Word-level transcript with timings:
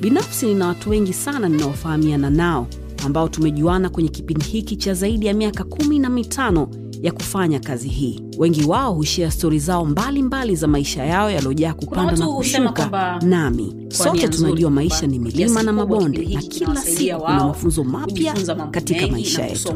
Binafsi 0.00 0.46
nina 0.46 0.66
watu 0.66 0.90
wengi 0.90 1.12
sana 1.12 1.48
ninaofahamiana 1.48 2.30
nao 2.30 2.66
ambao 3.06 3.28
tumejuana 3.28 3.90
kwenye 3.90 4.08
kipindi 4.08 4.44
hiki 4.44 4.76
cha 4.76 4.94
zaidi 4.94 5.26
ya 5.26 5.34
miaka 5.34 5.64
kumi 5.64 5.98
na 5.98 6.08
mitano 6.10 6.68
ya 7.02 7.12
kufanya 7.12 7.60
kazi 7.60 7.88
hii. 7.88 8.23
Wengi 8.38 8.64
wao 8.64 8.92
hushia 8.94 9.30
stori 9.30 9.58
zao 9.58 9.84
mbalimbali 9.84 10.22
mbali 10.22 10.56
za 10.56 10.66
maisha 10.66 11.04
yao 11.04 11.30
yaliyojaa 11.30 11.72
kupanda 11.74 12.16
na 12.16 12.26
kushuka. 12.28 13.18
Nami 13.22 13.74
sote 13.88 14.28
tunajua 14.28 14.70
maisha 14.70 15.06
ni 15.06 15.18
milima 15.18 15.62
na 15.62 15.72
mabonde, 15.72 16.24
na 16.34 16.42
kila 16.42 16.76
siku 16.76 17.20
kuna 17.20 17.44
mafunzo 17.44 17.84
mapya 17.84 18.34
katika 18.70 19.06
maisha 19.06 19.46
yetu. 19.46 19.72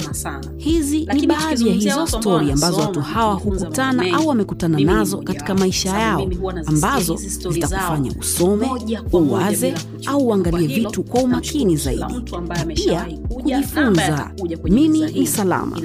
Hizi 0.57 1.09
ni 1.15 1.27
baadhi 1.27 1.69
ya 1.69 1.75
hizo 1.75 2.07
stori 2.07 2.53
ambazo 2.53 2.81
watu 2.81 3.01
hawa 3.01 3.35
hukutana 3.35 4.15
au 4.15 4.29
wamekutana 4.29 4.79
nazo 4.81 5.19
katika 5.19 5.55
maisha 5.55 5.91
yao 5.99 6.29
ambazo 6.67 7.17
zitakufanya 7.51 8.13
usome, 8.21 8.69
uwaze 9.13 9.75
au 10.07 10.27
uangalie 10.29 10.67
vitu 10.69 11.03
kwa 11.03 11.23
umakini 11.23 11.77
zaidi, 11.77 12.05
pia 12.75 13.07
kujifunza. 13.29 14.31
Mimi 14.65 15.01
ni 15.13 15.27
Salama, 15.27 15.77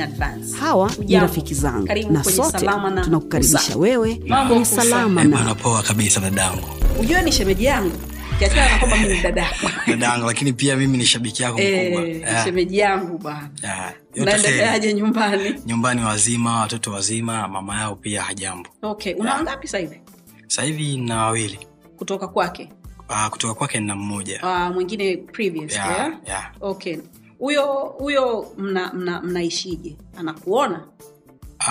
hawa 0.60 0.92
ni 1.08 1.16
rafiki 1.16 1.54
zangu, 1.54 1.88
na 2.12 2.24
sote 2.24 2.63
Salama 2.66 3.02
tunakukaribisha 3.02 3.78
wewe. 3.78 4.22
Mambo 4.28 4.54
kwenye 4.54 4.66
Salama 4.66 5.22
Eh, 5.22 5.28
na 5.28 5.56
poa 5.56 5.84
kabisa 5.84 6.20
dadangu. 6.20 6.68
Ujue 7.02 7.22
ni 7.22 7.32
shemeji 7.32 7.66
yangu. 7.66 7.98
Kiachana 8.40 8.78
kwamba 8.80 8.98
mimi 8.98 9.22
dada 9.22 9.48
dadangu 9.88 10.26
lakini 10.26 10.54
pia 10.54 10.76
mimi 10.76 10.98
ni 10.98 11.06
shabiki 11.06 11.44
yako 11.44 11.58
mkubwa. 11.58 12.04
Eh, 12.08 12.44
shemeji 12.44 12.78
yangu 12.78 13.18
bwana. 13.18 13.50
ya, 13.64 13.94
naendeleaje 14.16 14.94
nyumbani? 14.94 15.56
Nyumbani 15.66 16.04
wazima 16.04 16.60
watoto 16.60 16.92
wazima 16.92 17.48
mama 17.48 17.80
yao 17.80 17.96
pia 17.96 18.22
hajambo. 18.24 18.70
Okay 18.82 19.14
una 19.14 19.34
wangapi 19.34 19.68
sasa 19.68 19.78
hivi? 19.78 20.02
Sasa 20.48 20.62
hivi 20.64 20.98
na 20.98 21.18
wawili. 21.26 21.60
Kutoka 21.98 22.28
kwake? 22.28 22.70
Ah, 23.10 23.30
kutoka 23.30 23.54
kwake 23.54 23.80
na 23.80 23.96
mmoja. 23.96 24.44
Ah, 24.44 24.72
mwingine 24.72 25.18
previous 25.18 25.74
yeah, 25.74 25.90
yeah? 25.98 26.14
ya. 26.28 26.52
okay. 26.62 26.98
Huyo 27.40 27.66
huyo 28.00 28.54
mna, 28.58 28.94
mna, 28.94 29.22
mnaishije? 29.22 29.96
Anakuona? 30.18 30.76
Ah, 30.78 31.04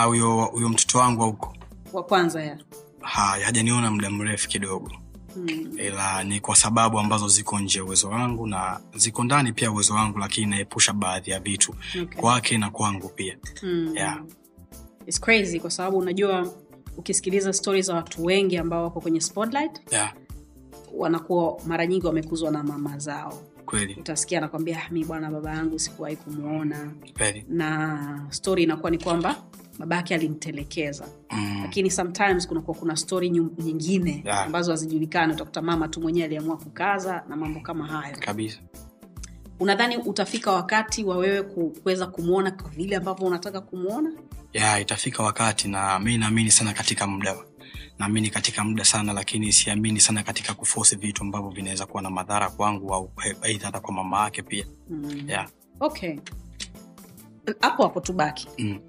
huyo 0.00 0.68
mtoto 0.68 0.98
wangu 0.98 1.20
wa 1.20 1.26
huko. 1.26 1.56
Wa 1.92 2.02
kwanza 2.02 2.42
ya. 2.42 2.58
Haya 3.00 3.46
hajaniona 3.46 3.90
muda 3.90 4.10
mrefu 4.10 4.48
kidogo. 4.48 4.90
Hmm. 5.34 5.48
ila 5.78 6.24
ni 6.24 6.40
kwa 6.40 6.56
sababu 6.56 6.98
ambazo 6.98 7.28
ziko 7.28 7.58
nje 7.58 7.78
ya 7.78 7.84
uwezo 7.84 8.08
wangu 8.08 8.46
na 8.46 8.80
ziko 8.94 9.24
ndani 9.24 9.52
pia 9.52 9.70
uwezo 9.72 9.94
wangu 9.94 10.18
lakini 10.18 10.46
naepusha 10.46 10.92
baadhi 10.92 11.30
ya 11.30 11.40
vitu 11.40 11.74
okay. 12.02 12.20
kwake 12.20 12.58
na 12.58 12.70
kwangu 12.70 13.08
pia. 13.08 13.38
Hmm. 13.60 13.96
Yeah. 13.96 14.22
It's 15.06 15.20
crazy 15.20 15.60
kwa 15.60 15.70
sababu 15.70 15.98
unajua 15.98 16.52
ukisikiliza 16.96 17.52
stori 17.52 17.82
za 17.82 17.94
watu 17.94 18.24
wengi 18.24 18.56
ambao 18.58 18.82
wako 18.84 19.00
kwenye 19.00 19.20
spotlight 19.20 19.92
yeah, 19.92 20.14
wanakuwa 20.94 21.60
mara 21.66 21.86
nyingi 21.86 22.06
wamekuzwa 22.06 22.50
na 22.50 22.62
mama 22.62 22.98
zao. 22.98 23.42
Kweli. 23.66 23.94
Utasikia 23.94 24.38
anakwambia 24.38 24.82
"Ah, 24.86 24.90
mi 24.90 25.04
bwana 25.04 25.30
baba 25.30 25.50
yangu 25.50 25.78
sikuwahi 25.78 26.16
kumwona 26.16 26.92
na 27.48 28.26
stori 28.30 28.62
inakuwa 28.62 28.90
ni 28.90 28.98
kwamba 28.98 29.36
babake 29.78 30.14
alimtelekeza 30.14 31.08
mm, 31.30 31.58
lakini 31.62 31.90
sometimes 31.90 32.48
kunakuwa 32.48 32.76
kuna 32.76 32.96
stori 32.96 33.30
nyingine 33.30 34.22
Yeah. 34.24 34.46
ambazo 34.46 34.70
hazijulikani. 34.70 35.32
Utakuta 35.32 35.62
mama 35.62 35.88
tu 35.88 36.00
mwenyewe 36.00 36.24
aliamua 36.26 36.56
kukaza 36.56 37.24
na 37.28 37.36
mambo 37.36 37.60
kama 37.60 37.86
hayo. 37.86 38.16
Kabisa. 38.20 38.58
Unadhani 39.60 39.96
utafika 39.96 40.52
wakati 40.52 41.04
wa 41.04 41.16
wewe 41.16 41.42
kuweza 41.42 42.06
kumwona 42.06 42.50
kwa 42.50 42.70
vile 42.70 42.96
ambavyo 42.96 43.26
unataka 43.26 43.60
kumwona 43.60 44.12
ya 44.52 44.80
itafika 44.80 45.22
wakati 45.22 45.68
na 45.68 45.98
mi 45.98 46.18
naamini 46.18 46.50
sana 46.50 46.72
katika 46.72 47.06
muda. 47.06 47.36
Naamini 47.98 48.30
katika 48.30 48.64
muda 48.64 48.84
sana 48.84 49.12
lakini 49.12 49.52
siamini 49.52 50.00
sana 50.00 50.22
katika 50.22 50.54
kufosi 50.54 50.96
vitu 50.96 51.22
ambavyo 51.22 51.50
vinaweza 51.50 51.86
kuwa 51.86 52.02
na 52.02 52.10
madhara 52.10 52.50
kwangu 52.50 52.94
au 52.94 53.10
aidha 53.42 53.66
hata 53.66 53.80
kwa 53.80 53.94
mama 53.94 54.20
yake 54.24 54.42
pia. 54.42 54.66
Mm. 54.90 55.24
yeah. 55.28 55.48
okay. 55.80 56.16
Hapo 57.60 57.82
hapo 57.82 58.00
tubaki. 58.00 58.48
Mm. 58.58 58.80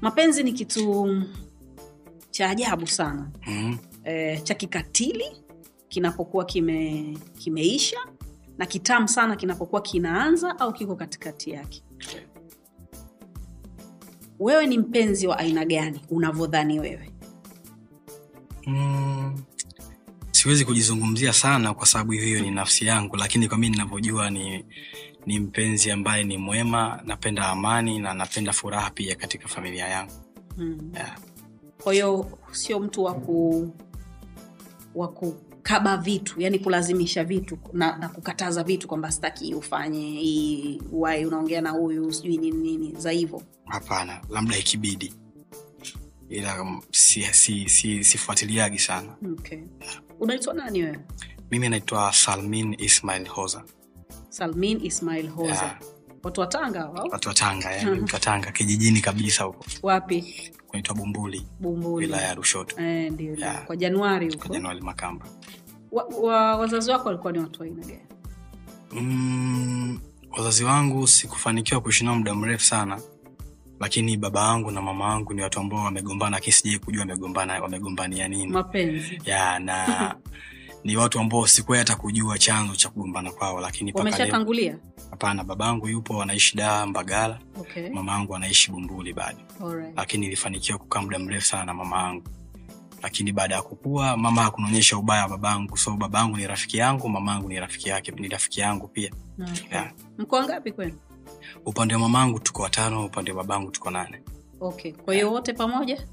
Mapenzi 0.00 0.42
ni 0.42 0.52
kitu 0.52 1.22
cha 2.30 2.50
ajabu 2.50 2.86
sana 2.86 3.30
Mm. 3.46 3.78
e, 4.04 4.40
cha 4.40 4.54
kikatili 4.54 5.24
kinapokuwa 5.88 6.44
kime, 6.44 7.18
kimeisha 7.38 7.98
na 8.58 8.66
kitamu 8.66 9.08
sana 9.08 9.36
kinapokuwa 9.36 9.82
kinaanza 9.82 10.58
au 10.58 10.72
kiko 10.72 10.96
katikati 10.96 11.50
yake 11.50 11.82
wewe 14.38 14.66
ni 14.66 14.78
mpenzi 14.78 15.26
wa 15.26 15.38
aina 15.38 15.64
gani 15.64 16.00
unavyodhani 16.10 16.80
wewe 16.80 17.10
Mm. 18.66 19.42
siwezi 20.32 20.64
kujizungumzia 20.64 21.32
sana 21.32 21.74
kwa 21.74 21.86
sababu 21.86 22.12
hiyo 22.12 22.24
hiyo 22.24 22.40
ni 22.40 22.50
nafsi 22.50 22.86
yangu 22.86 23.16
lakini 23.16 23.48
kwa 23.48 23.58
mi 23.58 23.68
ninavyojua 23.70 24.30
ni 24.30 24.64
ni 25.26 25.40
mpenzi 25.40 25.90
ambaye 25.90 26.24
ni 26.24 26.38
mwema 26.38 27.00
napenda 27.04 27.48
amani 27.48 27.98
na 27.98 28.14
napenda 28.14 28.52
furaha 28.52 28.90
pia 28.90 29.14
katika 29.14 29.48
familia 29.48 29.88
yangu 29.88 30.12
mm. 30.56 30.92
yeah. 30.94 31.18
kwa 31.82 31.92
hiyo 31.92 32.38
sio 32.52 32.80
mtu 32.80 33.04
wa 33.04 33.14
ku 33.14 33.70
wa 34.94 35.08
kukaba 35.08 35.96
vitu 35.96 36.40
yani 36.40 36.58
kulazimisha 36.58 37.24
vitu 37.24 37.58
na, 37.72 37.96
na 37.96 38.08
kukataza 38.08 38.62
vitu 38.62 38.88
kwamba 38.88 39.10
sitaki 39.12 39.54
ufanye 39.54 40.00
hii 40.00 40.82
wai 40.92 41.26
unaongea 41.26 41.60
na 41.60 41.70
huyu 41.70 42.12
sijui 42.12 42.36
nini 42.36 42.56
nini 42.58 42.94
za 42.98 43.10
hivyo 43.10 43.42
hapana 43.64 44.20
labda 44.28 44.58
ikibidi 44.58 45.14
ila 46.28 46.80
sifuatiliagi 46.90 48.78
si, 48.78 48.84
si, 48.84 48.84
si, 48.84 48.86
sana 48.86 49.16
okay. 49.32 49.58
unaitwa 50.20 50.54
nani 50.54 50.82
wewe 50.82 50.98
mimi 51.50 51.68
naitwa 51.68 52.12
salmin 52.12 52.76
ismail 52.78 53.26
hoza 53.28 53.64
salmin 54.30 54.80
ismail 54.84 55.28
hoza. 55.28 55.52
Yeah. 55.52 55.80
watu 56.22 56.40
wa 56.40 56.46
tanga 56.46 56.88
watu 56.88 57.28
wa 57.28 57.34
tanga 57.34 57.70
yani 57.72 58.00
mtu 58.00 58.14
wa 58.14 58.20
tanga 58.20 58.52
kijijini 58.52 59.00
kabisa 59.00 59.44
huko. 59.44 59.64
Wapi? 59.82 60.34
Kunaitwa 60.66 60.94
bumbuli. 60.94 61.46
Bumbuli. 61.60 62.06
Wilaya 62.06 62.28
ya 62.28 62.34
rushoto 62.34 62.80
eh, 62.82 63.12
ndio. 63.12 63.34
Yeah. 63.34 63.64
kwa 63.66 63.76
januari 63.76 64.26
kwa 64.28 64.36
huko 64.42 64.54
januari 64.54 64.80
makamba. 64.80 65.26
Wa, 65.92 66.04
wa, 66.04 66.56
wazazi 66.56 66.90
wako 66.90 67.08
walikuwa 67.08 67.32
ni 67.32 67.38
watu 67.38 67.60
wa 67.60 67.66
aina 67.66 67.82
gani? 67.86 68.00
Mm, 68.92 70.00
wazazi 70.38 70.64
wangu 70.64 71.06
sikufanikiwa 71.06 71.80
kuishi 71.80 72.04
nao 72.04 72.14
muda 72.14 72.34
mrefu 72.34 72.64
sana 72.64 73.00
lakini 73.80 74.16
baba 74.16 74.48
wangu 74.48 74.70
na 74.70 74.82
mama 74.82 75.04
wangu 75.06 75.34
ni 75.34 75.42
watu 75.42 75.60
ambao 75.60 75.84
wamegombana 75.84 76.36
lakini 76.36 76.52
sijai 76.52 76.78
kujua 76.78 77.00
wamegombana 77.00 77.62
wamegombania 77.62 78.28
nini. 78.28 78.46
Mapenzi. 78.52 79.18
Ya 79.24 79.58
na 79.58 80.14
ni 80.84 80.96
watu 80.96 81.20
ambao 81.20 81.46
sikuwa 81.46 81.78
hata 81.78 81.96
kujua 81.96 82.38
chanzo 82.38 82.76
cha 82.76 82.88
kugombana 82.88 83.32
kwao 83.32 83.60
lakini 83.60 83.92
wameshatangulia? 83.92 84.78
Hapana 85.10 85.44
babangu 85.44 85.88
yupo 85.88 86.22
anaishi 86.22 86.56
daa 86.56 86.86
mbagala. 86.86 87.38
Okay. 87.60 87.90
mama 87.90 88.12
yangu 88.12 88.36
anaishi 88.36 88.70
bumbuli 88.70 89.12
bado. 89.12 89.38
Lakini 89.96 90.24
nilifanikiwa 90.26 90.78
kukaa 90.78 91.02
muda 91.02 91.18
mrefu 91.18 91.46
sana 91.46 91.64
na 91.64 91.74
mama 91.74 92.02
yangu 92.02 92.22
lakini 93.02 93.32
baada 93.32 93.54
ya 93.54 93.62
kukua 93.62 94.16
mama 94.16 94.42
hakunionyesha 94.42 94.98
ubaya 94.98 95.22
wa 95.22 95.28
babangu. 95.28 95.76
So 95.76 95.96
babangu 95.96 96.36
ni 96.36 96.46
rafiki 96.46 96.76
yangu 96.78 97.08
mama 97.08 97.38
ni 97.40 97.60
rafiki 97.60 97.88
yake 97.88 98.12
ni 98.12 98.28
rafiki 98.28 98.60
yangu 98.60 98.88
pia. 98.88 99.10
Yeah. 99.72 99.92
mko 100.18 100.36
wangapi 100.36 100.72
kwenu? 100.72 100.94
Upande 101.66 101.94
wa 101.94 102.00
mamangu 102.00 102.38
tuko 102.40 102.62
watano 102.62 103.04
upande 103.06 103.30
wa 103.32 103.36
babangu 103.36 103.70
tuko 103.70 103.90
nane. 103.90 104.22
Okay. 104.60 104.92
Kwa 104.92 105.14
hiyo 105.14 105.32
wote 105.32 105.52
pamoja? 105.52 106.06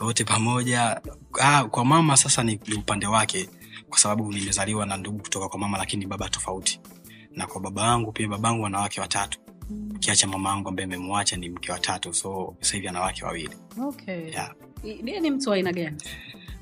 Wote 0.00 0.24
pamoja. 0.24 1.00
Ah, 1.40 1.64
kwa 1.64 1.84
mama 1.84 2.16
sasa 2.16 2.42
ni 2.42 2.60
upande 2.78 3.06
wake 3.06 3.48
kwa 3.88 3.98
sababu 3.98 4.32
nimezaliwa 4.32 4.86
na 4.86 4.96
ndugu 4.96 5.18
kutoka 5.18 5.48
kwa 5.48 5.58
mama 5.58 5.78
lakini 5.78 6.06
baba 6.06 6.28
tofauti. 6.28 6.80
Na 7.30 7.46
kwa 7.46 7.60
baba 7.60 7.82
yangu 7.82 8.12
pia 8.12 8.28
babangu 8.28 8.62
wanawake 8.62 9.00
watatu. 9.00 9.38
Ukiacha 9.94 10.26
mama 10.26 10.48
yangu 10.50 10.68
ambaye 10.68 10.84
amemwacha 10.84 11.36
ni 11.36 11.48
mke 11.48 11.72
watatu 11.72 12.14
so 12.14 12.54
sasa 12.60 12.74
hivi 12.74 12.88
ana 12.88 13.00
wake 13.00 13.24
wawili. 13.24 13.56
Okay. 13.88 14.30
yeah. 14.30 14.52
Ni 15.02 15.30
mtu 15.30 15.50
wa 15.50 15.56
aina 15.56 15.72
gani? 15.72 15.96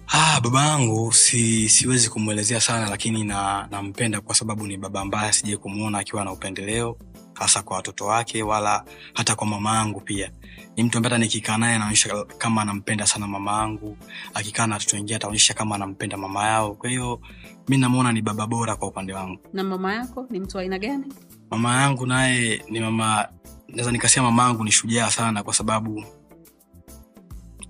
Ah, 0.08 0.40
baba 0.40 0.66
yangu 0.66 1.12
si, 1.12 1.68
siwezi 1.68 2.08
kumwelezea 2.10 2.60
sana 2.60 2.90
lakini 2.90 3.24
na 3.24 3.68
nampenda 3.70 4.20
kwa 4.20 4.34
sababu 4.34 4.66
ni 4.66 4.76
baba 4.76 5.00
ambaye 5.00 5.32
sijai 5.32 5.56
kumwona 5.56 5.98
akiwa 5.98 6.24
na 6.24 6.32
upendeleo 6.32 6.96
hasa 7.34 7.62
kwa 7.62 7.76
watoto 7.76 8.06
wake 8.06 8.42
wala 8.42 8.84
hata 9.14 9.34
kwa 9.34 9.46
mama 9.46 9.76
yangu 9.76 10.00
pia 10.00 10.30
ni 10.76 10.82
mtu 10.82 10.98
ambaye 10.98 11.18
nikikaa 11.18 11.58
naye 11.58 11.76
anaonyesha 11.76 12.24
kama 12.38 12.62
anampenda 12.62 13.06
sana 13.06 13.26
mama 13.26 13.52
yangu. 13.52 13.96
Akikaa 14.34 14.66
na 14.66 14.74
watoto 14.74 14.96
wengine 14.96 15.16
ataonyesha 15.16 15.54
kama 15.54 15.74
anampenda 15.74 16.16
mama 16.16 16.46
yao. 16.46 16.74
Kwa 16.74 16.90
hiyo 16.90 17.20
mi 17.68 17.78
namwona 17.78 18.12
ni 18.12 18.22
baba 18.22 18.46
bora 18.46 18.76
kwa 18.76 18.88
upande 18.88 19.12
wangu. 19.12 19.38
Na 19.52 19.64
mama 19.64 19.94
yako 19.94 20.26
ni 20.30 20.40
mtu 20.40 20.56
wa 20.56 20.62
aina 20.62 20.78
gani? 20.78 21.04
Mama 21.50 21.82
yangu 21.82 22.06
naye 22.06 22.64
ni 22.70 22.80
mama 22.80 23.28
naweza 23.68 23.92
nikasema 23.92 24.30
mama 24.30 24.42
yangu 24.42 24.64
ni 24.64 24.72
shujaa 24.72 25.10
sana 25.10 25.42
kwa 25.42 25.54
sababu 25.54 26.04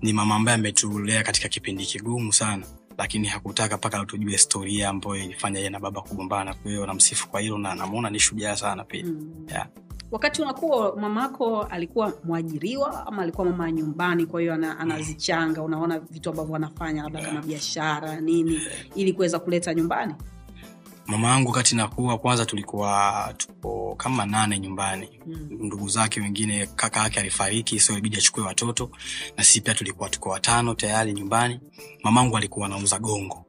ni 0.01 0.13
mama 0.13 0.35
ambaye 0.35 0.55
ametulea 0.57 1.23
katika 1.23 1.49
kipindi 1.49 1.85
kigumu 1.85 2.33
sana. 2.33 2.65
Lakini 2.97 3.27
hakutaka 3.27 3.77
mpaka 3.77 4.05
tujue 4.05 4.31
historia 4.31 4.89
ambayo 4.89 5.15
ilifanya 5.15 5.59
ye 5.59 5.69
na 5.69 5.79
baba 5.79 6.01
kugombana. 6.01 6.53
Kwa 6.53 6.71
hiyo 6.71 6.85
namsifu 6.85 7.29
kwa 7.29 7.41
hilo 7.41 7.57
na 7.57 7.75
namwona 7.75 8.09
ni 8.09 8.19
shujaa 8.19 8.55
sana 8.55 8.83
pia. 8.83 9.03
Mm. 9.05 9.45
yeah. 9.49 9.67
Wakati 10.13 10.41
unakuwa 10.41 10.95
mamako 10.95 11.61
alikuwa 11.63 12.13
mwajiriwa 12.23 13.07
ama 13.07 13.21
alikuwa 13.21 13.47
mama 13.47 13.71
nyumbani 13.71 14.25
kwa 14.25 14.41
hiyo 14.41 14.53
ana, 14.53 14.79
anazichanga 14.79 15.61
unaona 15.61 15.99
vitu 15.99 16.29
ambavyo 16.29 16.55
anafanya 16.55 17.03
labda 17.03 17.21
kama 17.25 17.41
biashara 17.41 18.21
nini 18.21 18.61
ili 18.95 19.13
kuweza 19.13 19.39
kuleta 19.39 19.73
nyumbani? 19.73 20.13
Mama 21.07 21.27
yangu 21.27 21.49
wakati 21.49 21.75
nakuwa 21.75 22.17
kwanza 22.17 22.45
tulikuwa 22.45 23.33
tuko 23.37 23.95
kama 23.95 24.25
nane 24.25 24.59
nyumbani. 24.59 25.09
Mm. 25.27 25.47
ndugu 25.51 25.87
zake 25.89 26.21
wengine 26.21 26.65
kaka 26.75 26.99
yake 26.99 27.19
alifariki 27.19 27.79
so 27.79 27.97
ibidi 27.97 28.17
achukue 28.17 28.43
watoto. 28.43 28.89
Na 29.37 29.43
sisi 29.43 29.61
pia 29.61 29.73
tulikuwa 29.73 30.09
tuko 30.09 30.29
watano 30.29 30.73
tayari 30.73 31.13
nyumbani. 31.13 31.59
Mamangu 32.03 32.37
alikuwa 32.37 32.65
anauza 32.65 32.99
gongo 32.99 33.45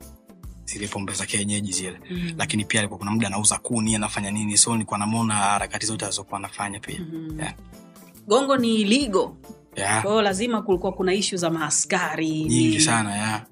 zile 0.65 0.89
pombe 0.89 1.13
za 1.13 1.27
kienyeji 1.27 1.73
zile 1.73 2.01
Mm. 2.11 2.33
lakini 2.39 2.65
pia 2.65 2.81
alikuwa 2.81 2.99
kuna 2.99 3.11
muda 3.11 3.27
anauza 3.27 3.59
kuni 3.59 3.97
anafanya 3.97 4.31
nini 4.31 4.57
so 4.57 4.73
nilikuwa 4.73 4.99
namwona 4.99 5.35
harakati 5.35 5.87
zote 5.87 6.05
alizokuwa 6.05 6.39
anafanya 6.39 6.81
pia 6.81 7.01
mm. 7.13 7.37
Yeah. 7.41 7.55
gongo 8.27 8.57
ni 8.57 8.85
ligo 8.85 9.37
yeah. 9.77 10.03
Kwao 10.03 10.23
lazima 10.23 10.63
kulikuwa 10.63 10.93
kuna 10.93 11.15
ishu 11.15 11.37
za 11.37 11.51
maaskari 11.51 12.31
nyingi 12.45 12.81
sana 12.81 13.15
yeah. 13.17 13.43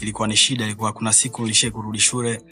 ilikuwa 0.00 0.28
ni 0.28 0.36
shida 0.36 0.64
ilikuwa 0.64 0.92
kuna 0.92 1.12
siku 1.12 1.42
nilishai 1.42 1.70
kurudi 1.70 1.98
shule 1.98 2.42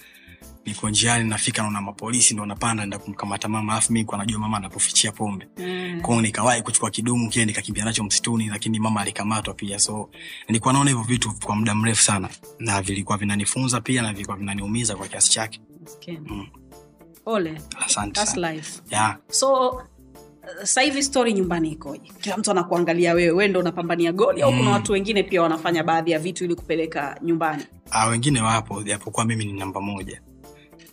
niko 0.66 0.90
njiani 0.90 1.28
nafika 1.30 1.62
naona 1.62 1.80
mapolisi 1.80 2.34
ndo 2.34 2.46
napanda 2.46 2.86
nda 2.86 2.98
kumkamata 2.98 3.48
mama 3.48 3.72
alafu 3.72 3.92
mi 3.92 4.04
najua 4.18 4.38
mama 4.38 4.56
anapofichia 4.56 5.12
pombe 5.12 5.48
mm. 5.58 6.00
kwao 6.02 6.20
nikawahi 6.22 6.62
kuchukua 6.62 6.90
kidumu 6.90 7.28
kile 7.30 7.44
nikakimbia 7.44 7.84
nacho 7.84 8.04
msituni 8.04 8.48
lakini 8.48 8.78
mama 8.80 9.00
alikamatwa 9.00 9.54
pia 9.54 9.78
so 9.78 10.10
nilikuwa 10.48 10.72
naona 10.72 10.90
hivyo 10.90 11.04
vitu 11.04 11.32
kwa 11.44 11.56
muda 11.56 11.74
mrefu 11.74 12.02
sana 12.02 12.28
na 12.58 12.82
vilikuwa 12.82 13.18
vinanifunza 13.18 13.80
pia 13.80 14.02
na 14.02 14.12
vilikuwa 14.12 14.36
vinaniumiza 14.36 14.96
kwa 14.96 15.08
kiasi 15.08 15.30
chake. 15.30 15.60
Mm. 16.26 16.46
pole 17.24 17.60
asante 17.86 18.12
That's 18.20 18.34
sana 18.34 18.52
life 18.52 18.80
yeah. 18.90 19.16
so 19.30 19.68
uh, 19.68 19.80
sasa 20.60 20.80
nyumbani 21.32 21.70
ikoje 21.72 22.12
kila 22.20 22.36
mtu 22.36 22.50
anakuangalia 22.50 23.14
wewe 23.14 23.30
we 23.30 23.48
ndo 23.48 23.60
unapambania 23.60 24.12
goli 24.12 24.42
au 24.42 24.50
kuna 24.50 24.62
Mm. 24.62 24.68
watu 24.72 24.92
wengine 24.92 25.22
pia 25.22 25.42
wanafanya 25.42 25.84
baadhi 25.84 26.10
ya 26.10 26.18
vitu 26.18 26.44
ili 26.44 26.54
kupeleka 26.54 27.18
nyumbani 27.22 27.64
Ah, 27.90 28.06
wengine 28.06 28.40
wapo 28.40 28.82
japokuwa 28.82 29.24
mimi 29.26 29.44
ni 29.44 29.52
namba 29.52 29.80
moja 29.80 30.20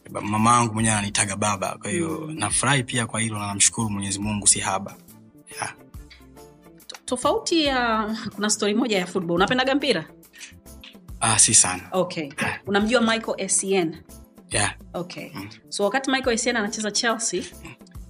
mama 0.09 0.57
angu 0.57 0.73
mwenyewe 0.73 0.95
ananitaga 0.95 1.35
baba 1.35 1.77
kwa 1.81 1.89
hiyo 1.91 2.19
Mm. 2.27 2.39
nafurahi 2.39 2.83
pia 2.83 3.07
kwa 3.07 3.19
hilo 3.21 3.39
na 3.39 3.47
namshukuru 3.47 3.89
mwenyezi 3.89 4.19
mungu 4.19 4.47
si 4.47 4.59
haba 4.59 4.95
yeah. 5.55 5.73
Tofauti 7.05 7.63
ya 7.65 8.09
kuna 8.35 8.49
stori 8.49 8.73
moja 8.73 8.97
ya 8.99 9.05
football 9.05 9.35
unapendaga 9.35 9.75
mpira 9.75 10.05
ah, 11.19 11.39
si 11.39 11.53
sana 11.53 11.83
okay 11.91 12.29
unamjua 12.67 13.01
michael 13.01 13.33
Essien 13.37 13.97
yeah. 14.51 14.75
okay 14.93 15.29
Mm. 15.33 15.49
so 15.69 15.83
wakati 15.83 16.11
michael 16.11 16.33
Essien 16.35 16.55
anacheza 16.55 16.91
chelsea 16.91 17.43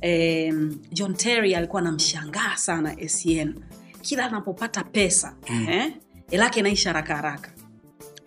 em, 0.02 0.80
john 0.92 1.14
terry 1.16 1.56
alikuwa 1.56 1.82
anamshangaa 1.82 2.56
sana 2.56 3.00
Essien 3.00 3.56
kila 4.02 4.26
anapopata 4.26 4.84
pesa 4.84 5.36
Mm. 5.50 5.70
eh, 5.70 5.94
elake 6.32 6.60
inaisha 6.60 6.90
haraka 6.90 7.16
haraka 7.16 7.52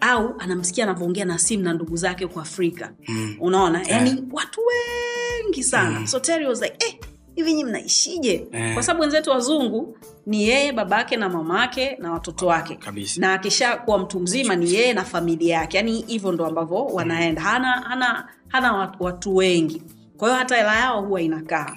au 0.00 0.35
anamsikia 0.38 0.85
anavyoongea 0.85 1.25
na 1.25 1.38
simu 1.38 1.64
na 1.64 1.73
ndugu 1.73 1.97
zake 1.97 2.25
huko 2.25 2.41
afrika. 2.41 2.93
Mm. 3.08 3.37
unaona? 3.41 3.79
Yeah. 3.79 3.91
yani 3.91 4.25
watu 4.32 4.61
wengi 4.67 5.62
sana. 5.62 6.00
Mm. 6.00 6.06
so 6.06 6.20
Terry 6.20 6.47
was 6.47 6.62
like 6.62 6.75
eh, 6.87 6.94
hivi 7.35 7.52
nyi 7.55 7.64
mnaishije? 7.64 8.47
Eh. 8.52 8.75
kwa 8.75 8.82
sababu 8.82 9.02
wenzetu 9.02 9.31
wazungu 9.31 9.99
ni 10.26 10.43
yeye 10.49 10.73
babake 10.73 11.17
na 11.17 11.29
mamake 11.29 11.97
na 12.00 12.12
watoto 12.12 12.47
wake. 12.47 12.75
Kabisi. 12.76 13.20
na 13.20 13.32
akisha 13.32 13.76
kuwa 13.76 13.99
mtu 13.99 14.20
mzima 14.20 14.56
ni 14.56 14.75
yeye 14.75 14.93
na 14.93 15.05
familia 15.05 15.55
yake. 15.56 15.76
Yani 15.76 16.05
hivyo 16.06 16.32
ndo 16.32 16.47
ambavyo 16.47 16.85
wanaenda. 16.87 17.43
Hana 17.43 17.73
hana 17.73 18.29
hana 18.49 18.73
watu, 18.73 19.05
watu 19.05 19.37
wengi. 19.37 19.82
Kwa 20.17 20.29
hiyo 20.29 20.38
hata 20.38 20.56
hela 20.56 20.76
yao 20.76 21.02
huwa 21.02 21.23
inakaa. 21.23 21.76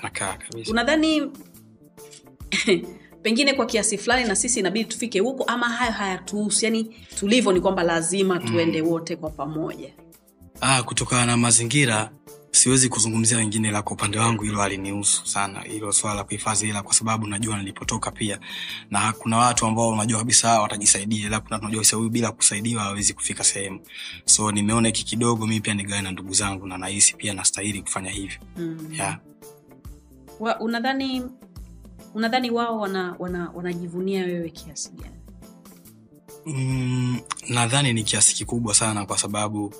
Unadhani 0.69 1.21
pengine 3.23 3.53
kwa 3.53 3.65
kiasi 3.65 3.97
fulani 3.97 4.27
na 4.27 4.35
sisi 4.35 4.59
inabidi 4.59 4.85
tufike 4.85 5.19
huko 5.19 5.43
ama 5.43 5.69
hayo 5.69 5.91
hayatuhusu. 5.91 6.65
Yani 6.65 6.83
tulivyo 7.19 7.51
ni 7.51 7.61
kwamba 7.61 7.83
lazima 7.83 8.39
tuende 8.39 8.81
wote 8.81 9.15
kwa 9.15 9.29
pamoja. 9.29 9.93
Ah, 10.61 10.83
kutokana 10.83 11.25
na 11.25 11.37
mazingira 11.37 12.11
siwezi 12.51 12.89
kuzungumzia 12.89 13.37
wengine 13.37 13.71
la 13.71 13.81
kwa 13.81 13.91
upande 13.93 14.19
wangu 14.19 14.43
hilo 14.43 14.61
alinihusu 14.61 15.27
sana 15.27 15.61
hilo 15.61 15.91
swala 15.91 16.15
la 16.15 16.23
kuhifadhi 16.23 16.65
hela 16.65 16.81
kwa 16.83 16.93
sababu 16.93 17.27
najua 17.27 17.57
nilipotoka 17.57 18.11
pia. 18.11 18.39
Na 18.91 19.13
kuna 19.13 19.37
watu 19.37 19.65
ambao 19.65 19.89
unajua 19.89 20.19
kabisa 20.19 20.61
watajisaidia 20.61 21.27
ila 21.27 21.39
kuna 21.39 21.55
watu 21.55 21.65
unajua 21.65 21.79
kabisa 21.81 21.97
huyu 21.97 22.09
bila 22.09 22.31
kusaidiwa 22.31 22.83
hawezi 22.83 23.13
kufika 23.13 23.43
sehemu. 23.43 23.79
So 24.25 24.51
nimeona 24.51 24.87
hiki 24.87 25.05
kidogo 25.05 25.47
mi 25.47 25.59
pia 25.59 25.73
nigawe 25.73 26.01
na 26.01 26.11
ndugu 26.11 26.33
zangu 26.33 26.67
na 26.67 26.77
nahisi 26.77 27.15
pia 27.15 27.33
nastahili 27.33 27.81
kufanya 27.81 28.09
hivyo. 28.11 28.37
Mm. 28.57 28.89
yeah. 28.91 29.19
Wa, 30.39 30.59
unadhani 30.59 31.21
unadhani 32.13 32.51
wao 32.51 32.79
wana, 32.79 33.15
wana, 33.19 33.51
wanajivunia 33.53 34.25
wewe 34.25 34.49
kiasi 34.49 34.91
gani 34.91 35.15
mm, 36.45 37.19
nadhani 37.49 37.93
ni 37.93 38.03
kiasi 38.03 38.35
kikubwa 38.35 38.73
sana 38.73 39.05
kwa 39.05 39.17
sababu 39.17 39.73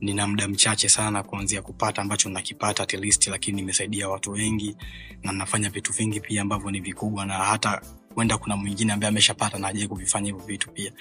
nina 0.00 0.26
muda 0.26 0.48
mchache 0.48 0.88
sana 0.88 1.22
kuanzia 1.22 1.62
kupata 1.62 2.02
ambacho 2.02 2.28
nakipata 2.28 2.82
at 2.82 2.92
least 2.92 3.26
lakini 3.26 3.56
nimesaidia 3.56 4.08
watu 4.08 4.30
wengi 4.30 4.76
na 5.22 5.32
nafanya 5.32 5.70
vitu 5.70 5.92
vingi 5.92 6.20
pia 6.20 6.42
ambavyo 6.42 6.70
ni 6.70 6.80
vikubwa 6.80 7.26
na 7.26 7.34
hata 7.34 7.80
huenda 8.14 8.38
kuna 8.38 8.56
mwingine 8.56 8.92
ambaye 8.92 9.08
ameshapata 9.08 9.58
na 9.58 9.68
ajai 9.68 9.88
kuvifanya 9.88 10.26
hivyo 10.26 10.46
vitu 10.46 10.70
pia 10.70 10.92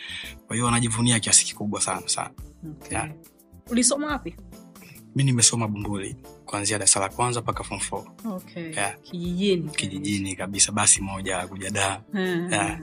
kwa 0.48 0.56
hiyo 0.56 0.66
wanajivunia 0.66 1.20
kiasi 1.20 1.46
kikubwa 1.46 1.82
sana 1.82 2.08
sana 2.08 2.30
okay. 2.72 2.98
Yeah. 2.98 3.10
ulisoma 3.70 4.08
wapi 4.08 4.36
mi 5.16 5.24
nimesoma 5.24 5.68
bumbuli 5.68 6.16
kuanzia 6.46 6.78
darasa 6.78 7.00
la 7.00 7.10
kwanza 7.10 7.42
mpaka 7.42 7.64
form 7.64 7.80
four. 7.82 8.04
Okay. 8.26 8.72
Yeah. 8.72 8.96
kijijini. 9.02 9.70
Kijijini 9.70 10.36
kabisa 10.36 10.72
basi 10.72 11.02
moja 11.02 11.48
kuja 11.48 11.68
Eh, 12.16 12.48
Yeah. 12.52 12.80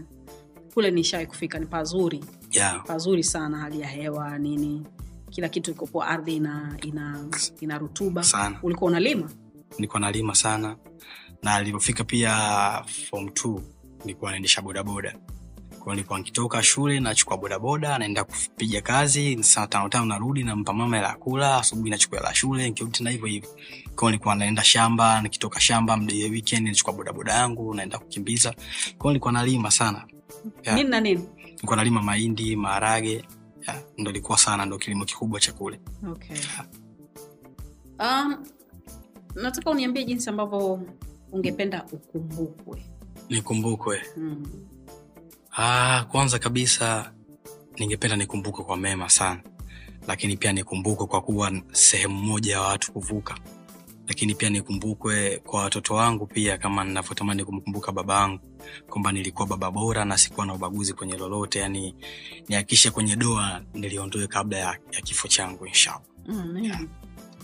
kule 0.74 0.90
nishai 0.90 1.26
kufika 1.26 1.58
ni 1.58 1.66
pazuri. 1.66 2.24
Yeah. 2.50 2.84
pazuri 2.86 3.24
sana 3.24 3.58
hali 3.58 3.80
ya 3.80 3.88
hewa 3.88 4.38
nini. 4.38 4.86
Kila 5.30 5.48
kitu 5.48 5.70
ikopoa 5.70 6.06
ardhi 6.08 6.36
ina, 6.36 6.76
ina, 6.82 7.24
ina 7.60 7.78
rutuba. 7.78 8.24
Sana. 8.24 8.58
Ulikuwa 8.62 8.90
unalima? 8.90 9.30
Nilikuwa 9.78 10.00
nalima 10.00 10.34
sana. 10.34 10.76
Na 11.42 11.58
nilipofika 11.58 12.04
pia 12.04 12.34
form 13.10 13.28
t 13.28 13.48
nilikuwa 14.04 14.30
naendesha 14.30 14.62
bodaboda 14.62 15.14
kwao 15.82 15.94
nilikuwa 15.94 16.18
nikitoka 16.18 16.62
shule 16.62 17.00
nachukua 17.00 17.36
bodaboda 17.36 17.98
naenda 17.98 18.24
kupiga 18.24 18.80
kazi 18.80 19.42
saa 19.42 19.66
tano 19.66 19.88
tano 19.88 20.04
narudi 20.04 20.44
nampa 20.44 20.72
mama 20.72 20.96
hela 20.96 21.14
kula 21.14 21.56
asubuhi 21.56 21.90
nachukua 21.90 22.18
hela 22.18 22.34
shule 22.34 22.66
nikirudi 22.68 22.98
tena 22.98 23.10
hivyo 23.10 23.26
hivyo. 23.26 23.48
Kwao 23.96 24.10
nilikuwa 24.10 24.34
naenda 24.34 24.64
shamba 24.64 25.22
nikitoka 25.22 25.60
shamba 25.60 25.92
ya 26.08 26.30
weekend 26.30 26.66
nachukua 26.68 26.92
bodaboda 26.92 27.32
yangu 27.34 27.74
naenda 27.74 27.98
kukimbiza. 27.98 28.54
Kwao 28.98 29.10
nilikuwa 29.12 29.32
nalima 29.32 29.70
sana. 29.70 30.04
Yeah. 30.62 30.76
nini 30.76 30.90
na 30.90 31.00
nini? 31.00 31.28
Nilikuwa 31.44 31.76
nalima 31.76 32.02
mahindi 32.02 32.56
maharage 32.56 33.24
yeah, 33.68 33.82
ndo 33.98 34.10
ilikuwa 34.10 34.38
sana 34.38 34.66
ndo 34.66 34.78
kilimo 34.78 35.04
kikubwa 35.04 35.40
cha 35.40 35.52
kule. 35.52 35.80
Okay. 36.10 36.36
um, 37.98 38.36
nataka 39.34 39.70
uniambie 39.70 40.04
jinsi 40.04 40.30
ambavyo 40.30 40.80
ungependa 41.32 41.84
ukumbukwe. 41.92 42.84
Nikumbukwe. 43.28 44.02
Mm. 44.16 44.46
Ah, 45.56 46.04
kwanza 46.10 46.38
kabisa 46.38 47.12
ningependa 47.78 48.16
nikumbukwe 48.16 48.64
kwa 48.64 48.76
mema 48.76 49.08
sana. 49.10 49.40
Lakini 50.06 50.36
pia 50.36 50.52
nikumbukwe 50.52 51.06
kwa 51.06 51.20
kuwa 51.20 51.52
sehemu 51.72 52.14
moja 52.22 52.52
ya 52.52 52.60
watu 52.60 52.92
kuvuka. 52.92 53.38
Lakini 54.08 54.34
pia 54.34 54.50
nikumbukwe 54.50 55.38
kwa 55.38 55.62
watoto 55.62 55.94
wangu 55.94 56.26
pia 56.26 56.58
kama 56.58 56.84
ninavyotamani 56.84 57.44
kumkumbuka 57.44 57.92
baba 57.92 58.20
yangu. 58.20 58.40
Kwamba 58.90 59.12
nilikuwa 59.12 59.46
baba 59.48 59.70
bora 59.70 60.04
na 60.04 60.18
sikuwa 60.18 60.46
na 60.46 60.54
ubaguzi 60.54 60.92
kwenye 60.94 61.16
lolote. 61.16 61.58
Yani 61.58 61.94
nihakikishe 62.48 62.90
kwenye 62.90 63.16
doa 63.16 63.62
niliondoe 63.74 64.26
kabla 64.26 64.58
ya, 64.58 64.78
ya 64.92 65.00
kifo 65.00 65.28
changu 65.28 65.66
inshallah. 65.66 66.02
Mm, 66.26 66.58
Yeah. 66.64 66.80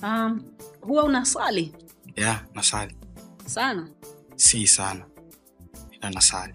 um, 0.03 0.43
huwa 0.81 1.05
unasali 1.05 1.75
yeah, 2.17 2.45
nasali. 2.55 2.97
Sana? 3.47 3.89
Si 4.37 4.67
sana. 4.67 5.05
Ila 5.91 6.11
nasali 6.11 6.55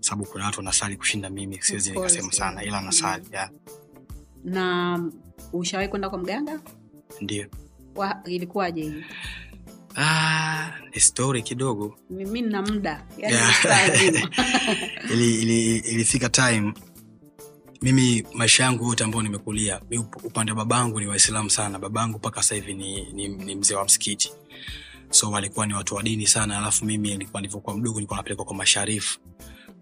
sababu 0.00 0.24
kuna 0.30 0.44
watu 0.46 0.58
wanasali 0.58 0.96
kushinda 0.96 1.30
mimi 1.30 1.62
siwezi 1.62 1.90
nikasema 1.90 2.32
sana 2.32 2.64
ila 2.64 2.80
nasali 2.80 3.24
yeah, 3.32 3.50
na 4.44 5.00
ushawahi 5.52 5.88
kwenda 5.88 6.10
kwa 6.10 6.18
mganga? 6.18 6.60
Ndio. 7.20 7.46
Ilikuwaje 8.24 8.82
hii? 8.82 9.04
Ah, 9.96 10.70
ni 10.94 11.00
story 11.00 11.42
kidogo. 11.42 11.98
Mi 12.10 12.24
nina 12.42 12.62
muda. 12.62 13.06
Yani 13.18 13.34
Yeah. 13.36 14.30
ili, 15.12 15.34
ili, 15.42 15.76
ilifika 15.78 16.28
time 16.28 16.72
mimi 17.82 18.24
maisha 18.34 18.62
yangu 18.64 18.88
yote 18.88 19.04
ambayo 19.04 19.22
nimekulia 19.22 19.80
mi 19.90 19.98
upande 19.98 20.52
wa 20.52 20.56
babangu 20.56 21.00
ni 21.00 21.06
waislamu 21.06 21.50
sana. 21.50 21.78
Babangu 21.78 22.18
mpaka 22.18 22.42
sasa 22.42 22.54
hivi 22.54 22.74
ni, 22.74 23.12
ni, 23.12 23.28
ni 23.28 23.54
mzee 23.54 23.74
wa 23.74 23.84
msikiti. 23.84 24.32
So 25.10 25.30
walikuwa 25.30 25.66
ni 25.66 25.74
watu 25.74 25.94
wa 25.94 26.02
dini 26.02 26.26
sana 26.26 26.58
alafu 26.58 26.84
mimi 26.84 27.08
nilikuwa 27.08 27.40
nilivyokuwa 27.42 27.76
mdogo 27.76 27.94
nilikuwa 27.94 28.16
napelekwa 28.16 28.44
kwa 28.44 28.56
masharifu 28.56 29.18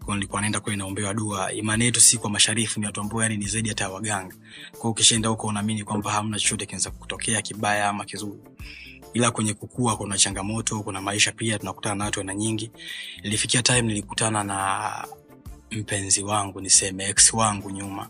kwa 0.05 0.15
nilikuwa 0.15 0.41
naenda 0.41 0.59
kule 0.59 0.75
naombewa 0.75 1.13
dua. 1.13 1.53
Imani 1.53 1.85
yetu 1.85 2.01
si 2.01 2.17
kwa 2.17 2.29
masharifu 2.29 2.79
ni 2.79 2.85
watu 2.85 3.01
ambao 3.01 3.21
yani 3.23 3.37
ni 3.37 3.47
zaidi 3.47 3.69
hata 3.69 3.89
waganga. 3.89 4.35
Kwao 4.79 4.91
ukishaenda 4.91 5.29
huko 5.29 5.47
unaamini 5.47 5.83
kwamba 5.83 6.11
hamna 6.11 6.39
chochote 6.39 6.65
kinaweza 6.65 6.91
kutokea 6.91 7.41
kibaya 7.41 7.89
ama 7.89 8.05
kizuri. 8.05 8.39
Ila 9.13 9.31
kwenye 9.31 9.53
kukua 9.53 9.97
kuna 9.97 10.17
changamoto 10.17 10.79
kuna 10.83 11.01
maisha 11.01 11.31
pia 11.31 11.59
tunakutana 11.59 11.95
na 11.95 12.05
watu 12.05 12.19
aina 12.19 12.35
nyingi. 12.35 12.71
Ilifikia 13.23 13.61
time 13.61 13.81
nilikutana 13.81 14.43
na 14.43 14.91
mpenzi 15.71 16.23
wangu 16.23 16.61
niseme 16.61 17.09
ex 17.09 17.33
wangu 17.33 17.71
nyuma. 17.71 18.09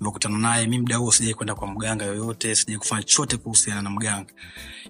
Nimekutana 0.00 0.38
naye 0.38 0.66
mi 0.66 0.78
mda 0.78 0.96
huo 0.96 1.12
sijai 1.12 1.34
kwenda 1.34 1.54
kwa 1.54 1.68
mganga 1.68 2.04
yoyote 2.04 2.54
sijai 2.54 2.78
kufanya 2.78 3.02
chochote 3.02 3.36
kuhusiana 3.36 3.82
na 3.82 3.90
mganga. 3.90 4.32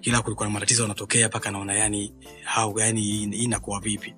Ila 0.01 0.21
kulikuwa 0.21 0.47
na 0.47 0.53
matatizo 0.53 0.81
yanatokea 0.81 1.27
mpaka 1.27 1.51
naona 1.51 1.73
yani 1.73 2.13
hau 2.43 2.79
yani 2.79 3.23
inakuwa 3.23 3.79
vipi 3.79 4.13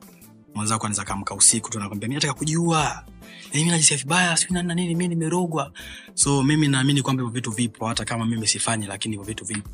mwenzako 0.56 0.86
anaweza 0.86 1.04
kaamka 1.06 1.36
usiku 1.36 1.70
tu 1.70 1.80
nakwambia 1.80 2.10
mi 2.10 2.16
nataka 2.16 2.34
kujiua 2.34 3.04
Yaani 3.52 3.66
mi 3.66 3.72
najisikia 3.72 3.98
vibaya 3.98 4.38
sijui 4.38 4.54
nani 4.54 4.68
na 4.68 4.76
nini 4.76 4.96
mi 4.96 5.08
nimerogwa. 5.08 5.72
So 6.14 6.44
mimi 6.44 6.68
naamini 6.68 7.02
kwamba 7.02 7.24
hivyo 7.24 7.34
vitu 7.34 7.52
vipo 7.52 7.88
hata 7.88 8.06
kama 8.06 8.26
mimi 8.26 8.48
sifanyi 8.48 8.86
lakini 8.86 9.14
hivyo 9.16 9.26
vitu 9.28 9.46
vipo. 9.46 9.70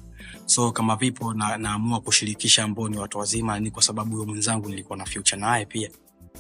So 0.46 0.72
kama 0.72 0.96
vipo 0.96 1.34
na, 1.34 1.58
naamua 1.58 2.02
kushirikisha 2.02 2.64
ambao 2.64 2.90
ni 2.90 2.98
watu 2.98 3.18
wazima 3.18 3.60
ni 3.60 3.72
kwa 3.72 3.84
sababu 3.84 4.12
huyo 4.16 4.26
mwenzangu 4.28 4.70
nilikuwa 4.70 4.98
na 4.98 5.06
future 5.06 5.42
naye 5.42 5.66
pia. 5.66 5.90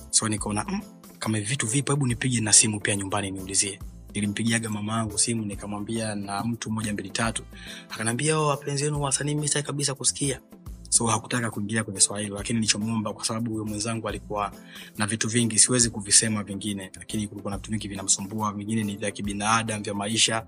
So 0.09 0.29
nikaona 0.29 0.65
mm, 0.69 0.81
kama 1.19 1.39
vitu 1.39 1.67
vipo 1.67 1.91
hebu 1.93 2.07
nipige 2.07 2.41
na 2.41 2.53
simu 2.53 2.79
pia 2.79 2.95
nyumbani 2.95 3.31
niulizie. 3.31 3.79
Nilimpigiaga 4.13 4.69
mama 4.69 4.93
yangu 4.97 5.17
simu 5.17 5.45
nikamwambia 5.45 6.15
na 6.15 6.43
mtu 6.43 6.71
moja 6.71 6.93
mbili 6.93 7.09
tatu. 7.09 7.43
Akanaambia 7.89 8.39
"Oh, 8.39 8.47
wapenzi 8.47 8.83
wenu 8.83 9.01
wasanii 9.01 9.35
mi 9.35 9.49
kabisa 9.49 9.95
kusikia 9.95 10.39
so 10.91 11.05
hakutaka 11.07 11.51
kuingia 11.51 11.83
kwenye 11.83 11.99
swala 11.99 12.23
hilo 12.23 12.35
lakini 12.35 12.59
nilichomwomba 12.59 13.13
kwa 13.13 13.25
sababu 13.25 13.51
huyo 13.51 13.65
mwenzangu 13.65 14.07
alikuwa 14.09 14.51
na 14.97 15.07
vitu 15.07 15.27
vingi 15.29 15.59
siwezi 15.59 15.89
kuvisema 15.89 16.43
vingine 16.43 16.91
lakini 16.95 17.27
kulikuwa 17.27 17.51
na 17.51 17.57
vitu 17.57 17.71
vingi 17.71 17.87
vinamsumbua. 17.87 18.53
Vingine 18.53 18.83
ni 18.83 18.95
vya 18.95 19.11
kibinadamu 19.11 19.83
vya 19.83 19.93
maisha 19.93 20.47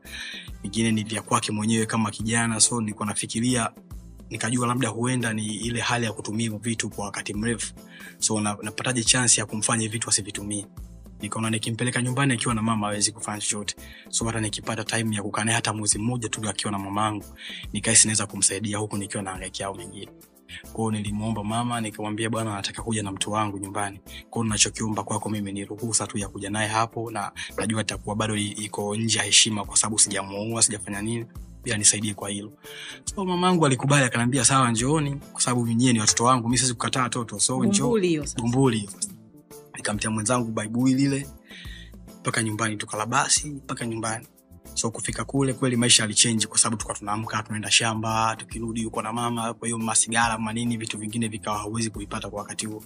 vingine 0.64 0.92
ni 0.92 1.04
vya 1.04 1.22
kwake 1.22 1.52
mwenyewe 1.52 1.86
kama 1.86 2.12
kijana. 2.12 2.60
So 2.60 2.82
nilikuwa 2.82 3.06
nafikiria 3.08 3.70
nikajua 4.30 4.68
labda 4.68 4.88
huenda 4.90 5.34
ni 5.34 5.46
ile 5.56 5.80
hali 5.82 6.06
ya 6.06 6.14
kutumia 6.14 6.50
vitu 6.50 6.90
kwa 6.90 7.06
wakati 7.06 7.34
mrefu. 7.34 7.74
So 8.20 8.42
na- 8.42 8.58
napataje 8.62 9.04
chansi 9.04 9.40
ya 9.40 9.46
kumfanya 9.46 9.88
vitu 9.90 10.10
asivitumie. 10.10 10.66
Nikaona 11.22 11.50
nikimpeleka 11.50 12.02
nyumbani 12.02 12.34
akiwa 12.34 12.54
na 12.56 12.62
mama 12.62 12.88
awezi 12.88 13.12
kufanya 13.12 13.42
chochote. 13.42 13.76
So 14.10 14.26
hata 14.26 14.40
nikipata 14.40 14.84
time 14.84 15.16
ya 15.16 15.24
kukaa 15.24 15.44
naye 15.44 15.56
hata 15.56 15.74
mwezi 15.74 15.98
mmoja 16.00 16.30
tu 16.30 16.50
akiwa 16.50 16.72
na 16.72 16.80
mamangu 16.80 17.26
nikaisi 17.74 18.08
naweza 18.08 18.26
kumsaidia 18.28 18.78
huku 18.78 18.98
nikiwa 18.98 19.24
naangaikia 19.24 19.66
au 19.68 19.76
mengine 19.76 20.12
kwao 20.74 20.92
nilimwomba 20.92 21.44
mama 21.44 21.82
nikamwambia 21.82 22.30
bwana 22.30 22.54
nataka 22.54 22.82
kuja 22.82 23.04
na 23.04 23.12
mtu 23.12 23.32
wangu 23.32 23.58
nyumbani. 23.58 24.00
Kwao 24.30 24.44
nachokiomba 24.46 25.04
kwako 25.04 25.30
mimi 25.30 25.52
ni 25.52 25.66
ruhusa 25.66 26.08
tu 26.08 26.18
ya 26.18 26.28
kuja 26.28 26.50
naye 26.50 26.68
hapo 26.68 27.12
na 27.12 27.32
najua 27.58 27.82
itakuwa 27.82 28.16
bado 28.16 28.36
iko 28.36 28.96
nje 28.96 29.18
ya 29.18 29.24
heshima 29.26 29.66
kwa 29.66 29.78
sababu 29.78 30.00
sijamuua 30.00 30.62
sijafanya 30.62 31.02
nini 31.02 31.26
nisaidie 31.78 32.14
kwa 32.14 32.30
hilo. 32.30 32.52
So 33.16 33.26
mamangu 33.26 33.66
alikubali 33.66 34.06
akanaambia 34.06 34.46
sawa 34.46 34.72
njooni 34.72 35.16
kwa 35.32 35.42
sababu 35.42 35.68
nyie 35.68 35.94
ni 35.94 36.00
watoto 36.00 36.24
wangu 36.24 36.50
mi 36.50 36.58
siwezi 36.58 36.74
kukataa 36.74 37.04
watoto 37.04 37.40
so 37.40 37.64
njoo. 37.64 38.00
Bumbuli 38.38 38.90
nikamtia 39.76 40.10
mwenzangu 40.10 40.52
baibui 40.52 40.94
lile 40.94 41.28
mpaka 42.20 42.44
nyumbani 42.44 42.78
tukala 42.78 43.06
basi 43.06 43.48
mpaka 43.50 43.86
nyumbani 43.86 44.28
so 44.74 44.92
kufika 44.92 45.26
kule 45.26 45.54
kweli 45.54 45.76
maisha 45.76 46.04
alichenji 46.04 46.48
kwa 46.48 46.58
sababu 46.58 46.78
tukawa 46.78 47.00
tunaamka 47.00 47.44
tunaenda 47.44 47.72
shamba 47.72 48.36
tukirudi 48.36 48.86
uko 48.86 49.02
na 49.02 49.14
mama 49.14 49.54
kwa 49.54 49.68
hiyo 49.68 49.78
masigara 49.78 50.38
manini 50.38 50.78
vitu 50.78 50.98
vingine 50.98 51.28
vikawa 51.28 51.58
hauwezi 51.58 51.90
kuipata 51.90 52.30
kwa 52.30 52.40
wakati 52.40 52.66
huo. 52.66 52.84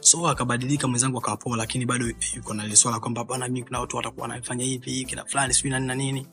So 0.00 0.28
akabadilika 0.28 0.88
mwenzangu 0.88 1.18
akawa 1.18 1.36
poa 1.36 1.56
lakini 1.56 1.86
bado 1.86 2.06
yuko 2.36 2.54
na 2.54 2.64
ile 2.64 2.76
swala 2.76 3.00
kwamba 3.00 3.24
bwana 3.24 3.48
mi 3.48 3.62
kuna 3.62 3.80
watu 3.80 3.96
watakuwa 3.96 4.28
wanafanya 4.28 4.64
hivi 4.64 5.04
kina 5.04 5.24
fulani 5.24 5.54
sijui 5.54 5.70
nani 5.70 5.86
na 5.86 5.94
nini. 5.94 6.26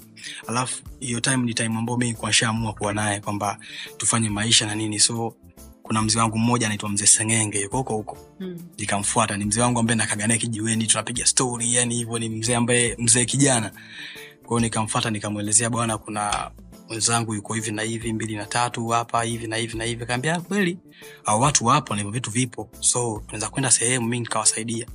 Alafu 0.48 0.84
hiyo 1.00 1.20
time 1.20 1.38
ni 1.38 1.54
time 1.54 1.78
ambao 1.78 1.98
mi 1.98 2.14
kwa 2.14 2.34
shaamua 2.34 2.74
kuwa 2.74 2.94
naye 2.94 3.20
kwamba 3.20 3.58
tufanye 3.98 4.30
maisha 4.30 4.66
na 4.66 4.76
nini. 4.76 5.00
So 5.00 5.36
kuna 5.84 6.02
mzee 6.02 6.20
wangu 6.20 6.38
mmoja 6.38 6.66
anaitwa 6.66 6.90
mzee 6.90 7.06
sengenge 7.06 7.62
yuko 7.62 7.78
huko 7.78 7.94
huko. 7.94 8.18
Mm. 8.40 8.58
nikamfuata 8.78 9.38
ni 9.38 9.46
mzee 9.46 9.62
wangu 9.62 9.80
ambaye 9.80 9.96
nakaganae 9.98 10.38
kijiweni 10.38 10.88
tunapiga 10.88 11.26
stori 11.26 11.74
yani 11.76 11.96
hivyo 11.96 12.20
ni 12.20 12.30
mzee 12.30 12.56
ambaye 12.56 12.96
mzee 13.00 13.26
kijana 13.26 13.72
kwao 14.48 14.60
nikamfata 14.60 15.10
nikamwelezea 15.10 15.70
bwana 15.70 15.98
kuna 15.98 16.52
mwenzangu 16.88 17.34
yuko 17.34 17.54
hivi 17.54 17.72
na 17.72 17.82
hivi 17.82 18.14
mbili 18.14 18.36
na 18.36 18.46
tatu 18.46 18.88
hapa 18.88 19.24
hivi 19.24 19.48
na 19.48 19.56
hivi 19.56 19.78
na 19.78 19.84
hivi. 19.84 20.06
Kaambia 20.06 20.40
kweli 20.42 20.78
au 21.26 21.42
watu 21.42 21.66
wapo 21.66 21.94
na 21.94 21.98
hivyo 21.98 22.12
vitu 22.12 22.30
vipo 22.32 22.70
so 22.80 23.22
tunaweza 23.26 23.50
kwenda 23.50 23.72
sehemu 23.72 24.08
mi 24.08 24.20
nikawasaidia. 24.20 24.88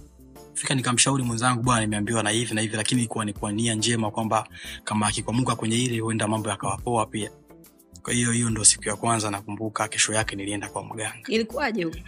Fika 0.54 0.74
nikamshauri 0.74 1.22
mwenzangu 1.22 1.62
bwana 1.62 1.80
nimeambiwa 1.80 2.22
na 2.22 2.30
hivi 2.30 2.54
na 2.54 2.60
hivi 2.60 2.76
lakini 2.76 3.00
ilikuwa 3.00 3.24
ni 3.24 3.32
kwa 3.32 3.52
nia 3.52 3.74
njema 3.74 4.10
kwamba 4.10 4.48
kama 4.84 5.06
akikwamuka 5.06 5.56
kwenye 5.56 5.76
ile 5.76 5.98
huenda 6.00 6.28
mambo 6.28 6.48
yakawapoa 6.48 7.06
pia. 7.06 7.30
Kwa 8.02 8.12
hiyo 8.12 8.32
hiyo 8.32 8.50
ndo 8.50 8.64
siku 8.64 8.88
ya 8.88 8.96
kwanza 8.96 9.30
nakumbuka 9.30 9.88
kesho 9.88 10.12
yake 10.12 10.36
nilienda 10.36 10.68
kwa 10.68 10.84
mganga. 10.84 11.14
Ilikuwaje 11.28 11.84
huko? 11.84 11.98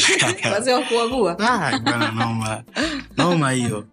Wazee 0.52 0.72
wa 0.72 0.82
kuagua 0.82 1.38
Ah, 1.38 1.78
bwana, 1.78 2.10
noma 2.12 2.64
noma 3.16 3.50
hiyo. 3.50 3.86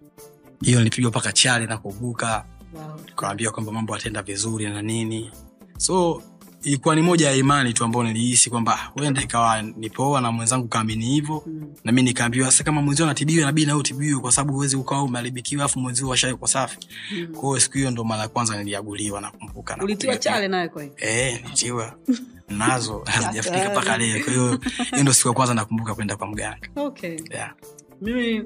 Hiyo 0.62 0.78
nilipigwa 0.80 1.12
mpaka 1.12 1.32
chale 1.32 1.66
na 1.66 1.78
kuvuka 1.78 2.46
wow. 2.76 3.00
kawambia 3.16 3.52
kwamba 3.52 3.72
mambo 3.72 3.96
ataenda 3.96 4.22
vizuri 4.22 4.66
na 4.70 4.82
nini. 4.82 5.32
So 5.78 6.22
ilikuwa 6.64 6.96
ni 6.96 7.02
moja 7.02 7.28
ya 7.30 7.36
imani 7.36 7.74
tu 7.74 7.84
ambao 7.84 8.04
nilihisi 8.04 8.50
kwamba 8.50 8.74
ah, 8.74 8.86
huenda 8.94 9.22
ikawa 9.22 9.62
nipoa 9.62 10.22
na 10.22 10.32
mwenzangu 10.32 10.68
kaamini 10.68 11.06
hivyo. 11.06 11.44
Mm. 11.48 11.74
na 11.84 11.92
mi 11.92 12.02
nikaambiwa 12.04 12.52
sasa 12.52 12.64
kama 12.64 12.82
mwenzio 12.82 13.06
anatibiwa 13.06 13.42
inabidi 13.42 13.68
nawe 13.68 13.80
utibiwe 13.80 14.20
kwa 14.20 14.32
sababu 14.32 14.54
huwezi 14.54 14.76
ukawa 14.76 15.04
umeharibikiwa 15.04 15.66
afu 15.66 15.80
mwenzio 15.80 16.08
washawekwa 16.08 16.48
safi. 16.48 16.78
Mm. 17.12 17.28
kwa 17.36 17.60
siku 17.60 17.78
hiyo 17.78 17.92
ndo 17.92 18.04
mara 18.04 18.22
ya 18.22 18.28
kwanza 18.28 18.58
niliaguliwa 18.58 19.22
nakumbuka 19.22 19.76
na 19.76 19.84
ulitiwa 19.84 20.18
chale 20.18 20.48
nawe 20.48 20.68
kwa 20.70 20.84
hiyo 20.84 20.96
Eh, 20.98 21.44
nazo 22.50 23.04
hazijafika 23.06 23.70
mpaka 23.72 23.98
leo. 23.98 24.24
Kwa 24.24 24.34
hiyo 24.34 24.60
hiyo 24.92 25.04
ndo 25.04 25.14
siku 25.14 25.28
ya 25.28 25.34
kwanza 25.34 25.54
nakumbuka 25.54 25.96
kwenda 25.96 26.16
kwa 26.18 26.28
mganga. 26.28 26.68
Okay. 26.76 27.20
Yeah. 27.32 27.54
mimi 28.02 28.44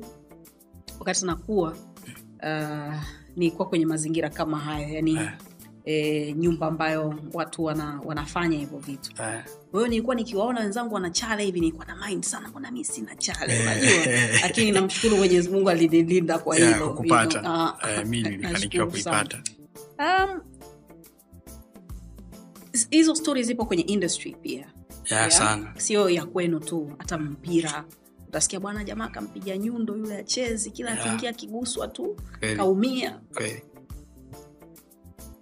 wakati 1.00 1.25
nakuwa 1.25 1.71
uh, 2.43 2.95
nilikuwa 3.36 3.67
kwenye 3.69 3.86
mazingira 3.86 4.29
kama 4.29 4.59
hayo 4.59 4.89
yani 4.89 5.15
Eh. 5.15 5.29
E, 5.86 6.33
nyumba 6.38 6.67
ambayo 6.67 7.15
watu 7.33 7.63
wana, 7.63 8.01
wanafanya 8.05 8.57
hivyo 8.57 8.77
vitu 8.79 9.12
Eh. 9.24 9.43
kwa 9.71 9.79
hiyo 9.79 9.88
nilikuwa 9.88 10.15
nikiwaona 10.15 10.59
wenzangu 10.59 10.93
wana 10.95 11.09
chale 11.09 11.45
hivi 11.45 11.59
nilikuwa 11.59 11.86
na 11.86 12.07
mind 12.07 12.24
sana 12.24 12.48
mbona 12.50 12.71
mi 12.71 12.86
sina 12.86 13.15
chale 13.15 13.53
Eh. 13.53 13.62
unajua 13.62 14.13
lakini 14.43 14.71
namshukuru 14.71 15.17
mwenyezi 15.17 15.50
mungu 15.50 15.69
alinilinda 15.69 16.39
kwa 16.39 16.57
Yeah, 16.57 16.74
hilo 16.74 16.89
kukupata. 16.89 17.39
Hilo, 17.39 17.51
ah, 17.53 17.77
Eh, 17.91 18.05
mi 18.05 18.21
nilifanikiwa 18.24 18.88
kuipata 18.91 19.41
Um, 20.00 20.41
hizo 22.89 23.15
stori 23.15 23.43
zipo 23.43 23.65
kwenye 23.65 23.83
industry 23.83 24.36
pia 24.41 24.53
yeah, 24.57 24.71
Yeah. 25.12 25.29
sana 25.31 25.74
sio 25.77 26.09
ya 26.09 26.25
kwenu 26.25 26.59
tu 26.59 26.91
hata 26.98 27.17
mpira 27.17 27.86
utasikia 28.29 28.59
bwana 28.59 28.83
jamaa 28.83 29.05
akampiga 29.05 29.57
nyundo 29.57 29.98
yule 29.98 30.17
achezi 30.17 30.71
kila 30.71 30.89
Yeah. 30.91 31.05
akiingia 31.05 31.29
akiguswa 31.29 31.88
tu 31.88 32.15
kaumia. 32.57 33.19
Kweli. 33.33 33.62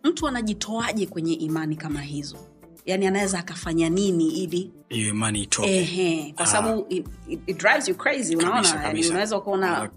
mtu 0.03 0.27
anajitoaje 0.27 1.06
kwenye 1.06 1.34
imani 1.34 1.75
kama 1.75 2.01
hizo? 2.01 2.38
Yani 2.86 3.08
anaweza 3.08 3.39
akafanya 3.39 3.89
nini 3.89 4.27
ili 4.27 4.72
hiyo 4.89 5.10
imani 5.10 5.44
itoke? 5.44 5.75
Ehe 5.77 6.34
kwa 6.36 6.46
Ah. 6.46 6.48
sababu 6.48 6.86
it, 6.89 7.08
it, 7.27 7.39
it 7.48 7.58
drives 7.60 7.88
you 7.88 7.96
crazy 7.96 8.36
unaona? 8.36 8.67
Yaani 8.70 9.08
unaweza 9.10 9.38
ukaona 9.38 9.89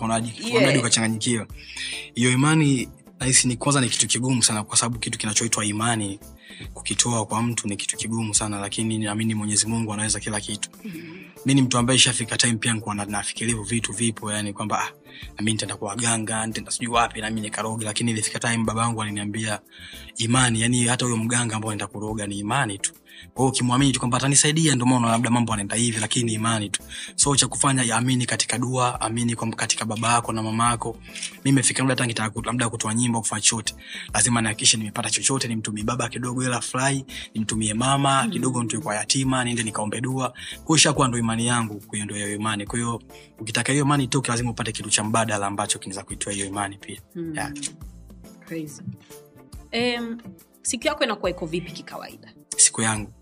unaonaji 0.00 0.78
ukachanganyikiwa? 0.78 1.46
Hiyo 2.14 2.30
imani 2.30 2.88
nahisi 3.20 3.48
ni 3.48 3.56
kwanza 3.56 3.80
ni 3.80 3.88
kitu 3.88 4.06
kigumu 4.06 4.42
sana 4.42 4.64
kwa 4.64 4.76
sababu 4.76 4.98
kitu 4.98 5.18
kinachoitwa 5.18 5.64
imani 5.64 6.20
kukitoa 6.74 7.26
kwa 7.26 7.42
mtu 7.42 7.68
ni 7.68 7.76
kitu 7.76 7.96
kigumu 7.96 8.34
sana 8.34 8.58
lakini 8.58 8.98
naamini 8.98 9.34
mwenyezi 9.34 9.66
mungu 9.66 9.92
anaweza 9.92 10.20
kila 10.20 10.40
kitu. 10.40 10.70
Mi 11.46 11.54
ni 11.54 11.62
mtu 11.62 11.78
ambaye 11.78 11.96
ishafika 11.96 12.36
time 12.36 12.54
pia 12.54 12.72
nikuwa 12.72 12.94
na- 12.94 13.04
nafikiria 13.04 13.48
hivyo 13.48 13.64
vitu 13.64 13.92
vipo 13.92 14.32
yani 14.32 14.52
kwamba 14.52 14.82
ah, 14.82 14.92
nami 15.38 15.52
nitaenda 15.52 15.76
kwa 15.76 15.88
waganga 15.88 16.46
nitaenda 16.46 16.70
sijui 16.70 16.88
wapi 16.88 17.20
nami 17.20 17.40
nikaroge 17.40 17.84
lakini 17.84 18.10
ilifika 18.10 18.38
time 18.38 18.64
baba 18.64 18.82
yangu 18.82 19.02
aliniambia 19.02 19.60
imani 20.16 20.60
yani 20.60 20.86
hata 20.86 21.04
huyo 21.04 21.16
mganga 21.16 21.56
ambao 21.56 21.70
naenda 21.70 21.86
kuroga 21.86 22.26
ni 22.26 22.38
imani 22.38 22.78
tu 22.78 22.92
kwa 23.34 23.42
hiyo 23.42 23.48
ukimwamini 23.48 23.92
tu 23.92 23.98
kwamba 23.98 24.16
atanisaidia 24.18 24.74
ndio 24.74 24.86
maana 24.86 25.08
labda 25.08 25.30
mambo 25.30 25.52
anaenda 25.52 25.76
hivi 25.76 26.00
lakini 26.00 26.32
imani 26.32 26.70
tu. 26.70 26.82
So 27.14 27.36
cha 27.36 27.48
kufanya 27.48 27.82
ya 27.82 27.96
amini 27.96 28.26
katika 28.26 28.58
dua 28.58 29.00
amini 29.00 29.36
kwamba 29.36 29.56
katika 29.56 29.84
baba 29.84 30.12
yako 30.12 30.32
na 30.32 30.42
mama 30.42 30.70
yako. 30.70 30.96
Mimi 31.32 31.40
nimefika 31.44 31.82
muda 31.84 32.04
hata 32.04 32.30
labda 32.44 32.68
kutoa 32.68 32.94
nyimbo 32.94 33.20
kufanya 33.20 33.40
chochote. 33.42 33.74
Lazima 34.14 34.40
nihakikishe 34.40 34.76
nimepata 34.76 35.10
chochote 35.10 35.48
nimtumie 35.48 35.84
baba 35.84 36.08
kidogo 36.08 36.42
ila 36.44 36.60
fly, 36.60 37.04
nimtumie 37.34 37.74
mama 37.74 38.26
kidogo 38.28 38.62
nitoe 38.62 38.80
kwa 38.80 38.94
yatima 38.94 39.44
niende 39.44 39.62
nikaombe 39.62 40.00
dua. 40.00 40.28
Kwa 40.28 40.66
hiyo 40.66 40.76
ishakuwa 40.76 41.08
ndo 41.08 41.18
imani 41.18 41.46
yangu 41.46 41.80
kwa 41.80 41.98
hiyo 41.98 42.14
hiyo 42.14 42.34
imani. 42.34 42.66
Kwa 42.66 42.78
hiyo 42.78 43.02
ukitaka 43.40 43.72
hiyo 43.72 43.84
imani 43.84 44.04
itoke 44.04 44.30
lazima 44.30 44.50
upate 44.50 44.72
kitu 44.72 44.90
cha 44.90 45.04
mbadala 45.04 45.46
ambacho 45.46 45.78
kinaweza 45.78 46.02
kuitoa 46.02 46.32
hiyo 46.32 46.46
imani 46.46 46.78
pia. 46.78 47.00
Mm. 47.14 47.34
Yeah. 47.34 47.52
Crazy. 48.46 48.82
Um, 49.72 50.18
siku 50.62 50.86
yako 50.86 51.04
inakuwa 51.04 51.30
iko 51.30 51.46
vipi 51.46 51.72
kikawaida 51.72 52.32
siku 52.56 52.82
yangu. 52.82 53.12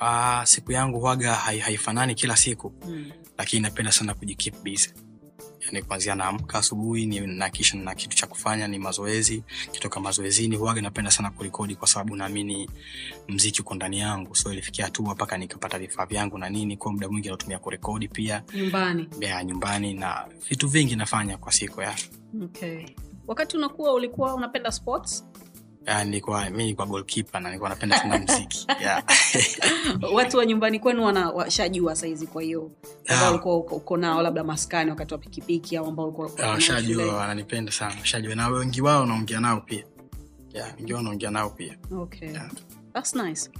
Aa, 0.00 0.46
siku 0.46 0.72
yangu 0.72 1.02
waga 1.02 1.34
hai, 1.34 1.58
haifanani 1.58 2.14
kila 2.14 2.36
siku. 2.36 2.72
Mm. 2.88 3.10
lakini 3.38 3.62
napenda 3.62 3.92
sana 3.92 4.14
kujikeep 4.14 4.62
busy. 4.64 4.90
Yani 5.60 5.82
kwanzia 5.82 6.14
naamka 6.14 6.58
asubuhi 6.58 7.06
ni 7.06 7.20
nakisha 7.20 7.76
na 7.78 7.94
kitu 7.94 8.16
cha 8.16 8.26
kufanya 8.26 8.68
ni 8.68 8.78
mazoezi. 8.78 9.42
Kitoka 9.72 10.00
mazoezini 10.00 10.56
huaga 10.56 10.80
napenda 10.82 11.10
sana 11.10 11.30
kurekodi 11.30 11.74
kwa 11.76 11.88
sababu 11.88 12.16
naamini 12.16 12.70
mziki 13.28 13.60
uko 13.62 13.74
ndani 13.74 13.98
yangu. 13.98 14.34
So 14.36 14.52
ilifikia 14.52 14.84
hatua 14.84 15.14
mpaka 15.14 15.38
nikapata 15.38 15.78
vifaa 15.78 16.06
vyangu 16.06 16.38
na 16.38 16.50
nini. 16.50 16.76
Kwa 16.76 16.92
muda 16.92 17.08
mwingi 17.08 17.28
natumia 17.28 17.58
kurekodi 17.58 18.08
pia. 18.08 18.42
Nyumbani? 18.54 19.08
Ya 19.20 19.44
nyumbani 19.44 19.94
na 19.94 20.26
vitu 20.48 20.68
vingi 20.68 20.96
nafanya 20.96 21.38
kwa 21.38 21.52
siku 21.52 21.80
ya. 21.82 21.94
Okay. 22.44 22.86
wakati 23.26 23.56
unakuwa 23.56 23.92
ulikuwa 23.94 24.34
unapenda 24.34 24.72
sports 24.72 25.24
nilikuwa 26.04 26.50
mi 26.50 26.56
nilikuwa 26.56 26.86
goalkeeper 26.86 27.40
na 27.40 27.48
nilikuwa 27.48 27.70
napenda 27.70 27.98
sana 27.98 28.18
mziki 28.18 28.66
yeah. 28.82 29.02
watu 30.16 30.36
wa 30.38 30.46
nyumbani 30.46 30.80
kwenu 30.80 31.04
washajua 31.34 31.96
saizi 31.96 32.26
kwa 32.26 32.42
hiyo 32.42 32.70
ambao 33.08 33.26
Ah. 33.28 33.30
ulikuwa 33.30 33.56
uko, 33.56 33.96
nao 33.96 34.22
labda 34.22 34.44
maskani 34.44 34.90
wakati 34.90 35.14
wa 35.14 35.18
pikipiki 35.20 35.76
au 35.76 35.86
ambao 35.86 36.08
uko 36.08 36.30
washajua 36.42 37.16
wananipenda 37.16 37.72
sana 37.72 37.94
washajua 38.00 38.34
na 38.34 38.48
wengi 38.48 38.80
wao 38.80 39.06
naongea 39.06 39.40
nao 39.40 39.60
pia 39.60 39.84
yeah, 40.54 40.76
wengi 40.76 40.92
wao 40.92 41.02
naongea 41.02 41.30
nao 41.30 41.50
pia 41.50 41.76
okay. 41.98 42.28
Yeah. 42.30 42.50
That's 42.92 43.14
nice 43.14 43.50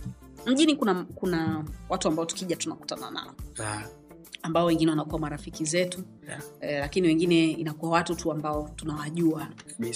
mjini 0.47 0.77
kuna 0.77 1.05
kuna 1.05 1.65
watu 1.89 2.09
ambao 2.09 2.25
tukija 2.25 2.57
tunakutana 2.57 3.11
nao 3.11 3.35
yeah. 3.59 3.85
Ambao 4.43 4.67
wengine 4.67 4.91
wanakuwa 4.91 5.21
marafiki 5.21 5.65
zetu 5.65 6.05
Yeah. 6.29 6.43
eh, 6.61 6.81
lakini 6.81 7.07
wengine 7.09 7.51
inakuwa 7.51 7.91
watu 7.93 8.15
tu 8.15 8.33
ambao 8.33 8.71
tunawajua 8.77 9.49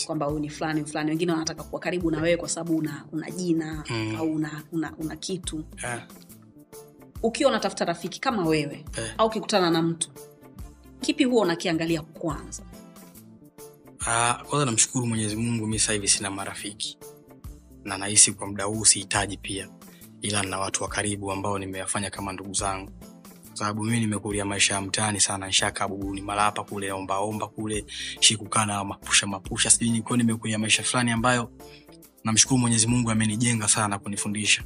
kwamba 0.06 0.26
huyu 0.26 0.38
ni 0.38 0.48
fulani 0.50 0.84
fulani 0.84 1.10
wengine 1.10 1.32
wanataka 1.32 1.62
kuwa 1.62 1.80
karibu 1.80 2.10
na 2.10 2.20
wewe 2.20 2.36
kwa 2.36 2.48
sababu 2.48 2.76
una, 2.76 3.04
una 3.12 3.30
jina 3.30 3.84
Mm. 3.90 4.16
au 4.18 4.32
una, 4.34 4.62
una, 4.72 4.92
una 4.98 5.16
kitu 5.16 5.64
yeah. 5.82 6.06
ukiwa 7.22 7.50
unatafuta 7.50 7.84
rafiki 7.84 8.20
kama 8.20 8.46
wewe 8.46 8.84
yeah. 8.98 9.14
au 9.18 9.26
ukikutana 9.26 9.70
na 9.70 9.82
mtu 9.82 10.10
kipi 11.00 11.24
huwa 11.24 11.42
unakiangalia 11.42 12.02
kwanza 12.02 12.62
Ah, 14.06 14.34
kwanza 14.48 14.66
namshukuru 14.66 15.06
mwenyezi 15.06 15.36
mungu 15.36 15.66
mi 15.66 15.78
sasa 15.78 15.92
hivi 15.92 16.08
sina 16.08 16.30
marafiki 16.30 16.98
na 17.84 17.98
nahisi 17.98 18.32
kwa 18.32 18.46
muda 18.46 18.64
huu 18.64 18.84
sihitaji 18.84 19.36
pia 19.36 19.68
ila 20.22 20.42
na 20.42 20.58
watu 20.58 20.82
wa 20.82 20.88
karibu 20.88 21.32
ambao 21.32 21.58
nimewafanya 21.58 22.10
kama 22.10 22.32
ndugu 22.32 22.52
zangu 22.54 22.92
sababu 23.60 23.84
mimi 23.84 24.00
nimekulia 24.00 24.44
maisha 24.44 24.74
ya 24.74 24.80
mtaani 24.80 25.20
sana. 25.20 25.46
Nshaka 25.48 25.88
buguni 25.88 26.20
malapa 26.20 26.64
kule 26.64 26.92
ombaomba 26.92 27.46
kule 27.48 27.84
shikukana 28.20 28.74
na 28.74 28.84
mapusha 28.84 29.26
mapusha. 29.26 29.70
Sijui 29.70 29.90
nikuwa 29.90 30.18
nimekulia 30.18 30.58
maisha 30.58 30.82
fulani 30.82 31.10
ambayo 31.10 31.50
namshukuru 32.24 32.58
mwenyezi 32.58 32.86
mungu 32.86 33.10
amenijenga 33.10 33.68
sana 33.68 33.98
kunifundisha. 33.98 34.62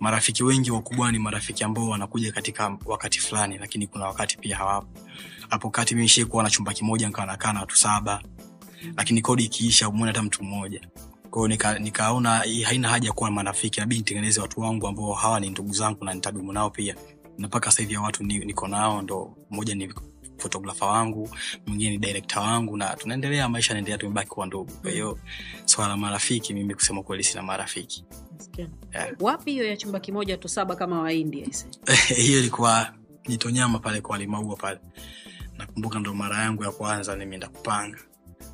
Marafiki 0.00 0.44
wengi 0.44 0.70
wakubwa 0.70 1.12
ni 1.12 1.18
marafiki 1.18 1.64
ambao 1.64 1.88
wanakuja 1.88 2.32
katika 2.32 2.78
wakati 2.86 3.20
fulani 3.20 3.58
lakini 3.58 3.86
kuna 3.86 4.06
wakati 4.06 4.38
pia 4.38 4.56
hawapo. 4.56 4.88
Hapo 5.48 5.70
kati 5.70 5.94
mi 5.94 6.02
nishikuwa 6.02 6.42
na 6.42 6.50
chumba 6.50 6.72
kimoja 6.72 7.06
nikawa 7.06 7.26
nakaa 7.26 7.52
na 7.52 7.60
watu 7.60 7.76
saba 7.76 8.22
lakini 8.96 9.22
kodi 9.22 9.44
ikiisha 9.44 9.88
umwone 9.88 10.12
hata 10.12 10.22
mtu 10.22 10.44
mmoja. 10.44 10.80
Kwao 11.30 11.48
nika, 11.48 11.80
haina 12.64 12.88
haja 12.88 13.12
kuwa 13.12 13.30
marafiki 13.30 13.80
nabidi 13.80 13.98
nitengeneze 13.98 14.40
watu 14.40 14.60
wangu 14.60 14.88
ambao 14.88 15.12
hawa 15.12 15.40
ni 15.40 15.50
ndugu 15.50 15.72
zangu 15.72 16.04
na 16.04 16.14
nitadumu 16.14 16.52
nao 16.52 16.70
pia 16.70 16.96
na 17.38 17.46
mpaka 17.48 17.70
sasa 17.70 17.82
hivi 17.82 17.94
hao 17.94 18.04
watu 18.04 18.24
ni- 18.24 18.38
niko 18.38 18.68
nao 18.68 19.02
ndo 19.02 19.36
mmoja 19.50 19.74
ni 19.74 19.94
fotografa 20.38 20.86
wangu 20.86 21.30
mwingine 21.66 21.90
ni 21.90 21.98
direkta 21.98 22.40
wangu 22.40 22.76
na 22.76 22.96
tunaendelea 22.96 23.48
maisha 23.48 23.72
naendelea 23.74 23.98
tumebaki 23.98 24.28
kuwa 24.28 24.46
ndugu. 24.46 24.72
Kwa 24.72 24.90
hiyo 24.90 25.18
swala 25.64 25.88
la 25.90 25.96
marafiki 25.96 26.54
mimi 26.54 26.74
kusema 26.74 27.02
kweli 27.02 27.24
sina 27.24 27.42
marafiki. 27.42 28.04
Yeah. 28.92 29.12
wapi 29.20 29.50
hiyo 29.52 29.64
ya 29.66 29.76
chumba 29.76 30.00
kimoja 30.00 30.36
tu 30.36 30.48
saba 30.48 30.76
kama 30.76 31.00
waindi 31.00 31.50
hiyo 32.16 32.38
ilikuwa 32.38 32.94
nitonyama 33.28 33.78
pale 33.78 34.00
kwa 34.00 34.18
limaua 34.18 34.56
pale. 34.56 34.80
Nakumbuka 35.58 35.98
ndo 35.98 36.14
mara 36.14 36.42
yangu 36.42 36.64
ya 36.64 36.70
kwanza 36.70 37.16
nimeenda 37.16 37.48
kupanga. 37.48 37.98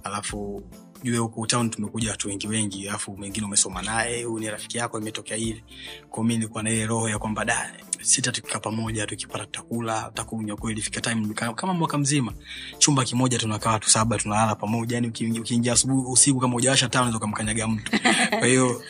Alafu 0.04 0.62
jue 1.04 1.18
huku 1.18 1.46
town 1.46 1.70
tumekuja 1.70 2.10
watu 2.10 2.28
wengi 2.28 2.48
wengi 2.48 2.88
alafu 2.88 3.16
mwingine 3.16 3.46
umesoma 3.46 3.82
naye 3.82 4.22
huyu 4.24 4.38
ni 4.40 4.50
rafiki 4.50 4.78
yako 4.78 5.00
imetokea 5.00 5.36
hivi. 5.36 5.64
Kwa 6.10 6.24
mi 6.24 6.34
nilikuwa 6.34 6.62
na 6.62 6.70
ile 6.70 6.86
roho 6.86 7.08
ya 7.08 7.18
kwamba 7.18 7.44
da 7.44 7.72
sita 8.02 8.32
tukikaa 8.32 8.58
pamoja 8.58 9.06
tukipata 9.06 9.44
tutakula 9.46 10.02
tutakunywa 10.02 10.56
kweli 10.56 10.82
fika 10.82 11.00
time 11.00 11.34
kama 11.34 11.74
mwaka 11.74 11.98
mzima 11.98 12.32
chumba 12.78 13.04
kimoja 13.04 13.38
tunakaa 13.38 13.70
watu 13.70 13.90
saba 13.90 14.18
tunalala 14.18 14.54
pamoja 14.54 14.94
yani 14.96 15.08
uki- 15.08 15.40
ukiingia 15.40 15.72
asubuhi 15.72 16.12
usiku 16.12 16.40
kama 16.40 16.56
ujawasha 16.56 16.88
taa 16.88 16.98
unaweza 17.00 17.18
ukamkanyaga 17.18 17.68
mtu. 17.68 17.92
Kwa 18.38 18.46
hiyo 18.46 18.82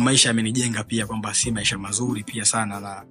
maisha 0.00 0.28
yamenijenga 0.28 0.84
pia 0.84 1.06
kwamba 1.06 1.34
si 1.34 1.50
maisha 1.50 1.78
mazuri 1.78 2.24
pia 2.24 2.44
sana 2.44 2.80
na 2.80 3.04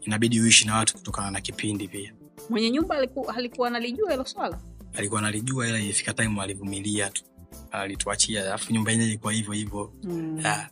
inabidi 0.00 0.40
uishi 0.40 0.66
na 0.66 0.76
watu 0.76 0.94
kutokana 0.94 1.30
na 1.30 1.40
kipindi 1.40 1.88
pia. 1.88 2.12
Mwenye 2.50 2.70
nyumba 2.70 2.96
aliku, 2.96 3.30
alikuwa 3.30 3.68
analijua 3.68 4.10
hilo 4.10 4.24
swala? 4.24 4.58
Alikuwa 4.94 5.20
analijua 5.20 5.68
ila 5.68 5.78
ilifika 5.80 6.12
time 6.14 6.40
alivumilia 6.42 7.10
tu 7.10 7.22
alituachia 7.70 8.42
alafu 8.42 8.72
nyumba 8.72 8.90
yenyewe 8.90 9.08
ilikuwa 9.08 9.32
hivyo 9.32 9.52
hivyo. 9.52 9.92
Mm. 10.02 10.38
yeah. 10.38 10.70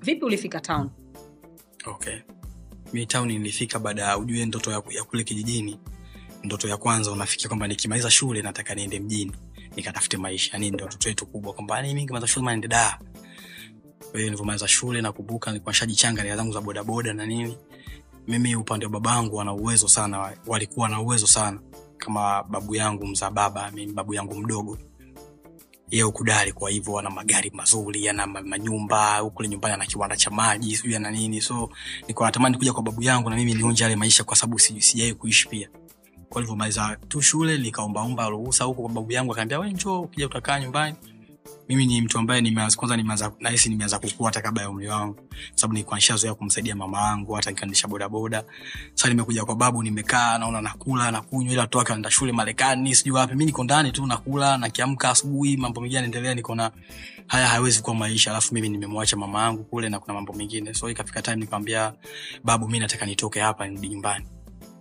vipi 0.00 0.24
ulifika 0.24 0.60
town? 0.60 0.90
Okay. 1.86 2.18
Mi 2.92 3.06
town 3.06 3.28
nilifika 3.28 3.78
baada 3.78 4.02
ya 4.02 4.18
ujue 4.18 4.46
ndoto 4.46 4.70
ya, 4.70 4.82
ya 4.90 5.04
kule 5.04 5.24
kijijini. 5.24 5.78
Ndoto 6.42 6.68
ya 6.68 6.76
kwanza 6.76 7.12
unafikia 7.12 7.48
kwamba 7.48 7.68
nikimaliza 7.68 8.10
shule 8.10 8.42
nataka 8.42 8.74
niende 8.74 9.00
mjini 9.00 9.32
nikatafute 9.76 10.16
maisha. 10.16 10.58
Ni 10.58 10.70
ndoto 10.70 11.08
yetu 11.08 11.26
kubwa 11.26 11.52
kwamba 11.52 11.76
yani 11.76 11.88
mi 11.88 12.00
nikimaliza 12.00 12.26
shule 12.32 12.46
niende 12.46 12.68
daa 12.68 12.98
hiyo 14.18 14.24
nilivyomaliza 14.24 14.68
shule 14.68 15.00
nakumbuka 15.02 15.50
nilikuwa 15.50 15.72
nishajichanga 15.72 16.22
nia 16.22 16.36
zangu 16.36 16.52
za 16.52 16.60
bodaboda 16.60 17.12
na 17.12 17.26
nini. 17.26 17.58
Mimi 18.26 18.56
upande 18.56 18.86
wa 18.86 18.92
babangu 18.92 19.36
wana 19.36 19.52
uwezo 19.52 19.88
sana 19.88 20.32
walikuwa 20.46 20.88
na 20.88 21.00
uwezo 21.00 21.26
sana. 21.26 21.60
Kama 21.98 22.42
babu 22.42 22.74
yangu 22.74 23.06
mzaa 23.06 23.30
baba 23.30 23.70
mimi 23.70 23.92
babu 23.92 24.14
yangu 24.14 24.34
mdogo 24.34 24.78
yeye 25.90 26.04
ukudali. 26.04 26.52
kwa 26.52 26.70
hivyo 26.70 26.98
ana 26.98 27.10
magari 27.10 27.50
mazuri 27.50 28.08
ana 28.08 28.26
manyumba 28.26 29.22
ukule 29.22 29.48
nyumbani 29.48 29.74
ana 29.74 29.86
kiwanda 29.86 30.16
cha 30.16 30.30
maji 30.30 30.76
sijui 30.76 30.96
ana 30.96 31.10
nini 31.10 31.40
so 31.40 31.70
niko 32.08 32.24
natamani 32.24 32.56
kuja 32.58 32.72
kwa 32.72 32.82
babu 32.82 33.02
yangu 33.02 33.30
na 33.30 33.36
mimi 33.36 33.54
nionje 33.54 33.82
yale 33.84 33.96
maisha 33.96 34.24
kwa 34.24 34.36
sababu 34.36 34.58
sijai 34.58 35.14
kuishi 35.14 35.48
pia 35.48 35.68
kwa 36.28 36.40
nilivyomaliza 36.40 36.96
tu 37.08 37.22
shule 37.22 37.58
nikaombaomba 37.58 38.28
ruhusa 38.28 38.64
huko 38.64 38.82
kwa 38.82 38.90
babu 38.90 39.12
yangu 39.12 39.32
akaambia 39.32 39.58
we 39.58 39.70
njoo 39.72 40.00
ukija 40.00 40.26
utakaa 40.26 40.60
nyumbani 40.60 40.96
mimi 41.68 41.86
ni 41.86 42.00
mtu 42.00 42.18
ambaye 42.18 42.40
nimeanza 42.40 42.76
kwanza 42.76 42.96
nimeanza 42.96 43.32
nahisi 43.40 43.68
nimeanza 43.68 43.98
kukua 43.98 44.26
hata 44.28 44.42
kabla 44.42 44.62
ya 44.62 44.70
umri 44.70 44.88
wangu. 44.88 45.16
Sababu 45.54 45.72
nilikuwa 45.74 45.96
nishazoea 45.96 46.34
kumsaidia 46.34 46.76
mama 46.76 47.00
yangu 47.00 47.32
hata 47.32 47.50
nikaendesha 47.50 47.88
bodaboda. 47.88 48.44
Sasa 48.94 49.08
nimekuja 49.08 49.44
kwa 49.44 49.56
babu 49.56 49.82
nimekaa 49.82 50.38
naona 50.38 50.60
nakula 50.60 51.10
nakunywa 51.10 51.52
ila 51.52 51.66
toka 51.66 51.86
anaenda 51.92 52.10
shule 52.10 52.32
marekani 52.32 52.94
sijui 52.94 53.12
wapi. 53.16 53.34
Mi 53.34 53.44
niko 53.44 53.64
ndani 53.64 53.92
tu 53.92 54.06
nakula 54.06 54.58
nakiamka 54.58 55.10
asubuhi 55.10 55.56
mambo 55.56 55.80
mengine 55.80 55.96
yanaendelea 55.96 56.34
niko 56.34 56.54
na 56.54 56.70
haya 57.26 57.46
hayawezi 57.48 57.82
kuwa 57.82 57.96
maisha. 57.96 58.30
Alafu 58.30 58.54
mimi 58.54 58.68
nimemwacha 58.68 59.16
mama 59.16 59.42
yangu 59.42 59.64
kule 59.64 59.88
na 59.88 59.98
kuna 59.98 60.14
mambo 60.14 60.32
mengine. 60.32 60.74
So 60.74 60.90
ikafika 60.90 61.22
time 61.22 61.36
nikamwambia 61.36 61.92
babu 62.44 62.68
mi 62.68 62.78
nataka 62.78 63.06
nitoke 63.06 63.40
hapa 63.40 63.66
nirudi 63.68 63.88
nyumbani. 63.88 64.26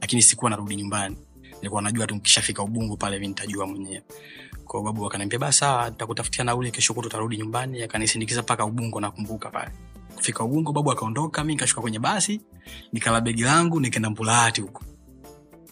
Lakini 0.02 0.22
sikuwa 0.22 0.52
narudi 0.52 0.76
nyumbani. 0.76 1.18
Nilikuwa 1.58 1.82
najua 1.82 2.08
tu 2.08 2.16
nkishafika 2.16 2.64
ubungu 2.64 2.98
pale 2.98 3.20
mi 3.20 3.28
nitajua 3.28 3.68
mwenyewe 3.68 4.04
kwa 4.74 4.80
hiyo 4.82 4.92
babu 4.94 5.06
akaniambia 5.08 5.40
basi 5.40 5.60
sawa 5.60 5.90
nitakutafutia 5.90 6.44
nauli 6.44 6.72
kesho 6.72 6.94
kutu 6.94 7.08
utarudi 7.08 7.38
nyumbani. 7.38 7.84
Akanisindikiza 7.84 8.42
mpaka 8.42 8.66
ubungo 8.66 9.00
nakumbuka 9.00 9.50
pale. 9.50 9.72
Kufika 10.16 10.44
ubungo 10.44 10.72
babu 10.72 10.92
akaondoka 10.92 11.44
mi 11.44 11.54
nikashuka 11.54 11.82
kwenye 11.82 12.00
basi 12.00 12.42
nikala 12.94 13.22
begi 13.22 13.44
langu 13.44 13.80
nikaenda 13.80 14.10
Mbulati 14.10 14.62
huko 14.62 14.84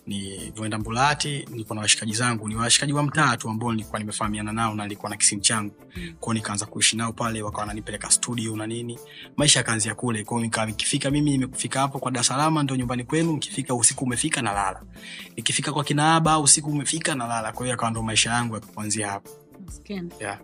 nilivyoenda 0.08 0.78
Mbulati, 0.78 1.46
nilikuwa 1.52 1.76
na 1.76 1.82
washikaji 1.82 2.14
zangu 2.14 2.48
ni 2.48 2.56
washikaji 2.56 2.94
wa 2.94 3.04
mtaa 3.04 3.38
tu 3.38 3.50
ambao 3.50 3.72
nilikuwa 3.72 4.00
nimefahamiana 4.00 4.52
nao 4.52 4.76
na 4.76 4.84
nilikuwa 4.84 5.10
na 5.10 5.18
kisimu 5.18 5.42
changu. 5.42 5.74
Kwao 6.20 6.34
nikaanza 6.34 6.66
kuishi 6.66 6.98
nao 6.98 7.14
pale 7.14 7.42
wakawa 7.42 7.62
wananipeleka 7.62 8.12
studio 8.12 8.56
na 8.56 8.68
nini. 8.68 9.00
Maisha 9.38 9.60
yakaanzia 9.60 9.96
kule 9.96 10.24
kwao 10.24 10.42
Nikawa 10.42 10.66
nikifika 10.68 11.12
mimi 11.12 11.32
nimekufika 11.32 11.80
hapo 11.80 12.00
kwa 12.00 12.12
dar 12.12 12.22
es 12.22 12.28
salaam 12.28 12.60
ndo 12.64 12.76
nyumbani 12.76 13.04
kwenu 13.04 13.34
nikifika 13.34 13.76
usiku 13.76 14.04
umefika 14.04 14.42
nalala. 14.42 14.82
Nikifika 15.38 15.74
kwa 15.74 15.84
kinaaba 15.84 16.40
usiku 16.40 16.70
umefika 16.70 17.16
nalala. 17.16 17.52
Kwa 17.52 17.66
hiyo 17.66 17.74
akawa 17.74 17.92
ndo 17.92 18.04
maisha 18.04 18.30
yangu 18.32 18.54
yakuanzia 18.56 19.08
hapo. 19.12 19.30
Yeah. 20.20 20.40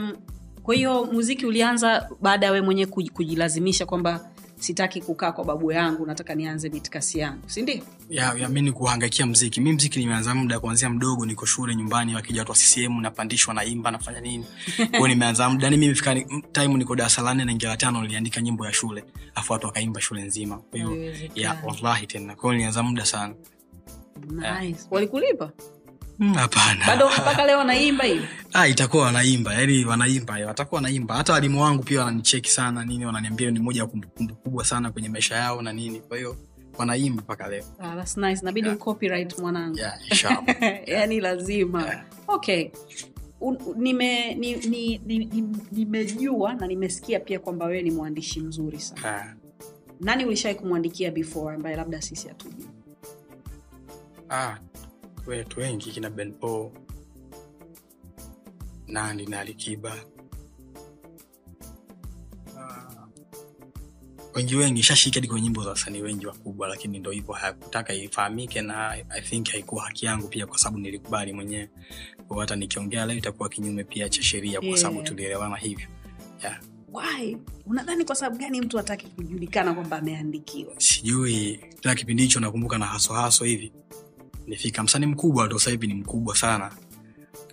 Um, 0.00 0.16
kwa 0.62 0.74
hiyo 0.74 1.04
muziki 1.04 1.46
ulianza 1.46 2.10
baada 2.20 2.46
ya 2.46 2.52
we 2.52 2.60
mwenyewe 2.60 2.90
kujilazimisha 3.12 3.86
kwamba 3.86 4.30
sitaki 4.60 5.00
kukaa 5.00 5.32
kwa 5.32 5.44
babu 5.44 5.72
yangu 5.72 6.06
nataka 6.06 6.34
nianze 6.34 6.68
mitikasi 6.68 7.18
yangu 7.18 7.42
sindio 7.46 7.82
ya, 8.10 8.34
ya 8.34 8.48
mi 8.48 8.62
ni 8.62 8.72
kuhangaikia 8.72 9.26
mziki. 9.26 9.60
Mi 9.60 9.72
mziki 9.72 9.98
nimeanza 9.98 10.34
muda 10.34 10.60
kuanzia 10.60 10.90
mdogo 10.90 11.26
niko 11.26 11.46
shule 11.46 11.74
nyumbani 11.76 12.14
wakija 12.14 12.40
watu 12.40 12.52
wa 12.52 12.58
ccm 12.58 13.00
napandishwa 13.00 13.54
naimba 13.54 13.90
nafanya 13.90 14.20
nini. 14.20 14.44
Kwao 14.90 15.08
nimeanza 15.08 15.48
muda 15.50 15.64
yani 15.64 15.76
mimi 15.76 15.94
fika 15.94 16.14
time 16.52 16.74
niko 16.74 16.96
darasa 16.96 17.22
la 17.22 17.34
nne 17.34 17.44
naingia 17.44 17.68
la 17.68 17.76
tano 17.76 18.02
niliandika 18.02 18.40
nyimbo 18.40 18.66
ya 18.66 18.72
shule 18.72 19.04
afu 19.34 19.52
watu 19.52 19.66
wakaimba 19.66 20.00
shule 20.00 20.22
nzima. 20.22 20.58
Kwahiyo 20.58 21.14
ya 21.34 21.62
wallahi 21.64 22.06
tena. 22.06 22.36
Kwao 22.36 22.52
nilianza 22.52 22.82
muda 22.82 23.04
sana. 23.06 23.34
Nice. 24.30 24.80
walikulipa? 24.90 25.44
Mm, 25.46 25.79
hapana. 26.34 26.86
Bado 26.86 27.08
mpaka 27.08 27.46
leo 27.46 27.58
wanaimba 27.58 28.04
hivi? 28.04 28.24
Ah, 28.52 28.68
itakuwa 28.68 29.02
wanaimba. 29.04 29.54
Yani 29.54 29.84
wanaimba 29.84 30.34
watakuwa 30.46 30.78
wanaimba. 30.78 31.14
Hata 31.16 31.32
walimu 31.32 31.62
wangu 31.62 31.82
pia 31.82 32.00
wananicheki 32.00 32.50
sana 32.50 32.84
nini 32.84 33.06
wananiambia 33.06 33.50
ni 33.50 33.58
moja 33.58 33.80
ya 33.80 33.86
kumbukumbu 33.86 34.34
kubwa 34.34 34.64
sana 34.64 34.90
kwenye 34.90 35.08
maisha 35.08 35.34
yao 35.36 35.62
na 35.62 35.72
nini. 35.72 36.00
Kwa 36.00 36.16
hiyo 36.16 36.36
wanaimba 36.78 37.22
mpaka 37.22 37.48
leo. 37.48 37.64
Ah, 37.78 37.96
that's 37.96 38.16
nice. 38.16 38.44
Nabidi 38.44 38.66
Yeah. 38.68 38.78
copyright 38.78 39.38
mwanangu. 39.38 39.78
Yeah, 39.78 39.98
inshallah. 40.10 40.44
yani 40.86 41.20
lazima. 41.20 41.82
Yeah. 41.82 42.04
okay. 42.28 42.70
Nimejua 43.76 44.34
ni, 44.34 44.54
ni- 44.54 44.98
ni- 44.98 44.98
ni- 45.06 45.24
ni- 45.24 46.58
na 46.60 46.66
nimesikia 46.66 47.20
pia 47.20 47.38
kwamba 47.38 47.66
wewe 47.66 47.82
ni 47.82 47.90
mwandishi 47.90 48.40
mzuri 48.40 48.80
sana. 48.80 49.16
Ah, 49.22 49.34
nani 50.00 50.24
ulishawai 50.24 50.54
kumwandikia 50.58 51.10
before 51.10 51.54
ambaye 51.56 51.76
labda 51.76 52.02
sisi 52.02 52.28
hatujui? 52.28 52.68
Ah, 54.30 54.58
wetu 55.30 55.60
wengi 55.60 55.90
kina 55.92 56.10
benpo 56.10 56.72
nandi 58.86 59.26
na 59.26 59.40
alikiba 59.40 59.96
Ah, 62.58 63.06
wengi 64.34 64.56
wengi 64.56 64.82
shashiki 64.82 65.18
hadi 65.18 65.28
kwenye 65.28 65.42
nyimbo 65.42 65.62
za 65.62 65.70
wasanii 65.70 66.00
wengi 66.02 66.26
wakubwa 66.26 66.68
lakini 66.68 66.98
ndo 66.98 67.10
hivyo 67.10 67.34
hakutaka 67.34 67.94
ifahamike 67.94 68.62
na 68.62 68.90
i 69.08 69.20
think 69.22 69.48
haikuwa 69.50 69.84
haki 69.84 70.06
yangu 70.06 70.28
pia 70.28 70.46
kwa 70.46 70.58
sababu 70.58 70.78
nilikubali 70.78 71.32
mwenyewe. 71.32 71.70
Hata 72.40 72.56
nikiongea 72.56 73.06
leo 73.06 73.16
itakuwa 73.16 73.48
kinyume 73.48 73.84
pia 73.84 74.08
cha 74.08 74.22
sheria 74.22 74.60
kwa 74.60 74.76
sababu 74.78 75.02
tulielewana 75.02 75.56
hivyo. 75.56 75.86
Yeah. 76.42 76.60
Why? 76.92 77.36
unadhani 77.66 78.04
kwa 78.04 78.14
sababu 78.14 78.38
gani 78.38 78.60
mtu 78.60 78.76
hataki 78.76 79.06
kujulikana 79.06 79.74
kwamba 79.74 79.96
ameandikiwa? 79.98 80.74
Sijui 80.80 81.60
tena 81.80 81.94
kipindi 81.94 82.22
hicho 82.22 82.40
nakumbuka 82.40 82.78
na 82.78 82.86
haso 82.86 83.14
haso 83.14 83.44
hivi 83.44 83.72
nifika 84.50 84.82
msanii 84.82 85.06
mkubwa 85.06 85.48
tu 85.48 85.58
sasa 85.58 85.70
hivi 85.70 85.86
ni 85.86 85.94
mkubwa 85.94 86.36
sana. 86.36 86.70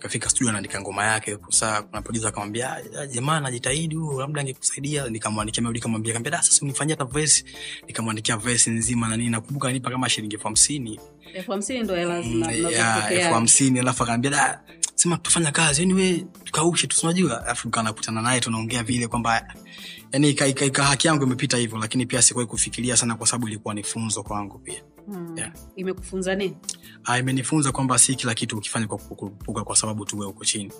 Kafika 0.02 0.28
studio 0.30 0.48
anaandika 0.48 0.80
ngoma 0.80 1.04
yake 1.04 1.38
saa 1.48 1.82
kuna 1.82 2.02
producer 2.02 2.28
akamwambia 2.28 2.76
"Ah, 3.00 3.06
jamaa 3.06 3.40
najitahidi 3.40 3.94
huyo 3.94 4.20
labda 4.20 4.40
angekusaidia. 4.40 5.08
Nikamwandikia 5.08 5.62
melody 5.62 5.80
kamwambia 5.80 6.12
kaambia 6.12 6.30
da 6.32 6.42
sasa 6.42 6.62
unifanyia 6.62 6.96
hata 6.98 7.04
verse 7.12 7.44
nikamwandikia 7.86 8.36
verse 8.36 8.70
nzima 8.70 9.08
na 9.08 9.16
nini 9.16 9.30
nakumbuka 9.30 9.72
nipa 9.72 9.90
kama 9.90 10.08
shilingi 10.08 10.34
elfu 10.34 10.46
hamsini. 10.46 11.00
Elfu 11.34 11.52
hamsini 11.52 11.82
ndo 11.82 11.94
hela 11.94 12.16
Mm, 12.16 12.22
zina- 12.22 12.46
ya, 12.46 12.56
zinazotokea. 12.56 13.10
elfu 13.20 13.34
hamsini 13.34 13.78
alafu 13.80 14.02
akaambia 14.02 14.30
da 14.30 14.60
sema 14.94 15.18
tufanya 15.18 15.52
kazi 15.52 15.80
yani 15.82 15.94
we 15.94 16.26
tukaushe 16.44 16.86
tu 16.86 17.00
tunajua 17.00 17.44
alafu 17.44 17.70
kanakutana 17.70 18.22
naye 18.22 18.40
tunaongea 18.40 18.82
vile 18.82 19.08
kwamba 19.08 19.54
yani 20.12 20.30
ika, 20.30 20.46
ika, 20.46 20.64
ika 20.64 20.84
haki 20.84 21.06
yangu 21.06 21.22
imepita 21.24 21.56
hivyo 21.56 21.78
lakini 21.78 22.06
pia 22.06 22.22
sikuwahi 22.22 22.48
kufikiria 22.50 22.96
sana 22.96 23.14
kwa 23.14 23.26
sababu 23.26 23.48
ilikuwa 23.48 23.74
ni 23.74 23.82
funzo 23.82 24.22
kwangu 24.22 24.58
pia 24.58 24.82
Hmm. 25.08 25.38
Yeah. 25.38 25.52
imekufunza 25.76 26.34
nini 26.34 26.56
Ah, 27.04 27.18
imenifunza 27.18 27.72
kwamba 27.72 27.98
si 27.98 28.14
kila 28.14 28.34
kitu 28.34 28.56
ukifanya 28.58 28.86
kwa 28.86 28.98
kukurupuka 28.98 29.64
kwa 29.64 29.76
sababu 29.76 30.04
tu 30.04 30.18
wewe 30.18 30.30
uko 30.30 30.44
chini 30.44 30.72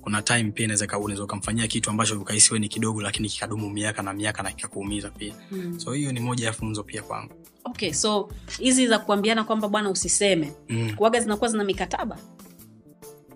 kuna 0.00 0.22
time 0.22 0.50
pia 0.50 0.64
inaweza 0.64 0.84
ika- 0.84 0.98
unaweza 0.98 1.24
ukamfanyia 1.24 1.66
kitu 1.66 1.90
ambacho 1.90 2.20
ukahisi 2.20 2.50
wewe 2.52 2.60
ni 2.60 2.68
kidogo 2.68 3.02
lakini 3.02 3.28
kikadumu 3.28 3.70
miaka 3.70 4.02
na 4.02 4.12
miaka 4.12 4.42
na 4.42 4.50
kikakuumiza 4.52 5.10
pia 5.10 5.34
mm. 5.50 5.80
so 5.80 5.92
hiyo 5.92 6.12
ni 6.12 6.20
moja 6.20 6.46
ya 6.46 6.52
funzo 6.52 6.82
pia 6.84 7.02
kwangu 7.02 7.34
okay 7.64 7.92
so 7.92 8.28
hizi 8.60 8.86
za 8.86 8.98
kuambiana 8.98 9.44
kwamba 9.44 9.68
bwana 9.68 9.90
usiseme 9.90 10.52
mm. 10.68 10.94
kuaga 10.96 11.20
zinakuwa 11.20 11.50
zina 11.50 11.64
mikataba 11.64 12.18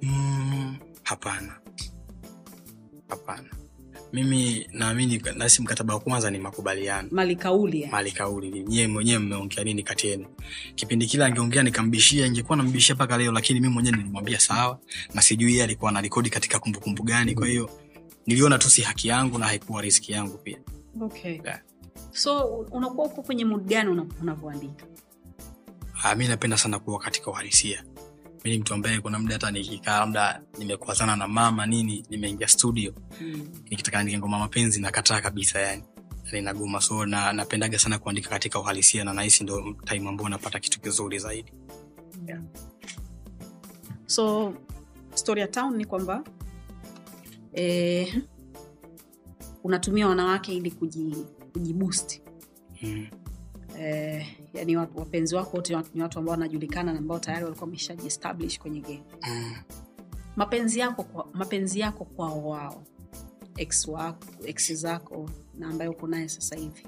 Mm, 0.02 0.76
hapana 1.02 1.60
hapana 3.08 3.48
mimi 4.12 4.66
naamini 4.72 5.22
nasi 5.36 5.62
mkataba 5.62 5.94
wa 5.94 6.00
kwanza 6.00 6.30
ni 6.30 6.38
makubaliano. 6.38 7.08
Mali 7.10 7.36
kauli 7.36 7.80
yani. 7.80 7.92
mali 7.92 8.12
kauli 8.12 8.62
nyewe 8.62 8.86
mwenyewe 8.86 9.18
mmeongea 9.18 9.64
nini 9.64 9.82
kati 9.82 10.06
yenu? 10.06 10.26
Kipindi 10.74 11.06
kile 11.06 11.24
angeongea 11.24 11.62
nikambishia 11.62 12.26
ingekuwa 12.26 12.56
nambishia 12.56 12.94
mpaka 12.94 13.18
leo 13.18 13.32
lakini 13.32 13.60
mi 13.60 13.68
mwenyewe 13.68 13.96
nilimwambia 13.96 14.40
sawa 14.40 14.78
na 15.14 15.22
sijui 15.22 15.50
yeye 15.52 15.64
alikuwa 15.64 15.90
anarekodi 15.90 16.30
katika 16.30 16.58
kumbukumbu 16.58 17.02
gani. 17.02 17.34
Kwa 17.34 17.46
hiyo 17.46 17.70
niliona 18.26 18.58
tu 18.58 18.70
si 18.70 18.82
haki 18.82 19.08
yangu 19.08 19.38
na 19.38 19.46
haikuwa 19.46 19.82
riski 19.82 20.12
yangu 20.12 20.38
pia. 20.38 20.58
Okay. 21.00 21.40
Yeah. 21.44 21.60
so 22.12 22.46
unakuwa 22.70 23.06
uko 23.06 23.22
kwenye 23.22 23.44
mud 23.44 23.64
gani 23.66 23.90
una- 23.90 24.06
unavyoandika? 24.22 24.86
Ah, 26.04 26.14
napenda 26.14 26.56
sana 26.56 26.78
kuwa 26.78 26.98
katika 26.98 27.30
uhalisia 27.30 27.84
mi 28.44 28.50
ni 28.50 28.58
mtu 28.58 28.74
ambaye 28.74 29.00
kuna 29.00 29.18
muda 29.18 29.34
hata 29.34 29.50
nikikaa 29.50 30.00
labda 30.00 30.42
nimekwazana 30.58 31.16
na 31.16 31.28
mama 31.28 31.66
nini 31.66 32.06
nimeingia 32.10 32.48
studio 32.48 32.92
mm. 33.20 33.48
nikitaka 33.70 33.98
andike 33.98 34.18
ngoma 34.18 34.38
mapenzi 34.38 34.80
nakataa 34.80 35.20
kabisa 35.20 35.60
yani 35.60 35.82
ninagoma 36.32 36.52
nagoma 36.52 36.80
so 36.80 37.06
na 37.06 37.32
napendaga 37.32 37.78
sana 37.78 37.98
kuandika 37.98 38.30
katika 38.30 38.60
uhalisia 38.60 39.04
na 39.04 39.12
nahisi 39.12 39.44
ndo 39.44 39.76
time 39.84 40.08
ambao 40.08 40.28
napata 40.28 40.60
kitu 40.60 40.80
kizuri 40.80 41.18
zaidi 41.18 41.52
Yeah. 42.26 42.40
so 44.06 44.54
story 45.14 45.40
ya 45.40 45.48
town 45.48 45.76
ni 45.76 45.84
kwamba 45.84 46.24
eh, 47.52 48.22
unatumia 49.64 50.08
wanawake 50.08 50.54
ili 50.54 50.70
kuji, 50.70 51.16
mm. 52.82 53.06
Eh, 53.78 54.26
yani 54.54 54.76
wapenzi 54.76 55.34
wako 55.34 55.56
wote 55.56 55.76
ni 55.94 56.02
watu 56.02 56.18
ambao 56.18 56.30
wanajulikana 56.32 56.92
na 56.92 56.98
ambao 56.98 57.18
tayari 57.18 57.44
walikuwa 57.44 57.64
wameshajiestablish 57.66 58.58
kwenye 58.58 58.80
game 58.80 59.02
Mm. 59.28 59.54
mapenzi 60.36 60.78
yako 60.80 61.02
kwa, 61.02 61.26
mapenzi 61.32 61.80
yako 61.80 62.04
kwao 62.04 62.48
wao 62.48 62.82
ex 63.56 63.88
wako 63.88 64.26
ex 64.46 64.72
zako 64.72 65.30
na 65.58 65.68
ambaye 65.68 65.90
uko 65.90 66.06
naye 66.06 66.28
sasa 66.28 66.56
hivi 66.56 66.86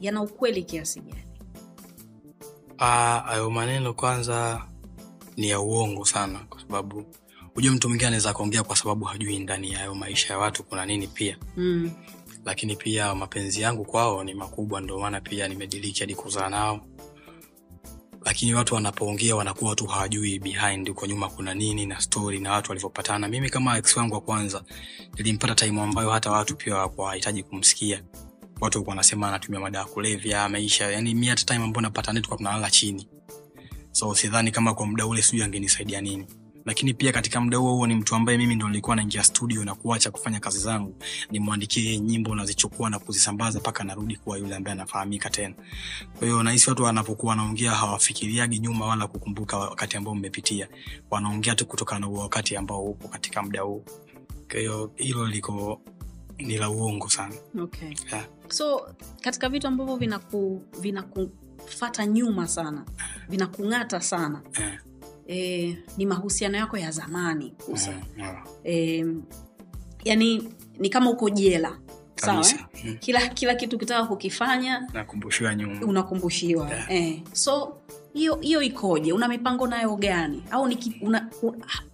yana 0.00 0.22
ukweli 0.22 0.62
kiasi 0.62 1.00
gani 1.00 1.24
Ah, 2.78 3.20
hayo 3.26 3.50
maneno 3.50 3.94
kwanza 3.94 4.62
ni 5.36 5.48
ya 5.48 5.60
uongo 5.60 6.04
sana 6.04 6.38
kwa 6.38 6.60
sababu 6.60 7.04
hujua 7.54 7.72
mtu 7.74 7.88
mwingine 7.88 8.06
anaweza 8.06 8.30
akaongea 8.30 8.62
kwa 8.62 8.76
sababu 8.76 9.04
hajui 9.04 9.38
ndani 9.38 9.72
ya 9.72 9.78
hayo 9.78 9.94
maisha 9.94 10.32
ya 10.34 10.38
watu 10.38 10.64
kuna 10.64 10.86
nini 10.86 11.06
pia 11.06 11.38
mm. 11.56 11.90
Lakini 12.44 12.76
pia 12.76 13.14
mapenzi 13.14 13.60
yangu 13.60 13.84
kwao 13.84 14.24
ni 14.24 14.34
makubwa 14.34 14.80
ndio 14.80 14.98
maana 14.98 15.20
pia 15.20 15.48
nimediriki 15.48 16.00
hadi 16.00 16.14
kuzaa 16.14 16.48
nao. 16.48 16.80
Lakini 18.24 18.54
watu 18.54 18.74
wanapoongea 18.74 19.36
wanakuwa 19.36 19.74
tu 19.74 19.86
hawajui 19.86 20.38
behind 20.38 20.88
huko 20.88 21.06
nyuma 21.06 21.28
kuna 21.28 21.54
nini 21.54 21.86
na 21.86 22.00
story 22.00 22.38
na 22.40 22.52
watu 22.52 22.70
walivyopatana. 22.70 23.28
Mimi 23.28 23.50
kama 23.50 23.78
ex 23.78 23.96
wangu 23.96 24.14
wa 24.14 24.20
kwanza 24.20 24.64
nilimpata 25.16 25.54
time 25.54 25.80
ambayo 25.80 26.10
hata 26.10 26.30
watu 26.30 26.56
pia 26.56 26.74
hawahitaji 26.74 27.42
kumsikia. 27.42 28.02
Watu 28.60 28.78
walikuwa 28.78 28.86
wanasema 28.92 29.28
anatumia 29.28 29.60
madawa 29.60 29.84
ya 29.86 29.92
kulevya 29.92 30.48
maisha 30.48 30.90
yani 30.90 31.14
mi 31.14 31.26
hata 31.26 31.44
time 31.44 31.64
ambayo 31.64 31.82
napata 31.82 32.12
netu 32.12 32.36
tunalala 32.36 32.70
chini. 32.70 33.08
So 33.92 34.14
sidhani 34.14 34.50
kama 34.50 34.74
kwa 34.74 34.86
muda 34.86 35.06
ule 35.06 35.22
sijui 35.22 35.42
angenisaidia 35.44 36.00
nini 36.00 36.26
lakini 36.64 36.94
pia 36.94 37.12
katika 37.12 37.40
muda 37.40 37.56
huo 37.58 37.72
huo 37.74 37.86
ni 37.86 37.94
mtu 37.94 38.14
ambaye 38.14 38.38
mimi 38.38 38.54
ndo 38.54 38.68
nilikuwa 38.68 38.96
naingia 38.96 39.24
studio 39.24 39.64
na 39.64 39.74
kuacha 39.74 40.10
kufanya 40.10 40.40
kazi 40.40 40.58
zangu. 40.58 40.94
Nimwandikie 41.30 41.84
yeye 41.84 41.98
nyimbo 41.98 42.34
nazichukua 42.34 42.90
na 42.90 42.98
kuzisambaza 42.98 43.58
mpaka 43.58 43.84
narudi 43.84 44.16
kuwa 44.16 44.38
yule 44.38 44.56
ambaye 44.56 44.72
anafahamika 44.72 45.30
tena. 45.30 45.54
Kwa 46.18 46.26
hiyo 46.28 46.42
nahisi 46.42 46.70
watu 46.70 46.82
wanapokuwa 46.82 47.30
wanaongea 47.30 47.70
hawafikiriagi 47.70 48.58
nyuma 48.58 48.86
wala 48.86 49.06
kukumbuka 49.06 49.58
wakati 49.58 49.96
ambao 49.96 50.14
mmepitia. 50.14 50.68
Wanaongea 51.10 51.54
tu 51.54 51.66
kutokana 51.66 52.00
na 52.00 52.06
huo 52.06 52.20
wakati 52.20 52.56
ambao 52.56 52.84
upo 52.84 53.08
katika 53.08 53.42
muda 53.42 53.60
huu 53.60 53.84
kwa 54.50 54.60
hiyo 54.60 54.92
hilo 54.96 55.26
liko 55.26 55.80
ni 56.38 56.58
la 56.58 56.70
uongo 56.70 57.08
sana. 57.10 57.34
Okay. 57.62 57.94
yeah. 58.12 58.26
so 58.48 58.94
katika 59.20 59.48
vitu 59.48 59.66
ambavyo 59.66 59.96
vinaku 59.96 60.62
vinakufata 60.80 62.06
nyuma 62.06 62.48
sana 62.48 62.84
vinakung'ata 63.28 64.00
sana 64.00 64.42
Eh, 64.52 64.78
e, 65.28 65.76
ni 65.96 66.06
mahusiano 66.06 66.58
yako 66.58 66.78
ya 66.78 66.90
zamani 66.90 67.54
mm, 67.68 67.76
yeah. 68.18 68.44
e, 68.64 69.04
yani 70.04 70.48
ni 70.78 70.88
kama 70.88 71.10
uko 71.10 71.30
jela 71.30 71.78
sawa 72.16 72.46
eh? 72.84 72.98
Kila 73.00 73.28
kila 73.28 73.54
kitu 73.54 73.78
kitaka 73.78 74.06
kukifanya 74.06 74.88
nakumbushiwa 74.92 75.54
nyuma 75.54 75.86
unakumbushiwa 75.86 76.68
Yeah. 76.70 76.90
eh. 76.90 77.20
so 77.32 77.76
hiyo 78.14 78.34
hiyo 78.40 78.62
ikoje 78.62 79.12
una 79.12 79.28
mipango 79.28 79.66
nayo 79.66 79.96
gani 79.96 80.42
au 80.50 80.68
ni 80.68 80.76
ki- 80.76 80.98
una, 81.02 81.30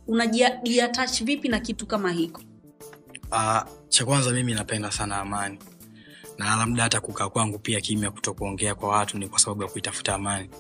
unajiatach 0.06 1.22
vipi 1.22 1.48
na 1.48 1.60
kitu 1.60 1.86
kama 1.86 2.12
hiko 2.12 2.42
Uh, 3.32 3.60
cha 3.88 4.04
kwanza 4.04 4.30
mimi 4.30 4.54
napenda 4.54 4.90
sana 4.90 5.16
amani 5.16 5.58
na 6.38 6.56
labda 6.56 6.82
hata 6.82 7.00
kukaa 7.00 7.28
kwangu 7.28 7.58
pia 7.58 7.80
kimya 7.80 8.10
kutokuongea 8.10 8.74
kwa 8.74 8.88
watu 8.88 9.18
ni 9.18 9.28
kwa 9.28 9.38
sababu 9.38 9.62
ya 9.62 9.68
kuitafuta 9.68 10.14
amani. 10.14 10.50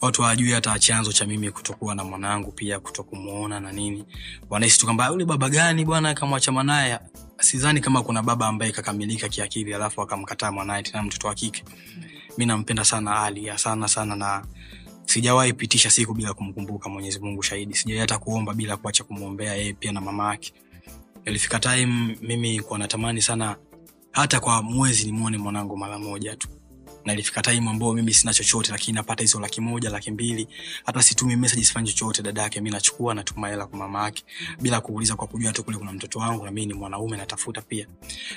Watu 0.00 0.22
hawajui 0.22 0.52
hata 0.52 0.78
chanzo 0.78 1.12
cha 1.12 1.26
mimi 1.26 1.50
kutokuwa 1.50 1.94
na 1.94 2.04
mwanangu 2.04 2.52
pia 2.52 2.80
kutokumuona 2.80 3.60
na 3.60 3.72
nini. 3.72 4.04
Wanahisi 4.50 4.78
tu 4.78 4.84
kwamba 4.84 5.06
yule 5.08 5.24
baba 5.24 5.48
gani 5.48 5.84
bwana 5.84 6.08
akamwacha 6.10 6.52
mwanaye? 6.52 6.98
Sidhani 7.40 7.80
kama 7.80 8.02
kuna 8.02 8.22
baba 8.22 8.46
ambaye 8.46 8.72
kakamilika 8.72 9.28
kiakili 9.28 9.74
alafu 9.74 10.02
akamkataa 10.02 10.52
mwanaye 10.52 10.82
tena 10.82 11.02
mtoto 11.02 11.28
wa 11.28 11.34
kike. 11.34 11.64
Mi 12.38 12.46
nampenda 12.46 12.84
sana 12.84 13.22
ali 13.22 13.58
sana 13.58 13.88
sana 13.88 14.16
na 14.16 14.44
sijawahi 15.04 15.52
pitisha 15.52 15.90
siku 15.90 16.14
bila 16.14 16.34
kumkumbuka 16.34 16.88
mwenyezi 16.88 17.18
mungu 17.20 17.42
shahidi. 17.42 17.74
Sijawahi 17.74 18.00
hata 18.00 18.18
kuomba 18.18 18.54
bila 18.54 18.76
kuacha 18.76 19.04
kumwombea 19.04 19.54
yeye 19.54 19.72
pia 19.72 19.92
na 19.92 20.00
mama 20.00 20.30
yake. 20.30 20.52
Ilifika 21.24 21.58
time 21.58 22.18
mimi 22.22 22.60
kuwa 22.60 22.78
natamani 22.78 23.22
sana 23.22 23.56
hata 24.12 24.40
kwa 24.40 24.62
mwezi 24.62 25.04
nimwone 25.04 25.38
mwanangu 25.38 25.76
mara 25.76 25.98
moja 25.98 26.36
tu. 26.36 26.48
Na 27.04 27.12
ilifika 27.12 27.42
time 27.42 27.70
ambao 27.70 27.92
mimi 27.92 28.14
sina 28.14 28.34
chochote 28.34 28.72
lakini 28.72 28.94
napata 28.94 29.22
hizo 29.22 29.40
laki 29.40 29.60
moja 29.60 29.90
laki 29.90 30.10
mbili. 30.10 30.48
Hata 30.84 31.02
situmi 31.02 31.36
message 31.36 31.64
sifanyi 31.64 31.88
chochote 31.92 32.22
dada 32.22 32.42
yake 32.42 32.60
mi 32.60 32.70
nachukua 32.70 33.14
natuma 33.14 33.48
hela 33.48 33.66
kwa 33.66 33.78
mama 33.78 34.04
yake. 34.04 34.24
Bila 34.60 34.80
kuuliza 34.80 35.16
kwa 35.16 35.26
kujua 35.26 35.52
tu 35.52 35.64
kule 35.64 35.76
kuna 35.78 35.92
mtoto 35.92 36.18
wangu 36.18 36.44
na 36.44 36.50
mi 36.50 36.66
ni 36.66 36.74
mwanaume 36.74 37.16
natafuta 37.16 37.62
pia. 37.62 37.86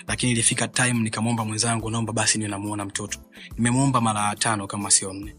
Lakini 0.07 0.31
ilifika 0.31 0.67
time 0.67 0.93
nikamwomba 0.93 1.45
mwenzangu 1.45 1.89
naomba 1.91 2.13
basi 2.13 2.37
niwe 2.37 2.49
namuona 2.49 2.85
mtoto. 2.85 3.19
Nimemwomba 3.57 4.01
mara 4.01 4.35
tano 4.35 4.67
kama 4.67 4.91
sio 4.91 5.13
nne. 5.13 5.35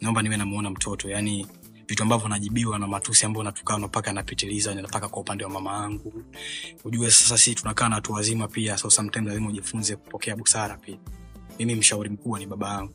Naomba 0.00 0.22
niwe 0.22 0.36
namuona 0.36 0.70
mtoto 0.70 1.10
yani 1.10 1.46
vitu 1.88 2.02
ambavyo 2.02 2.28
najibiwa 2.28 2.78
na 2.78 2.86
matusi 2.86 3.26
ambayo 3.26 3.44
natukana 3.44 3.86
mpaka 3.86 4.12
napitiliza 4.12 4.74
mpaka 4.74 5.08
kwa 5.08 5.20
upande 5.22 5.44
wa 5.44 5.50
mama 5.50 5.72
yangu. 5.72 6.24
Ujue 6.84 7.10
sasa 7.10 7.38
si 7.38 7.54
tunakaa 7.54 7.88
na 7.88 7.94
watu 7.94 8.12
wazima 8.12 8.48
pia 8.48 8.76
so 8.78 8.90
sometimes 8.90 9.28
lazima 9.28 9.48
ujifunze 9.48 9.96
kupokea 9.96 10.36
busara 10.36 10.76
pia. 10.76 10.98
Mimi 11.58 11.74
mshauri 11.74 12.10
mkubwa 12.10 12.38
ni 12.38 12.46
baba 12.46 12.68
yangu. 12.72 12.94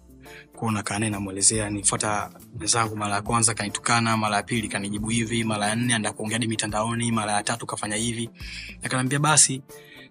Kwao 0.56 0.72
nakaa 0.72 1.00
namwelezea 1.00 1.70
nifuata 1.70 2.32
wenzangu 2.60 2.96
mara 2.96 3.16
ya 3.16 3.22
kwanza 3.22 3.54
kanitukana 3.54 4.18
mara 4.18 4.36
ya 4.36 4.44
pili 4.44 4.68
kanijibu 4.68 5.10
hivi 5.10 5.44
mara 5.44 5.68
ya 5.68 5.76
nne 5.76 5.94
anda 5.96 6.14
kuongea 6.14 6.36
hadi 6.36 6.48
mitandaoni 6.48 7.12
mara 7.12 7.32
ya 7.34 7.44
tatu 7.44 7.66
kafanya 7.66 7.96
hivi. 7.96 8.30
Akanaambia 8.84 9.20
basi 9.20 9.62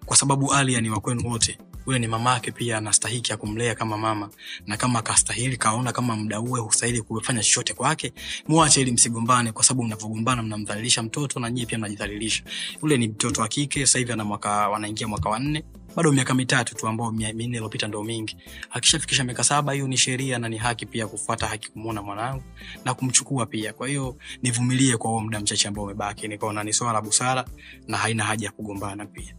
kwa 0.05 0.17
sababu 0.17 0.53
alia 0.53 0.81
ni 0.81 0.89
wakwenu 0.89 1.29
wote 1.29 1.57
ule 1.89 1.99
ni 1.99 2.07
mama 2.07 2.33
yake 2.33 2.51
pia 2.51 2.77
anastahiki 2.77 3.31
ya 3.31 3.37
kumlea 3.37 3.75
kama 3.75 3.97
mama. 3.97 4.29
Na 4.67 4.77
kama 4.77 4.99
akastahili 4.99 5.57
kaona 5.57 5.91
kama 5.91 6.15
mda 6.15 6.39
uwe 6.39 6.59
hustahili 6.59 7.01
kufanya 7.01 7.43
chochote 7.43 7.73
kwake 7.73 8.13
muache 8.47 8.81
ili 8.81 8.91
msigombane 8.91 9.51
kwa 9.51 9.63
sababu 9.63 9.83
mnavyogombana 9.83 10.43
mnamdhalilisha 10.43 11.03
mtoto 11.03 11.39
na 11.39 11.51
nyie 11.51 11.65
pia 11.65 11.77
mnajidhalilisha. 11.77 12.43
Yule 12.83 12.97
ni 12.97 13.07
mtoto 13.07 13.41
wa 13.41 13.47
kike 13.47 13.85
sasa 13.85 14.69
wanaingia 14.69 15.07
mwaka 15.07 15.29
wanne 15.29 15.63
bado 15.95 16.11
miaka 16.11 16.33
mitatu 16.33 16.75
tu 16.75 16.87
ambao 16.87 17.11
minne 17.11 17.43
iliyopita 17.43 17.87
ndo 17.87 18.03
mingi. 18.03 18.37
Akishafikisha 18.71 19.23
miaka 19.23 19.43
saba 19.43 19.73
hiyo 19.73 19.87
ni 19.87 19.97
sheria 19.97 20.39
na 20.39 20.49
ni 20.49 20.57
haki 20.57 20.85
pia 20.85 21.07
kufuata 21.07 21.47
haki 21.47 21.71
kumwona 21.71 22.01
mwanangu 22.01 22.43
na 22.85 22.93
kumchukua 22.93 23.45
pia. 23.45 23.73
Kwa 23.73 23.87
hiyo 23.87 24.15
nivumilie 24.41 24.97
kwa 24.97 25.09
huo 25.11 25.19
muda 25.19 25.39
mchache 25.39 25.67
ambao 25.67 25.83
umebaki. 25.83 26.27
Nikaona 26.27 26.63
ni 26.63 26.73
swala 26.73 26.93
la 26.93 27.01
busara 27.01 27.45
na 27.87 27.97
haina 27.97 28.23
haja 28.23 28.45
ya 28.45 28.51
kugombana 28.51 29.05
pia. 29.05 29.35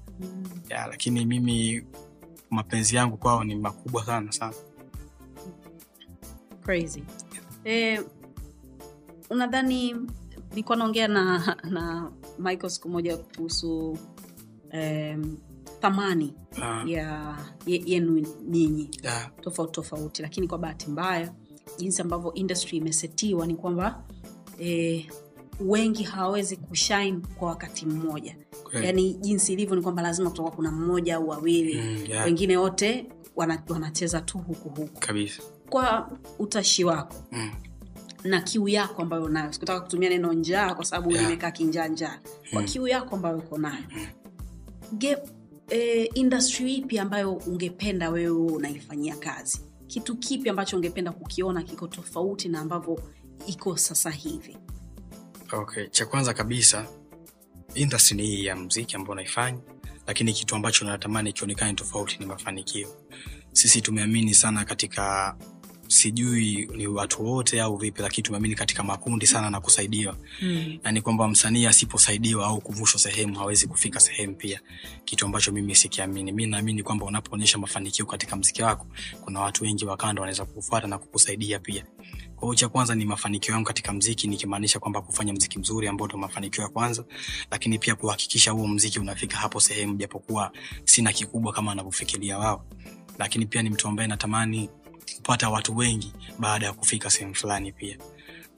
Ya, 0.68 0.86
lakini 0.86 1.24
mimi 1.24 1.82
mapenzi 2.50 2.96
yangu 2.96 3.16
kwao 3.16 3.44
ni 3.44 3.54
makubwa 3.56 4.04
sana 4.06 4.32
sana. 4.32 4.54
Crazy. 6.62 7.02
Eh, 7.64 8.04
unadhani 9.30 9.96
nilikuwa 10.50 10.76
naongea 10.78 11.08
na 11.08 11.56
na 11.64 12.10
michael 12.38 12.70
siku 12.70 12.88
moja 12.88 13.16
kuhusu 13.16 13.98
eh, 14.70 15.18
thamani 15.80 16.34
Ah, 16.62 16.82
ya 16.86 17.36
yenu 17.66 18.26
ninyi 18.48 18.90
tofauti 19.40 19.72
tofauti. 19.72 20.22
Lakini 20.22 20.48
kwa 20.48 20.58
bahati 20.58 20.90
mbaya 20.90 21.32
jinsi 21.78 22.02
ambavyo 22.02 22.34
industry 22.34 22.78
imesetiwa 22.78 23.46
ni 23.46 23.54
kwamba 23.54 24.04
eh, 24.58 25.10
wengi 25.60 26.02
hawawezi 26.02 26.56
kushine 26.56 27.20
kwa 27.38 27.48
wakati 27.48 27.86
mmoja 27.86 28.36
kweli. 28.70 28.87
yani 28.87 29.14
jinsi 29.14 29.52
ilivyo 29.52 29.76
ni 29.76 29.83
kwamba 29.83 30.02
lazima 30.02 30.30
kutoka 30.30 30.50
kuna 30.50 30.70
mmoja 30.70 31.16
au 31.16 31.28
wawili. 31.28 31.74
Mm, 31.83 32.06
ya, 32.11 32.24
wengine 32.24 32.56
wote 32.56 33.06
wana, 33.37 33.62
wanacheza 33.68 34.20
tu 34.20 34.38
huku 34.38 34.68
huku. 34.68 35.00
Kabisa. 35.00 35.42
Kwa 35.70 36.11
utashi 36.38 36.85
wako 36.85 37.16
Mm, 37.33 37.50
na 38.24 38.40
kiu 38.40 38.68
yako 38.68 39.02
ambayo 39.02 39.24
unayo. 39.24 39.52
Sikutaka 39.52 39.80
kutumia 39.80 40.09
neno 40.09 40.33
njaa 40.33 40.74
kwa 40.74 40.85
sababu 40.85 41.11
Yeah. 41.12 41.24
nimekaa 41.24 41.50
kinjaa 41.50 41.88
njaa. 41.88 42.18
Kwa 42.52 42.62
Mm. 42.62 42.68
kiu 42.68 42.88
yako 42.88 43.16
ambayo 43.16 43.38
uko 43.38 43.59
nayo. 43.59 43.85
Ge, 44.98 45.16
eh, 45.68 46.09
industry 46.14 46.74
ipi 46.74 46.98
ambayo 46.98 47.33
ungependa 47.33 48.11
wewe 48.11 48.30
unaifanyia 48.52 49.16
kazi? 49.16 49.61
Kitu 49.87 50.16
kipi 50.16 50.48
ambacho 50.50 50.76
ungependa 50.76 51.12
kukiona 51.12 51.62
kiko 51.62 51.87
tofauti 51.88 52.48
na 52.48 52.61
ambavyo 52.61 53.00
iko 53.46 53.76
sasa 53.76 54.11
hivi? 54.11 54.56
Okay 55.52 55.87
cha 55.88 56.06
kwanza 56.06 56.35
kabisa 56.35 56.87
industry 57.74 58.16
ni 58.16 58.26
hii 58.26 58.44
ya 58.44 58.56
mziki 58.56 58.96
ambao 58.96 59.14
naifanya 59.14 59.59
lakini 60.06 60.33
kitu 60.33 60.54
ambacho 60.54 60.85
natamani 60.85 61.33
kionekane 61.33 61.74
tofauti 61.74 62.16
ni 62.20 62.26
mafanikio. 62.26 62.88
Sisi 63.52 63.80
tumeamini 63.80 64.35
sana 64.35 64.64
katika 64.64 65.37
sijui 65.88 66.68
ni 66.76 66.87
watu 66.87 67.24
wote 67.26 67.61
au 67.61 67.76
vipi 67.76 68.02
lakini 68.02 68.22
tumeamini 68.22 68.54
katika 68.54 68.83
makundi 68.83 69.26
sana 69.26 69.50
na 69.50 69.61
kusaidiwa. 69.61 70.16
Mm. 70.42 70.78
yani 70.85 71.02
kwamba 71.02 71.28
msanii 71.28 71.66
asiposaidiwa 71.66 72.46
au 72.46 72.61
kuvushwa 72.61 73.00
sehemu 73.00 73.38
hawezi 73.38 73.66
kufika 73.66 74.00
sehemu 74.00 74.35
pia. 74.35 74.61
Kitu 75.04 75.26
ambacho 75.26 75.52
mimi 75.52 75.74
sikiamini. 75.74 76.33
Mi 76.33 76.46
naamini 76.46 76.83
kwamba 76.83 77.06
unapoonyesha 77.06 77.59
mafanikio 77.59 78.06
katika 78.06 78.37
mziki 78.37 78.62
wako 78.62 78.87
kuna 79.20 79.40
watu 79.40 79.64
wengi 79.64 79.85
wakando 79.85 80.22
wanaweza 80.22 80.44
kufuata 80.44 80.87
na 80.87 80.98
kukusaidia 80.98 81.59
pia 81.59 81.85
kwa 82.40 82.46
hiyo 82.48 82.55
cha 82.55 82.68
kwanza 82.68 82.94
ni 82.94 83.05
mafanikio 83.05 83.55
yangu 83.55 83.66
katika 83.66 83.92
mziki 83.92 84.26
nikimaanisha 84.29 84.79
kwamba 84.79 85.03
kufanya 85.03 85.33
mziki 85.33 85.59
mzuri 85.59 85.88
ambao 85.88 86.07
ndo 86.07 86.18
mafanikio 86.18 86.62
ya 86.62 86.68
kwanza 86.70 87.05
lakini 87.50 87.79
pia 87.79 87.94
kuhakikisha 87.94 88.50
huo 88.50 88.68
mziki 88.68 89.00
unafika 89.00 89.37
hapo 89.37 89.61
sehemu 89.61 89.96
japokuwa 89.96 90.53
sina 90.85 91.12
kikubwa 91.12 91.53
kama 91.53 91.72
anavyofikiria 91.72 92.38
wao 92.38 92.64
lakini 93.18 93.46
pia 93.46 93.62
ni 93.62 93.70
mtu 93.70 93.88
ambaye 93.88 94.09
natamani 94.09 94.68
kupata 95.16 95.50
watu 95.50 95.76
wengi 95.76 96.12
baada 96.38 96.66
ya 96.66 96.72
kufika 96.72 97.11
sehemu 97.11 97.35
fulani 97.35 97.72
pia 97.72 97.98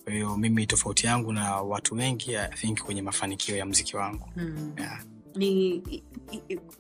kwa 0.05 0.13
hiyo 0.13 0.37
mimi 0.37 0.67
tofauti 0.67 1.07
yangu 1.07 1.33
na 1.33 1.57
watu 1.57 1.95
wengi 1.95 2.37
I 2.37 2.49
think 2.49 2.83
kwenye 2.83 3.03
mafanikio 3.03 3.57
ya 3.57 3.67
mziki 3.67 3.97
wangu 3.97 4.29
Mm. 4.37 4.73
yeah. 4.79 5.05
ni 5.37 5.83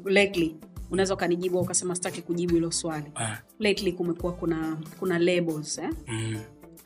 lately 0.04 0.56
unaweza 0.90 1.14
ukanijibu 1.14 1.58
au 1.58 1.64
ukasema 1.64 1.94
sitaki 1.94 2.22
kujibu 2.22 2.54
hilo 2.54 2.70
swali 2.70 3.04
Ah, 3.16 3.36
lately 3.58 3.92
kumekuwa 3.92 4.32
kuna 4.32 4.78
kuna 4.98 5.18
labels 5.18 5.78
eh? 5.78 5.90
mm, 6.08 6.40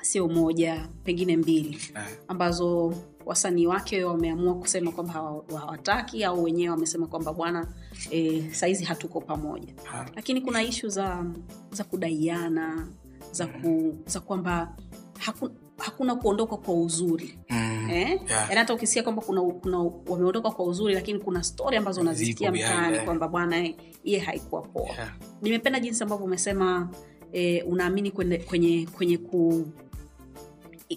sio 0.06 0.28
moja 0.28 0.88
pengine 1.04 1.36
mbili 1.36 1.78
ah, 1.94 2.06
ambazo 2.28 2.94
wasanii 3.26 3.66
wake 3.66 4.04
wameamua 4.04 4.54
kusema 4.54 4.92
kwamba 4.92 5.12
hawataki 5.58 6.24
au 6.24 6.44
wenyewe 6.44 6.70
wamesema 6.70 7.06
kwamba 7.06 7.32
bwana 7.32 7.66
e, 8.10 8.42
saizi 8.52 8.84
hatuko 8.84 9.20
pamoja 9.20 9.74
ha. 9.84 10.06
lakini 10.14 10.40
kuna 10.40 10.62
ishu 10.62 10.88
za 10.88 11.24
za 11.70 11.84
kudaiana 11.84 12.88
za, 13.32 13.46
ku, 13.46 13.94
za 14.06 14.20
kwamba 14.20 14.76
haku, 15.18 15.50
hakuna 15.78 16.14
kuondoka 16.14 16.56
kwa 16.56 16.74
uzuri 16.74 17.38
mm, 17.50 17.90
eh? 17.90 18.08
yeah. 18.08 18.20
yaani 18.30 18.54
hata 18.54 18.74
ukisikia 18.74 19.02
kwamba 19.02 19.22
kuna, 19.22 19.42
kuna 19.42 19.78
wameondoka 20.08 20.50
kwa 20.50 20.64
uzuri 20.64 20.94
lakini 20.94 21.18
kuna 21.18 21.42
stori 21.42 21.76
ambazo 21.76 22.00
unazisikia 22.00 22.52
mtaani 22.52 22.96
eh. 22.96 23.04
kwamba 23.04 23.28
bwana 23.28 23.58
eh, 23.64 23.76
iye 24.04 24.18
haikuwa 24.18 24.62
poa 24.62 24.88
yeah. 24.88 25.12
nimependa 25.42 25.80
jinsi 25.80 26.02
ambavyo 26.02 26.26
umesema 26.26 26.88
e, 27.32 27.62
unaamini 27.62 28.10
kwenye, 28.10 28.38
kwenye, 28.38 28.86
kwenye 28.96 29.18
ku, 29.18 29.66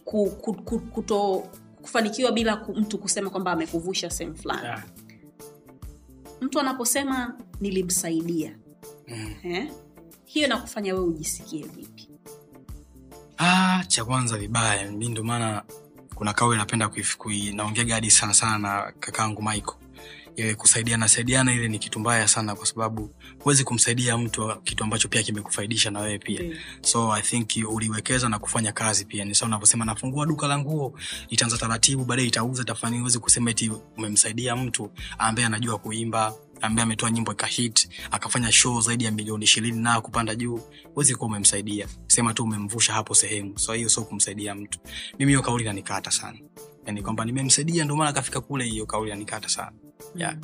ku, 0.06 0.26
ku, 0.42 0.54
ku, 0.54 0.80
kuto 0.80 1.44
kufanikiwa 1.82 2.32
bila 2.32 2.56
mtu 2.76 2.98
kusema 2.98 3.30
kwamba 3.30 3.52
amekuvusha 3.52 4.10
sehemu 4.10 4.36
fulani 4.38 4.64
yeah. 4.66 4.84
mtu 6.42 6.60
anaposema 6.60 7.38
nilimsaidia 7.62 8.56
Mm. 9.08 9.36
eh? 9.44 9.72
hiyo 10.26 10.48
nakufanya 10.48 10.94
wewe 10.94 11.06
ujisikie 11.06 11.64
vipi 11.64 12.10
Ah, 13.38 13.84
cha 13.88 14.06
kwanza 14.06 14.38
vibaya 14.38 14.92
mi 14.92 15.10
ndio 15.10 15.24
maana 15.24 15.64
kuna 16.16 16.34
kawe 16.34 16.58
napenda 16.58 16.90
kuinaongeaga 17.18 17.90
kui- 17.90 17.94
hadi 17.94 18.12
sana 18.12 18.34
sana 18.34 18.58
na 18.58 18.92
kakaangu 19.00 19.42
michael 19.42 19.78
ile 20.40 20.56
kusaidiana 20.56 21.08
saidiana 21.08 21.54
ile 21.54 21.68
ni 21.68 21.80
kitu 21.80 22.00
mbaya 22.00 22.28
sana 22.28 22.56
kwa 22.56 22.66
sababu 22.66 23.16
huwezi 23.44 23.64
kumsaidia 23.64 24.18
mtu 24.18 24.56
kitu 24.64 24.84
ambacho 24.84 25.08
pia 25.08 25.24
kimekufaidisha 25.24 25.92
na 25.92 26.00
wewe 26.00 26.20
pia. 26.20 26.42
Mm. 26.44 26.54
so 26.82 27.14
i 27.14 27.22
think 27.22 27.50
uliwekeza 27.70 28.30
na 28.30 28.40
kufanya 28.40 28.72
kazi 28.72 29.06
pia. 29.06 29.26
Ni 29.26 29.36
sawa 29.36 29.48
unavyosema 29.48 29.86
nafungua 29.86 30.26
duka 30.26 30.48
la 30.48 30.58
nguo 30.60 31.00
itaanza 31.30 31.58
taratibu 31.58 32.06
baadaye 32.06 32.28
itauza 32.28 32.64
tafani 32.64 33.00
huwezi 33.00 33.20
kusema 33.20 33.52
eti 33.52 33.72
umemsaidia 33.98 34.56
mtu 34.56 34.92
ambaye 35.18 35.46
anajua 35.46 35.78
kuimba 35.78 36.34
ambaye 36.62 36.84
ametoa 36.84 37.12
nyimbo 37.12 37.32
ikahit 37.32 37.90
akafanya 38.12 38.52
show 38.52 38.82
zaidi 38.82 39.06
ya 39.06 39.12
milioni 39.12 39.44
ishirini 39.44 39.80
na 39.82 40.02
kupanda 40.02 40.36
juu. 40.36 40.62
Huwezi 40.94 41.16
kuwa 41.16 41.28
umemsaidia. 41.28 41.88
Sema 42.08 42.34
tu 42.34 42.44
umemvusha 42.44 42.94
hapo 42.94 43.16
sehemu. 43.16 43.60
So 43.60 43.74
hiyo 43.74 43.90
sio 43.90 44.04
kumsaidia 44.04 44.56
mtu. 44.56 44.80
Mimi 45.20 45.32
hiyo 45.32 45.42
kauli 45.42 45.64
nanikata 45.64 46.12
sana. 46.12 46.38
Yani 46.86 47.02
kwamba 47.02 47.26
nimemsaidia 47.26 47.84
ndio 47.84 47.96
maana 47.96 48.10
akafika 48.10 48.42
kule 48.42 48.66
hiyo 48.66 48.86
kauli 48.86 49.10
nanikata 49.10 49.50
sana 49.50 49.72
yeah. 50.16 50.34
Mm. 50.36 50.42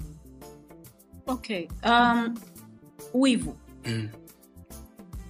okay 1.27 1.67
um, 1.83 2.35
wivu. 3.13 3.57
Mm. 3.85 4.09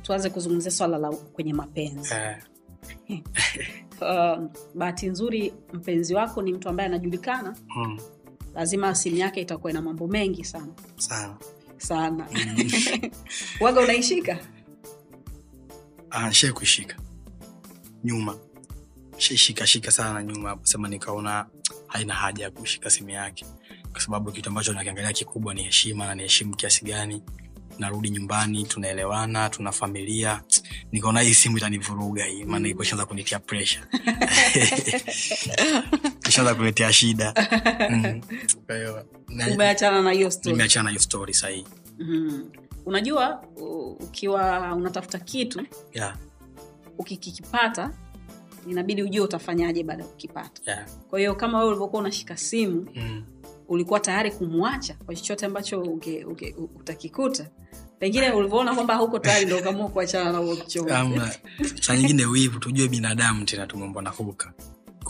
tuanze 0.02 0.30
kuzungumzia 0.30 0.72
swala 0.72 0.98
la 0.98 1.10
kwenye 1.12 1.54
mapenzi. 1.54 2.14
Uh. 2.14 3.18
Uh, 4.02 4.44
bahati 4.80 5.08
nzuri 5.08 5.54
mpenzi 5.74 6.16
wako 6.16 6.42
ni 6.42 6.54
mtu 6.54 6.70
ambaye 6.70 6.90
anajulikana. 6.90 7.56
Mm. 7.76 8.00
lazima 8.56 8.96
simu 8.96 9.18
yake 9.18 9.42
itakuwa 9.42 9.72
ina 9.72 9.82
mambo 9.82 10.08
mengi 10.08 10.44
sana. 10.44 10.74
Sana. 10.98 11.38
Sana 11.78 12.28
waga 13.62 13.82
unaishika? 13.82 14.40
Ah, 16.12 16.32
kuishika. 16.54 16.96
Nyuma. 18.04 18.38
Shishikashika 19.18 19.92
sana 19.92 20.24
nyuma 20.24 20.58
sema 20.64 20.88
nikaona 20.88 21.46
haina 21.88 22.14
haja 22.14 22.44
ya 22.44 22.52
kushika 22.52 22.90
simu 22.90 23.10
yake 23.10 23.46
kwa 23.96 24.02
sababu 24.02 24.32
kitu 24.32 24.50
ambacho 24.50 24.74
nakiangalia 24.74 25.14
kikubwa 25.14 25.54
ni 25.54 25.64
heshima 25.64 26.06
na 26.06 26.16
niheshimu 26.16 26.56
kiasi 26.56 26.86
gani 26.86 27.24
narudi 27.80 28.10
nyumbani 28.10 28.64
tunaelewana 28.64 29.50
tuna 29.50 29.72
familia 29.72 30.42
nikaona 30.92 31.22
hii 31.22 31.34
simu 31.34 31.58
itanivuruga 31.58 32.26
hii 32.26 32.44
maana 32.44 32.68
iko 32.68 32.84
ishaanza 32.84 33.06
kunitia 33.06 33.40
presha 33.40 33.88
ishaanza 36.30 36.56
kunitia 36.56 36.94
shida 36.94 37.34
Mm. 37.90 38.22
na- 39.28 39.48
umeachana 39.54 40.02
na 40.02 40.12
hiyo 40.12 40.32
nimeachana 40.46 40.90
hiyo 40.90 41.02
story 41.02 41.34
sahii 41.34 41.66
Mhm. 42.00 42.44
unajua 42.86 43.44
ukiwa 44.00 44.74
unatafuta 44.76 45.20
kitu 45.20 45.66
yeah, 45.94 46.18
ukikipata 46.98 47.92
inabidi 48.70 49.04
ujue 49.04 49.22
utafanyaje 49.24 49.84
baada 49.84 50.04
ya 50.04 50.10
kukipata 50.10 50.72
yeah. 50.72 50.86
kwa 51.10 51.20
hiyo 51.20 51.36
kama 51.36 51.58
wewe 51.58 51.70
ulivyokuwa 51.70 52.00
unashika 52.02 52.38
simu 52.38 52.88
Mm. 52.96 53.24
Ulikuwa 53.67 53.99
tayari 53.99 54.32
kumwacha 54.32 54.93
kwa 55.06 55.15
chochote 55.15 55.45
ambacho 55.45 55.82
uge, 55.82 56.25
uge, 56.25 56.56
utakikuta. 56.75 57.49
Pengine 57.99 58.32
ulivyoona 58.32 58.75
kwamba 58.75 58.95
huko 58.95 59.19
tayari 59.19 59.45
ndo 59.45 59.58
ukaamua 59.58 59.89
kuachana 59.89 60.32
na 60.32 61.32
saa 61.82 61.95
nyingine 61.95 62.25
wivu 62.25 62.60
tujue 62.60 62.88
binadamu 62.88 63.45
tena 63.45 63.67
tumeumbwa 63.67 64.01
nakuka 64.01 64.54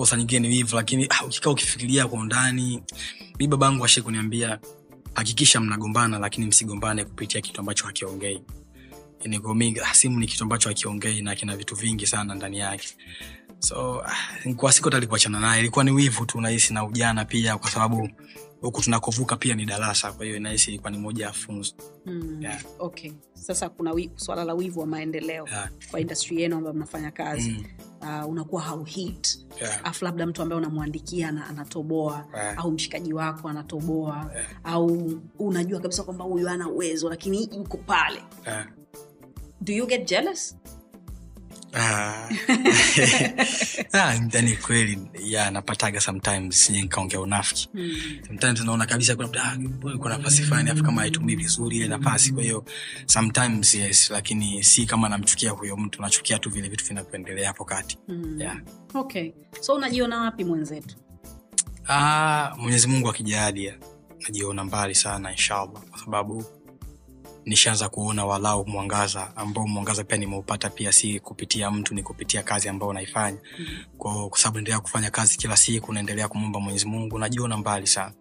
saa 0.03 0.17
nyingine 0.17 0.47
ni 0.47 0.55
wivu 0.55 0.75
lakini 0.75 1.07
ah, 1.09 1.25
ukikaa 1.25 1.49
ukifikiria 1.49 2.07
kwa 2.07 2.19
undani 2.19 2.83
mi 3.39 3.47
babangu 3.47 3.85
ashe 3.85 4.01
kuniambia 4.01 4.59
hakikisha 5.13 5.59
mnagombana 5.59 6.19
lakini 6.19 6.47
msigombane 6.47 7.05
kupitia 7.05 7.41
kitu 7.41 7.59
ambacho 7.59 7.85
hakiongei. 7.85 8.41
Ah, 9.83 9.93
simu 9.93 10.19
ni 10.19 10.27
kitu 10.27 10.43
ambacho 10.43 10.69
hakiongei 10.69 11.21
na 11.21 11.35
kina 11.35 11.57
vitu 11.57 11.75
vingi 11.75 12.07
sana 12.07 12.35
ndani 12.35 12.59
yake 12.59 12.87
so 13.59 14.01
ah, 14.05 14.53
kwa 14.55 14.71
siku 14.71 14.89
hata 14.89 15.07
kuachana 15.07 15.39
naye 15.39 15.59
ilikuwa 15.59 15.85
ni 15.85 15.91
wivu 15.91 16.25
tu 16.25 16.41
nahisi 16.41 16.73
na 16.73 16.85
ujana 16.85 17.25
pia 17.25 17.57
kwa 17.57 17.69
sababu 17.71 18.09
huku 18.61 18.81
tunakovuka 18.81 19.35
pia 19.35 19.55
ni 19.55 19.65
darasa 19.65 20.11
kwa 20.13 20.25
hiyo 20.25 20.39
nahisi 20.39 20.69
ilikuwa 20.69 20.91
ni 20.91 20.97
moja 20.97 21.25
ya 21.25 21.31
funzo 21.33 21.73
mm. 22.05 22.37
Yeah. 22.41 22.61
okay 22.79 23.11
sasa 23.33 23.69
kuna 23.69 23.91
wi, 23.91 24.11
swala 24.15 24.43
la 24.43 24.53
wivu 24.53 24.79
wa 24.79 24.85
maendeleo 24.87 25.47
yeah. 25.47 25.69
kwa 25.91 25.99
industry 25.99 26.41
yenu 26.41 26.55
ambayo 26.57 26.73
mnafanya 26.75 27.11
kazi 27.11 27.65
Mm. 28.01 28.23
uh, 28.23 28.29
unakuwa 28.29 28.61
hauhit 28.61 29.39
Yeah. 29.61 29.79
afu 29.83 30.05
labda 30.05 30.25
mtu 30.25 30.41
ambaye 30.41 30.61
unamwandikia 30.61 31.31
na 31.31 31.47
anatoboa 31.47 32.25
Yeah. 32.35 32.57
au 32.59 32.71
mshikaji 32.71 33.13
wako 33.13 33.47
anatoboa 33.49 34.31
Yeah. 34.35 34.47
au 34.63 35.11
unajua 35.39 35.79
kabisa 35.79 36.03
kwamba 36.03 36.25
huyu 36.25 36.49
ana 36.49 36.69
uwezo 36.69 37.09
lakini 37.09 37.49
yuko 37.57 37.77
pale 37.77 38.21
Yeah. 38.47 38.67
do 39.61 39.73
you 39.73 39.87
get 39.87 40.09
jealous 40.09 40.57
Ah. 41.75 42.29
Ah, 43.93 44.13
yani 44.33 44.57
kweli 44.57 44.99
ya 45.23 45.51
napataga 45.51 45.99
sometimes 45.99 46.65
sije 46.65 46.81
nikaongea 46.81 47.19
unafiki 47.21 47.69
mm. 47.73 47.91
sometimes 48.27 48.61
naona 48.61 48.85
kabisa 48.85 49.15
kuna 49.15 49.43
ah, 49.43 49.57
kuna 49.97 50.17
nafasi 50.17 50.43
fulani 50.43 50.69
afu 50.69 50.83
kama 50.83 51.01
haitumii 51.01 51.35
vizuri 51.35 51.77
ile 51.77 51.87
nafasi 51.87 52.31
kwa 52.33 52.43
hiyo 52.43 52.65
sometimes 53.05 53.75
yes 53.75 54.09
lakini 54.09 54.63
si 54.63 54.85
kama 54.85 55.09
namchukia 55.09 55.51
huyo 55.51 55.77
mtu 55.77 56.01
nachukia 56.01 56.39
tu 56.39 56.49
vile 56.49 56.67
vitu 56.69 56.85
vinavyoendelea 56.85 57.47
hapo 57.47 57.65
kati 57.65 57.97
Mm. 58.07 58.41
yeah. 58.41 58.57
okay 58.93 59.31
so 59.61 59.73
unajiona 59.73 60.21
wapi 60.21 60.43
mwenzetu 60.43 60.95
ah, 61.89 62.51
mwenyezi 62.57 62.87
mungu 62.87 63.09
akijalia 63.09 63.77
najiona 64.19 64.63
mbali 64.63 64.95
sana 64.95 65.31
inshallah 65.31 65.81
kwa 65.89 65.99
sababu 65.99 66.45
nishaanza 67.45 67.89
kuona 67.89 68.25
walau 68.25 68.65
mwangaza 68.67 69.35
ambao 69.37 69.67
mwangaza 69.67 70.03
pia 70.03 70.17
nimeupata 70.17 70.69
pia 70.69 70.91
si 70.91 71.19
kupitia 71.19 71.71
mtu 71.71 71.93
ni 71.95 72.03
kupitia 72.03 72.43
kazi 72.43 72.69
ambayo 72.69 72.93
naifanya 72.93 73.37
Mm. 73.59 73.65
kwa 73.97 74.29
kwa 74.29 74.39
sababu 74.39 74.55
naendelea 74.57 74.79
kufanya 74.79 75.09
kazi 75.11 75.37
kila 75.37 75.57
siku 75.57 75.93
naendelea 75.93 76.27
kumwomba 76.27 76.59
mwenyezi 76.59 76.85
mungu 76.85 77.19
najiona 77.19 77.57
mbali 77.57 77.87
sana 77.87 78.13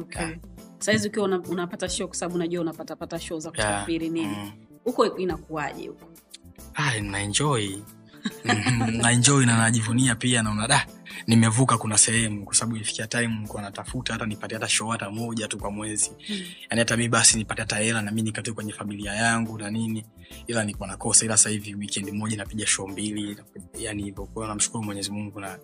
okay. 0.00 0.22
Yeah. 0.22 0.38
saizi 0.78 1.08
ukiwa 1.08 1.24
una, 1.24 1.38
unapata 1.40 1.88
show 1.88 2.06
kwa 2.08 2.16
sababu 2.16 2.34
unajua 2.36 2.62
unapatapata 2.62 3.20
show 3.20 3.38
za 3.40 3.52
Yeah. 3.58 3.88
nini 3.88 4.24
huko 4.24 4.34
Mm. 4.36 4.52
huko 4.84 5.16
inakuwaje 5.16 5.88
huko 5.88 6.06
Ah, 6.74 7.00
naenjoy 7.00 7.76
Naenjoy 9.02 9.46
na 9.46 9.58
najivunia 9.58 10.14
pia 10.14 10.42
naona 10.42 10.68
da 10.68 10.86
nimevuka 11.26 11.78
kuna 11.78 11.98
sehemu 11.98 12.44
kwa 12.44 12.54
sababu 12.54 12.76
ifikia 12.76 13.06
time 13.06 13.26
nilikuwa 13.26 13.62
natafuta 13.62 14.12
hata 14.12 14.26
nipate 14.26 14.54
hata 14.54 14.68
show 14.68 14.88
hata 14.88 15.10
moja 15.10 15.48
tu 15.48 15.58
kwa 15.58 15.70
mwezi 15.70 16.10
yani 16.70 16.78
hata 16.78 16.96
mi 16.96 17.08
basi 17.08 17.38
nipate 17.38 17.62
hata 17.62 17.76
hela 17.76 18.02
na 18.02 18.10
mi 18.10 18.22
nikatoe 18.22 18.54
kwenye 18.54 18.72
familia 18.72 19.12
yangu 19.14 19.58
na 19.58 19.70
nini 19.70 20.04
ila 20.46 20.64
nilikuwa 20.64 20.88
nakosa 20.88 21.24
ila 21.24 21.36
sasa 21.36 21.50
hivi 21.50 21.74
weekend 21.74 22.10
moja 22.12 22.36
napiga 22.36 22.66
show 22.66 22.88
mbili 22.88 23.36
yani 23.78 24.02
hivyo 24.02 24.24
kwa 24.26 24.42
hiyo 24.42 24.48
namshukuru 24.48 24.84
mwenyezi 24.84 25.10
mungu 25.10 25.40
na 25.40 25.58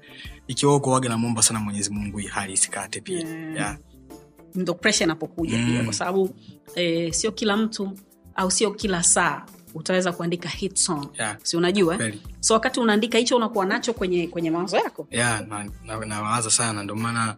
ikiwa 0.49 0.77
uko 0.77 0.91
waga 0.91 1.09
namwomba 1.09 1.43
sana 1.43 1.61
mwenyezi 1.61 1.91
mungu 1.91 2.19
hii 2.19 2.27
hali 2.27 2.53
isikate 2.53 3.01
pia 3.01 3.19
Yeah. 3.29 3.55
yeah. 3.55 3.79
ndo 4.55 4.75
presha 4.75 5.05
inapokuja 5.05 5.59
Mm. 5.59 5.67
pia 5.67 5.85
kwa 5.85 5.93
sababu 5.93 6.37
eh, 6.75 7.13
sio 7.13 7.33
kila 7.33 7.57
mtu 7.57 7.99
au 8.35 8.51
sio 8.51 8.71
kila 8.71 9.03
saa 9.03 9.43
utaweza 9.75 10.13
kuandika 10.13 10.49
hit 10.49 10.77
song. 10.77 11.09
Yeah. 11.19 11.37
si 11.43 11.57
unajua? 11.57 11.99
So 12.41 12.55
wakati 12.55 12.81
unaandika 12.81 13.19
hicho 13.19 13.37
unakuwa 13.37 13.67
nacho 13.67 13.93
kwenye 13.93 14.27
kwenye 14.27 14.51
mawazo 14.51 14.77
yako. 14.77 15.07
Yeah, 15.11 15.47
nawaza 15.47 16.07
na, 16.07 16.41
na 16.45 16.51
sana. 16.51 16.83
Ndio 16.83 16.97
maana 16.97 17.37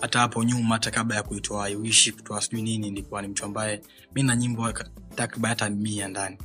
hata 0.00 0.18
hapo 0.18 0.44
nyuma 0.44 0.74
hata 0.74 0.90
kabla 0.90 1.16
ya 1.16 1.22
kuitoa 1.22 1.70
iwishi 1.70 2.12
kutoa 2.12 2.40
sijui 2.42 2.62
nini 2.62 2.90
nilikuwa 2.90 3.22
ni 3.22 3.28
mtu 3.28 3.44
ambaye 3.44 3.82
mi 4.14 4.22
na 4.22 4.36
nyimbo 4.36 4.72
takriban 5.14 5.48
hata 5.48 5.70
mia 5.70 6.08
ndani 6.08 6.38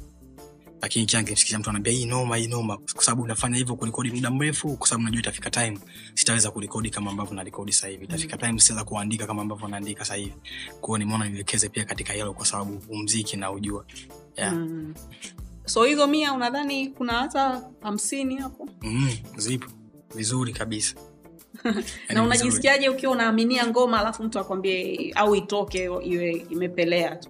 lakini 0.83 1.05
kia 1.05 1.21
nkimsikiza 1.21 1.59
mtu 1.59 1.69
anaambia 1.69 1.93
hii 1.93 2.05
noma 2.05 2.37
hii 2.37 2.47
noma. 2.47 2.77
Kwa 2.77 3.03
sababu 3.03 3.27
nafanya 3.27 3.57
hivyo 3.57 3.75
kurekodi 3.75 4.11
muda 4.11 4.31
mrefu 4.31 4.77
kwa 4.77 4.87
sababu 4.87 5.03
najua 5.05 5.19
itafika 5.19 5.49
time 5.49 5.79
sitaweza 6.13 6.51
kurekodi 6.51 6.89
kama 6.89 7.11
ambavyo 7.11 7.35
narekodi 7.35 7.71
sasa 7.71 7.87
hivi. 7.87 8.05
Itafika 8.05 8.37
time 8.37 8.59
sitaweza 8.59 8.83
kuandika 8.85 9.27
kama 9.27 9.41
ambavyo 9.41 9.67
naandika 9.67 9.99
sasa 10.05 10.15
hivi. 10.15 10.33
Kwao 10.81 10.97
nimeona 10.97 11.29
niwekeze 11.29 11.69
pia 11.69 11.85
katika 11.85 12.13
hilo 12.13 12.33
kwa 12.33 12.45
sababu 12.45 12.81
umziki 12.89 13.37
na 13.37 13.51
ujua 13.51 13.85
yeah. 14.37 14.53
mm. 14.53 14.93
so 15.65 15.83
hizo 15.83 16.07
mia 16.07 16.33
unadhani 16.33 16.87
kuna 16.89 17.13
hata 17.13 17.61
hamsini 17.81 18.35
hapo? 18.35 18.69
Mm, 18.81 19.09
zipo. 19.37 19.67
Vizuri 20.15 20.53
kabisa. 20.53 20.95
Yaani 21.63 21.83
na 22.13 22.23
unajisikiaje 22.23 22.89
ukiwa 22.89 23.11
unaaminia 23.11 23.67
ngoma 23.67 23.99
alafu 23.99 24.23
mtu 24.23 24.39
akwambie 24.39 25.11
au 25.15 25.35
itoke 25.35 25.83
iwe 26.03 26.45
imepelea 26.49 27.15
tu? 27.15 27.29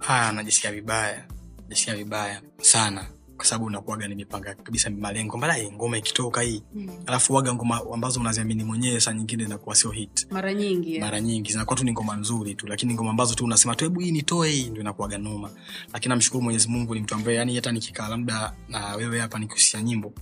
Ah, 0.00 0.32
najisikia 0.32 0.72
vibaya 0.72 1.24
najisikia 1.72 1.96
vibaya 1.96 2.42
sana 2.60 3.06
kwa 3.36 3.44
sababu 3.46 3.64
unakuaga 3.64 4.08
nimepanga 4.08 4.54
kabisa 4.54 4.90
malengo 4.90 5.36
mbala 5.36 5.72
ngoma 5.72 5.98
ikitoka 5.98 6.40
hii. 6.40 6.62
Alafu 7.06 7.34
waga 7.34 7.54
ngoma 7.54 7.80
ambazo 7.94 8.20
unaziamini 8.20 8.64
mwenyewe 8.64 9.00
saa 9.00 9.12
nyingine 9.12 9.44
inakuwa 9.44 9.74
sio 9.76 9.90
hit. 9.90 10.26
Mara 10.30 10.54
nyingi 10.54 10.98
mara 11.00 11.20
nyingi 11.20 11.52
zinakuwa 11.52 11.76
tu 11.76 11.84
ni 11.84 11.92
ngoma 11.92 12.16
nzuri 12.16 12.54
tu 12.54 12.66
lakini 12.66 12.94
ngoma 12.94 13.10
ambazo 13.10 13.34
tu 13.34 13.44
unasema 13.44 13.74
tu 13.76 13.84
hebu 13.84 14.00
hii 14.00 14.10
nitoe 14.10 14.50
hii 14.50 14.70
ndio 14.70 14.80
inakuwaga 14.82 15.18
noma. 15.18 15.50
Lakini 15.92 16.08
namshukuru 16.10 16.42
mwenyezi 16.42 16.68
mungu 16.68 16.94
ni 16.94 17.00
mtu 17.00 17.14
ambaye 17.14 17.36
yani 17.36 17.54
hata 17.56 17.72
nikikaa 17.72 18.08
labda 18.08 18.52
na 18.68 18.94
wewe 18.96 19.20
hapa 19.20 19.38
nikusia 19.38 19.82
nyimbo 19.82 20.12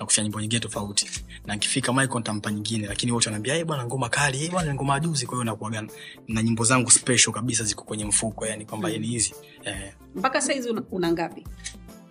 nakusia 0.00 0.22
nyimbo 0.24 0.40
nyingine 0.40 0.60
tofauti. 0.60 1.10
Na 1.46 1.54
nkifika 1.56 1.92
mic 1.92 2.14
nitampa 2.14 2.50
nyingine 2.52 2.86
lakini 2.86 3.12
wote 3.12 3.28
wanaambia 3.28 3.54
hey, 3.54 3.64
bwana 3.64 3.86
ngoma 3.86 4.08
kali 4.08 4.38
hey, 4.38 4.48
bwana 4.50 4.74
ngoma 4.74 5.00
juzi. 5.00 5.26
Kwa 5.26 5.34
hiyo 5.34 5.44
nakuwaga 5.44 5.84
na 6.28 6.42
nyimbo 6.42 6.64
zangu 6.64 6.90
special 6.90 7.32
kabisa 7.32 7.64
ziko 7.64 7.84
kwenye 7.84 8.04
mfuko 8.04 8.46
yani 8.46 8.66
kwamba 8.66 8.88
Mm. 8.88 8.94
yani 8.94 9.06
hizi. 9.06 9.34
Eh, 9.64 9.92
mpaka 10.14 10.40
saizi 10.40 10.70
una, 10.70 10.82
una 10.90 11.12
ngapi? 11.12 11.46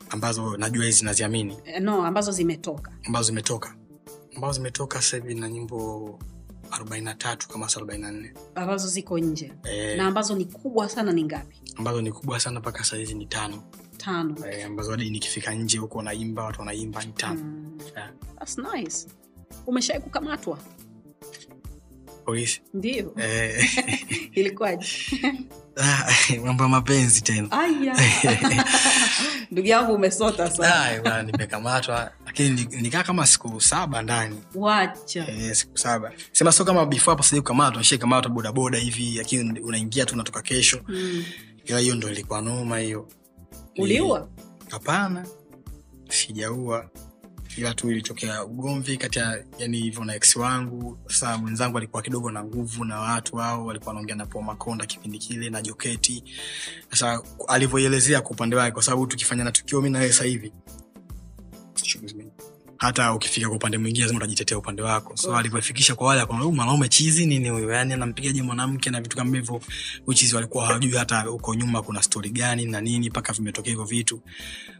Ambazo 0.10 0.58
najua 0.58 0.86
hizi 0.86 1.06
naziamini. 1.06 1.58
Eh, 1.66 1.82
no 1.82 2.06
ambazo 2.06 2.32
zimetoka. 2.32 2.92
Ambazo 3.06 3.26
zimetoka. 3.28 3.76
Ambazo 4.36 4.54
zimetoka 4.54 5.02
sasa 5.02 5.18
hivi 5.18 5.36
na 5.36 5.50
nyimbo 5.50 6.20
arobaini 6.72 7.06
na 7.06 7.14
tatu 7.14 7.48
kama 7.50 7.70
sa 7.70 7.78
arobaini 7.78 8.04
na 8.04 8.12
nne. 8.12 8.34
Ambazo 8.56 8.88
ziko 8.88 9.20
nje. 9.20 9.54
Eh, 9.64 9.98
na 9.98 10.08
ambazo 10.08 10.36
ni 10.36 10.46
kubwa 10.46 10.90
sana 10.90 11.12
ni 11.12 11.24
ngapi? 11.24 11.62
Ambazo 11.76 12.02
ni 12.02 12.12
kubwa 12.12 12.40
sana 12.40 12.60
mpaka 12.60 12.84
saizi 12.84 13.14
ni 13.14 13.26
tano 13.26 13.64
tano. 14.00 14.36
Eh, 14.52 14.66
ambazo 14.66 14.92
hadi 14.92 15.10
nikifika 15.10 15.54
nje 15.54 15.78
huko 15.78 15.98
wanaimba 15.98 16.44
watu 16.44 16.60
wanaimba 16.60 17.04
ni 17.04 17.12
tano 17.14 17.42
mm. 17.44 17.78
Yeah. 17.96 18.10
That's 18.40 18.58
nice. 18.58 19.08
Umeshawai 19.68 20.02
kukamatwa? 20.02 20.58
Polisi 22.26 22.62
ndio. 22.74 23.14
Eh, 23.18 23.70
ilikuwaje? 24.40 24.88
Ah, 25.82 26.14
mambo 26.46 26.64
ya 26.64 26.70
mapenzi 26.70 27.22
tena. 27.22 27.48
Ndugu 29.52 29.68
yangu 29.68 29.94
umesota 29.94 30.52
sana. 30.52 31.24
Nimekamatwa. 31.24 32.12
Lakini 32.26 32.68
nikaa 32.82 33.04
kama 33.04 33.28
siku 33.28 33.62
saba 33.62 34.02
ndani. 34.02 34.44
Wacha. 34.56 35.28
Eh, 35.28 35.56
siku 35.56 35.78
saba. 35.78 36.12
Sema 36.32 36.52
sio 36.52 36.66
kama 36.66 36.86
before 36.86 37.12
hapo 37.12 37.24
sijai 37.24 37.42
kukamatwa 37.42 37.78
nishakamatwa 37.80 38.32
bodaboda 38.32 38.78
hivi 38.78 39.14
lakini 39.18 39.60
unaingia 39.60 40.06
tu 40.06 40.14
unatoka 40.14 40.42
kesho. 40.42 40.82
Mm. 40.88 41.24
ila 41.66 41.80
hiyo 41.80 41.96
ndo 41.96 42.10
ilikuwa 42.10 42.42
noma 42.42 42.80
hiyo 42.80 43.08
uliua? 43.84 44.30
Hapana. 44.70 45.28
Sijaua. 46.10 46.90
Ila 47.58 47.74
tu 47.74 47.92
ilitokea 47.92 48.44
ugomvi 48.46 48.98
kati 48.98 49.20
ya 49.20 49.44
yani 49.58 49.78
hivyo 49.78 50.06
na 50.06 50.16
ex 50.16 50.36
wangu. 50.36 50.98
Sasa 51.08 51.38
mwenzangu 51.38 51.78
alikuwa 51.78 52.02
kidogo 52.02 52.32
na 52.32 52.44
nguvu 52.44 52.86
na 52.86 53.00
watu 53.00 53.36
wao 53.36 53.66
walikuwa 53.66 53.88
wanaongea 53.90 54.16
na 54.16 54.26
po 54.26 54.42
makonda 54.42 54.86
kipindi 54.86 55.18
kile 55.18 55.50
na 55.50 55.62
joketi. 55.62 56.24
Sasa 56.92 57.22
alivyoielezea 57.48 58.22
kwa 58.22 58.32
upande 58.32 58.56
wake 58.56 58.72
kwa 58.72 58.84
sababu 58.84 59.08
tukifanya 59.08 59.44
na 59.44 59.52
tukio 59.52 59.82
mi 59.82 59.90
nawe 59.90 60.14
sahivi 60.14 60.54
hata 62.80 63.14
ukifika 63.14 63.48
kwa 63.48 63.56
upande 63.56 63.78
mwingine 63.78 64.02
lazima 64.06 64.18
utajitetea 64.18 64.58
upande 64.58 64.82
wako. 64.82 65.18
So 65.18 65.38
alivyofikisha 65.38 65.96
kwa 65.96 66.08
wale 66.08 66.22
akaona, 66.22 66.46
mwanaume 66.46 66.88
chizi 66.90 67.26
nini 67.26 67.50
huyo 67.50 67.72
yani 67.72 67.94
anampigaje 67.94 68.42
mwanamke 68.42 68.90
na 68.90 69.02
vitu 69.02 69.18
kama 69.18 69.36
hivyo. 69.38 69.62
Uchizi 70.08 70.36
walikuwa 70.36 70.66
hawajui 70.66 70.92
hata 70.98 71.22
huko 71.22 71.56
nyuma 71.56 71.82
kuna 71.82 72.02
stori 72.04 72.30
gani 72.30 72.66
na 72.66 72.82
nini 72.82 73.10
mpaka 73.10 73.34
vimetokea 73.34 73.72
hivyo 73.72 73.86
vitu. 73.86 74.22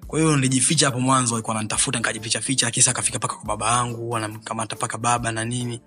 Kwa 0.08 0.20
hiyo 0.20 0.36
nilijificha 0.36 0.86
hapo 0.86 1.00
mwanzo 1.00 1.36
alikuwa 1.36 1.56
ananitafuta 1.56 1.98
nikajificha 2.00 2.42
ficha 2.42 2.72
kisa 2.72 2.92
akafika 2.92 3.18
mpaka 3.18 3.36
kwa 3.36 3.46
baba 3.46 3.72
yangu 3.72 4.18
anamkamata 4.18 4.76
mpaka 4.76 4.98
baba 4.98 5.32
na 5.32 5.46
nini. 5.46 5.82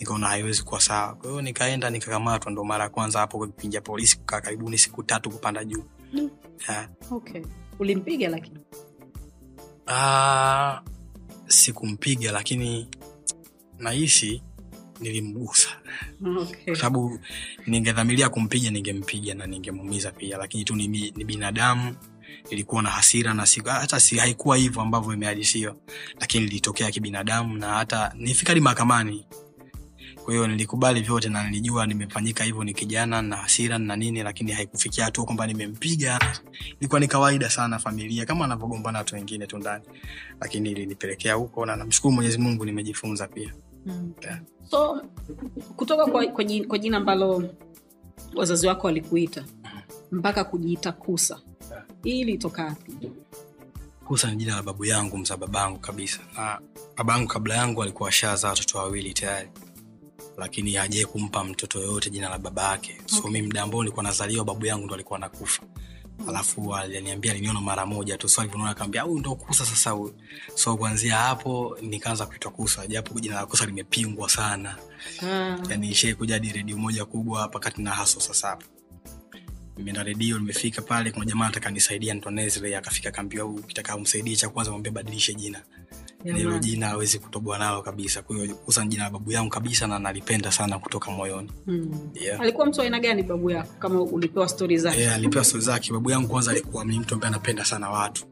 Nikaona 0.00 0.26
haiwezi 0.26 0.62
kuwa 0.62 0.80
sawa. 0.80 1.14
Kwa 1.14 1.30
hiyo 1.30 1.42
nikaenda 1.42 1.90
nikakamatwa. 1.90 2.52
Ndo 2.52 2.64
mara 2.64 2.84
ya 2.84 2.90
kwanza 2.90 3.18
hapo 3.18 3.46
kipindi 3.46 3.74
cha 3.76 3.80
polisi 3.80 4.18
kukaa 4.18 4.40
karibuni 4.40 4.78
siku 4.78 5.02
tatu 5.02 5.30
kupanda 5.30 5.64
juu. 5.64 5.84
Mm. 6.12 6.30
yeah. 6.68 6.88
okay. 7.10 7.42
Ulimpiga 7.78 8.28
lakini? 8.28 8.60
Ah, 9.86 10.80
sikumpiga 11.48 12.32
lakini 12.32 12.88
nahisi 13.78 14.42
nilimgusa 15.00 15.68
okay. 16.40 16.64
kwa 16.64 16.76
sababu 16.76 17.20
ningedhamiria 17.66 18.28
kumpiga 18.28 18.70
ningempiga 18.70 19.34
na 19.34 19.46
ningemuumiza 19.46 20.10
pia 20.12 20.36
lakini 20.38 20.64
tu 20.64 20.76
ni, 20.76 20.88
ni 20.88 21.24
binadamu 21.24 21.96
ilikuwa 22.50 22.82
na 22.82 22.90
hasira 22.90 23.34
na 23.34 23.46
siku, 23.46 23.68
hata 23.68 24.00
si 24.00 24.18
haikuwa 24.18 24.56
hivyo 24.56 24.82
ambavyo 24.82 25.14
imehadisiwa 25.14 25.76
lakini 26.20 26.44
ilitokea 26.44 26.90
kibinadamu 26.90 27.56
na 27.56 27.66
hata 27.68 28.12
nifika 28.16 28.50
hadi 28.50 28.60
mahakamani 28.60 29.26
kwa 30.28 30.34
hiyo 30.34 30.46
nilikubali 30.46 31.00
vyote 31.00 31.28
na 31.28 31.44
nilijua 31.44 31.86
nimefanyika 31.86 32.44
hivyo 32.44 32.64
ni 32.64 32.74
kijana 32.74 33.22
na 33.22 33.36
hasira 33.36 33.78
na 33.78 33.96
nini 33.96 34.22
lakini 34.22 34.52
haikufikia 34.52 35.04
hatua 35.04 35.24
kwamba 35.24 35.46
nimempiga. 35.46 36.18
Ilikuwa 36.80 37.00
ni 37.00 37.08
kawaida 37.08 37.50
sana 37.50 37.78
familia 37.78 38.26
kama 38.26 38.44
anavyogombana 38.44 38.98
watu 38.98 39.14
wengine 39.14 39.46
tu 39.46 39.58
ndani. 39.58 39.84
Lakini 40.40 40.70
ilinipelekea 40.70 41.34
huko 41.34 41.66
na 41.66 41.76
namshukuru 41.76 42.14
mwenyezi 42.14 42.38
mungu 42.38 42.64
nimejifunza 42.64 43.28
pia. 43.28 43.54
Mm. 43.86 44.12
Yeah. 44.22 44.40
so 44.70 45.02
kutoka 45.76 46.06
kwa, 46.06 46.26
kwa, 46.26 46.44
jina, 46.44 46.66
kwa 46.68 46.78
jina 46.78 46.96
ambalo 46.96 47.54
wazazi 48.36 48.66
wako 48.66 48.86
walikuita 48.86 49.44
mpaka 50.12 50.44
kujiita 50.44 50.92
kusa 50.92 51.40
hii 52.04 52.20
ilitoka 52.20 52.64
wapi? 52.64 52.92
Kusa 54.04 54.30
ni 54.30 54.36
jina 54.36 54.56
la 54.56 54.62
babu 54.62 54.84
yangu 54.84 55.18
mza 55.18 55.36
babangu 55.36 55.78
kabisa. 55.78 56.20
Na 56.36 56.60
babangu 56.96 57.28
kabla 57.28 57.54
yangu 57.54 57.82
alikuwa 57.82 58.08
ashazaa 58.08 58.48
watoto 58.48 58.78
wawili 58.78 59.14
tayari 59.14 59.48
lakini 60.36 60.72
hajai 60.72 61.04
kumpa 61.04 61.44
mtoto 61.44 61.80
yoyote 61.80 62.10
jina 62.10 62.28
la 62.28 62.38
baba 62.38 62.62
yake. 62.70 62.98
So 63.06 63.18
Okay. 63.18 63.30
mi 63.30 63.42
mda 63.42 63.62
ambao 63.62 63.82
nilikuwa 63.82 64.02
nazaliwa 64.02 64.44
babu 64.44 64.66
yangu 64.66 64.84
ndo 64.86 64.94
alikuwa 64.94 65.18
nakufa 65.18 65.62
alafu 66.28 66.76
aliniambia 66.76 67.32
aliniona 67.32 67.60
mara 67.60 67.86
moja 67.86 68.18
tu. 68.18 68.28
So 68.28 68.40
alivyoniona 68.40 68.70
akaambia 68.70 69.02
huyu 69.02 69.18
ndo 69.18 69.34
kusa 69.34 69.66
sasa 69.66 69.90
huyu 69.90 70.14
so 70.54 70.76
kuanzia 70.76 71.16
hapo 71.16 71.78
nikaanza 71.82 72.26
kuitwa 72.26 72.50
kusa 72.50 72.86
japo 72.86 73.20
jina 73.20 73.34
la 73.34 73.46
kusa 73.46 73.66
limepingwa 73.66 74.28
sana. 74.28 74.76
Mm. 75.22 75.62
yani 75.70 75.88
ishai 75.90 76.14
kuja 76.14 76.34
hadi 76.34 76.52
redio 76.52 76.76
moja 76.78 77.04
kubwa 77.04 77.40
hapa 77.40 77.58
kati 77.58 77.82
na 77.82 77.90
haso 77.90 78.20
sasa 78.20 78.48
hapo. 78.48 78.66
Nimeenda 79.76 80.02
redio 80.02 80.38
nimefika 80.38 80.82
pale 80.82 81.10
kuna 81.10 81.24
jamaa 81.26 81.44
nataka 81.46 81.70
nisaidia 81.70 82.14
ntonee 82.14 82.48
zile 82.48 82.76
akafika 82.76 83.10
kaambia 83.10 83.42
huyu 83.42 83.64
umsaidie 83.96 84.36
cha 84.36 84.48
kwanza 84.48 84.70
mwambie 84.70 84.92
badilishe 84.92 85.34
jina. 85.34 85.58
Na 85.58 85.77
hilo 86.24 86.58
jina 86.58 86.90
awezi 86.90 87.18
kutoboa 87.18 87.58
nalo 87.58 87.82
kabisa. 87.82 88.22
Kwa 88.22 88.36
hiyo 88.36 88.56
jina 88.88 89.04
la 89.04 89.10
babu 89.10 89.32
yangu 89.32 89.50
kabisa 89.50 89.86
na 89.86 89.98
nalipenda 89.98 90.52
sana 90.52 90.78
kutoka 90.78 91.10
moyoni. 91.10 91.50
Mm. 91.66 92.10
yeah. 92.14 92.40
alikuwa 92.40 92.66
mtu 92.66 92.82
aina 92.82 93.00
gani 93.00 93.22
babu 93.22 93.50
yako 93.50 93.72
kama 93.78 94.02
ulipewa 94.02 94.48
stori 94.48 94.78
zake? 94.78 95.00
Yeah, 95.00 95.14
alipewa 95.14 95.44
stori 95.44 95.64
zake. 95.64 95.92
Babu 95.92 96.10
yangu 96.10 96.28
kwanza 96.28 96.50
alikuwa 96.50 96.84
ni 96.84 96.98
mtu 97.00 97.14
ambaye 97.14 97.28
anapenda 97.34 97.64
sana 97.64 97.90
watu. 97.90 98.24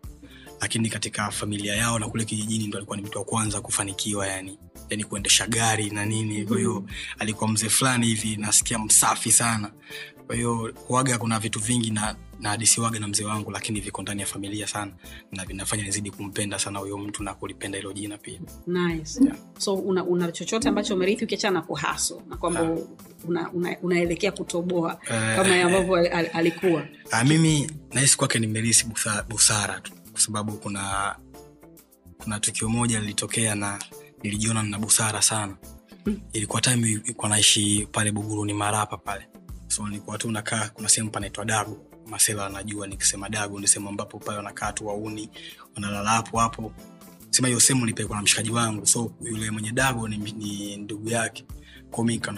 Lakini 0.60 0.88
katika 0.90 1.30
familia 1.30 1.74
yao 1.76 1.98
na 1.98 2.08
kule 2.08 2.24
kijijini 2.24 2.66
ndo 2.66 2.76
alikuwa 2.78 2.96
ni 2.96 3.02
mtu 3.02 3.18
wa 3.18 3.24
kwanza 3.24 3.60
kufanikiwa 3.60 4.26
yani. 4.26 4.58
Yani 4.90 5.04
kuendesha 5.04 5.46
gari 5.46 5.90
na 5.90 6.06
nini. 6.06 6.44
Kwa 6.46 6.56
hiyo 6.58 6.84
alikuwa 7.18 7.50
mzee 7.50 7.68
fulani 7.68 8.06
hivi 8.06 8.36
nasikia 8.36 8.78
msafi 8.78 9.32
sana 9.32 9.70
kwa 10.26 10.34
hiyo 10.36 10.74
waga 10.88 11.18
kuna 11.18 11.38
vitu 11.38 11.58
vingi 11.60 11.90
na 11.90 12.16
nahadisiwaga 12.40 12.86
waga 12.86 13.00
na 13.00 13.08
mzee 13.08 13.24
wangu 13.24 13.50
lakini 13.50 13.80
viko 13.80 14.02
ndani 14.02 14.20
ya 14.20 14.26
familia 14.26 14.66
sana. 14.66 14.92
Na 15.32 15.44
vinafanya 15.44 15.82
nizidi 15.84 16.10
kumpenda 16.10 16.58
sana 16.58 16.78
huyo 16.78 16.98
mtu 16.98 17.22
na 17.22 17.34
kulipenda 17.34 17.78
hilo 17.78 17.92
jina 17.92 18.18
pia. 18.18 18.40
Nice. 18.66 19.24
Yeah. 19.24 19.36
so 19.58 19.74
una, 19.74 20.04
una 20.04 20.32
chochote 20.32 20.68
ambacho 20.68 20.94
umerithi 20.94 21.24
ukiachana 21.24 21.60
na 21.60 21.66
kuhaso 21.66 22.22
na 22.28 22.36
kwamba 22.36 22.62
unaelekea 23.28 23.50
una, 23.52 23.76
una, 23.82 24.32
kutoboa 24.32 25.00
Eh, 25.10 25.36
kama 25.36 25.62
ambavyo 25.62 25.94
al- 25.96 26.12
al- 26.12 26.30
alikuwa? 26.32 26.82
Uh, 27.12 27.22
mimi 27.22 27.70
nahisi 27.92 28.16
kwake 28.16 28.38
nimerisi 28.38 28.86
busara, 28.86 29.22
busara 29.22 29.80
tu 29.80 29.92
kwa 30.12 30.20
sababu 30.20 30.52
kuna 30.52 31.16
kuna 32.18 32.40
tukio 32.40 32.68
moja 32.68 33.00
lilitokea 33.00 33.54
na 33.54 33.78
nilijiona 34.22 34.62
nina 34.62 34.78
busara 34.78 35.22
sana. 35.22 35.56
Mm. 36.06 36.20
ilikuwa 36.32 36.60
time 36.62 36.88
ilikuwa 36.90 37.28
naishi 37.28 37.88
pale 37.92 38.12
buguruni 38.12 38.54
marapa 38.54 38.96
pale 38.96 39.28
so 39.76 39.88
nilikuwa 39.88 40.18
tu 40.18 40.30
nakaa 40.30 40.68
kuna 40.68 40.88
sehemu 40.88 41.10
panaitwa 41.10 41.44
dago 41.44 41.76
masela 42.06 42.46
anajua 42.46 42.86
nikisema 42.86 43.28
dago 43.28 43.60
ni 43.60 43.68
sehemu 43.68 43.88
ambapo 43.88 44.18
pale 44.18 44.36
wanakaa 44.36 44.72
tu 44.72 44.86
wauni 44.86 45.30
wanalala 45.74 46.10
hapo 46.10 46.38
hapo. 46.38 46.72
Sema 47.30 47.48
hiyo 47.48 47.60
sehemu 47.60 47.80
nilipelekwa 47.80 48.16
na 48.16 48.22
mshikaji 48.22 48.50
wangu 48.50 48.86
so 48.86 49.12
yule 49.20 49.50
mwenye 49.50 49.72
dago 49.72 50.08
ni, 50.08 50.16
ni 50.16 50.76
ndugu 50.76 51.08
yake. 51.08 51.46
Komika 51.90 52.32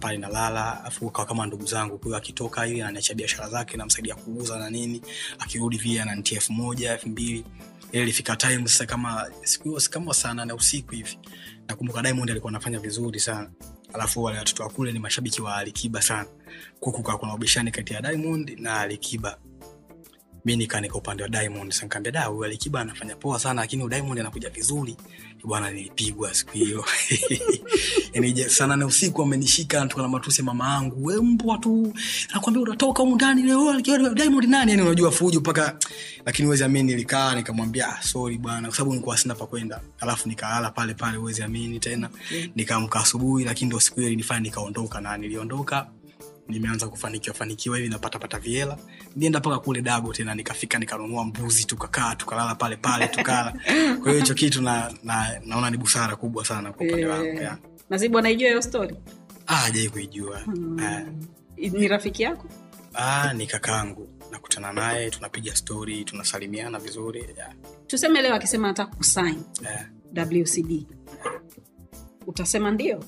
pale 0.00 0.18
nalala 0.18 0.84
afu 0.84 1.10
kawa 1.10 1.28
kama 1.28 1.46
ndugu 1.46 1.66
zangu 1.66 1.98
kwa 1.98 2.18
akitoka 2.18 2.64
hivi 2.64 2.82
ananiacha 2.82 3.14
biashara 3.14 3.48
zake 3.48 3.76
namsaidia 3.76 4.14
kuuza 4.14 4.58
na 4.58 4.70
nini. 4.70 5.02
Akirudi 5.38 5.76
vile 5.78 6.02
ananitia 6.02 6.38
elfu 6.38 6.52
moja 6.52 6.92
elfu 6.92 7.08
mbili. 7.08 7.44
Ile 7.92 8.02
ilifika 8.02 8.36
time 8.36 8.68
sasa 8.68 8.86
kama 8.86 9.30
siku 9.42 9.80
kama 9.90 10.14
saa 10.14 10.34
nane 10.34 10.52
usiku 10.52 10.94
hivi. 10.94 11.18
Nakumbuka 11.68 12.02
diamond 12.02 12.30
alikuwa 12.30 12.50
anafanya 12.50 12.78
vizuri 12.78 13.20
sana 13.20 13.50
alafu 13.96 14.22
wale 14.22 14.38
watoto 14.38 14.62
wa 14.62 14.68
kule 14.70 14.92
ni 14.92 14.98
mashabiki 14.98 15.42
wa 15.42 15.56
alikiba 15.56 16.02
sana. 16.02 16.28
Kwa 16.80 16.92
kuna 17.18 17.34
ubishani 17.34 17.70
kati 17.70 17.94
ya 17.94 18.00
diamond 18.02 18.56
na 18.60 18.80
alikiba 18.80 19.38
mi 20.46 20.56
nikanika 20.56 20.94
upande 20.94 21.22
wa 21.22 21.28
diamond. 21.28 21.72
Sasa 21.72 22.00
da 22.00 22.24
huyu 22.24 22.44
alikiba 22.44 22.80
anafanya 22.80 23.16
poa 23.16 23.38
sana 23.38 23.60
lakini 23.60 23.88
diamond 23.88 24.20
anakuja 24.20 24.50
vizuri. 24.50 24.96
Bwana 25.44 25.70
nilipigwa 25.70 26.34
siku 26.34 26.52
hiyo. 26.52 26.84
Yani 28.12 28.32
je- 28.32 28.48
saa 28.48 28.86
usiku 28.86 29.22
amenishika 29.22 29.78
anatoka 29.80 30.02
na 30.02 30.08
matusi 30.08 30.42
mama 30.42 30.68
yangu. 30.74 31.04
We 31.06 31.20
mbwa 31.20 31.58
tu 31.58 31.94
nakwambia 32.34 32.62
unatoka 32.62 33.02
humu 33.02 33.14
ndani 33.14 33.42
leo 33.42 33.80
diamond 34.14 34.48
nani? 34.48 34.70
Yani 34.70 34.82
unajua 34.82 35.10
fujo 35.10 35.40
mpaka 35.40 35.76
lakini 36.26 36.48
uwezi 36.48 36.64
amini 36.64 36.90
nilikaa 36.92 37.34
nikamwambia 37.34 37.88
"Ah, 37.88 38.02
sorry 38.02 38.38
bwana 38.38 38.68
kwa 38.68 38.76
sababu 38.76 38.90
nilikuwa 38.92 39.18
sina 39.18 39.34
pa 39.34 39.46
kwenda. 39.46 39.80
Alafu 40.00 40.28
nikalala 40.28 40.70
pale 40.70 40.94
pale 40.94 41.18
uwezi 41.18 41.42
amini 41.42 41.80
tena. 41.80 42.10
Nikaamka 42.54 43.00
asubuhi 43.00 43.44
lakini 43.44 43.68
ndo 43.68 43.80
siku 43.80 43.96
hiyo 43.96 44.08
ilinifanya 44.08 44.40
nikaondoka 44.40 45.00
na 45.00 45.16
niliondoka 45.16 45.86
nimeanza 46.48 46.88
kufanikiwa 46.88 47.36
fanikiwa 47.36 47.76
hivi 47.76 47.88
napatapata 47.88 48.38
viela. 48.38 48.78
Nienda 49.16 49.38
mpaka 49.38 49.58
kule 49.58 49.82
dago 49.82 50.12
tena 50.12 50.34
nikafika 50.34 50.78
nikanunua 50.78 51.24
mbuzi 51.24 51.64
tukakaa 51.64 52.14
tukalala 52.14 52.54
pale 52.54 52.76
pale 52.76 53.08
tukala. 53.08 53.52
Kwa 54.02 54.10
hiyo 54.12 54.14
hicho 54.24 54.34
kitu 54.34 54.62
na, 54.62 54.94
na, 55.04 55.40
naona 55.44 55.70
ni 55.70 55.76
busara 55.76 56.16
kubwa 56.16 56.44
sana 56.44 56.72
kwa 56.72 56.86
upande 56.86 57.06
wangu 57.06 57.26
Eh, 57.26 57.52
nazibu 57.90 58.18
anaijua 58.18 58.48
hiyo 58.48 58.62
stori 58.62 58.96
ah, 59.46 59.64
ajai 59.64 59.88
kuijua. 59.88 60.38
Hmm. 60.38 60.78
Ah, 60.80 61.02
ni 61.56 61.88
rafiki 61.88 62.22
yako? 62.22 62.48
Ah, 62.94 63.32
ni 63.32 63.46
kakangu 63.46 64.08
nakutana 64.30 64.72
naye 64.72 65.10
tunapiga 65.10 65.56
stori 65.56 66.04
tunasalimiana 66.04 66.78
vizuri 66.78 67.24
yeah. 67.36 67.52
tuseme 67.86 68.22
leo 68.22 68.34
akisema 68.34 68.68
nataka 68.68 68.96
kusain 68.96 69.42
Yeah. 69.62 69.86
wcd 70.14 70.86
utasema 72.26 72.70
ndio? 72.70 73.04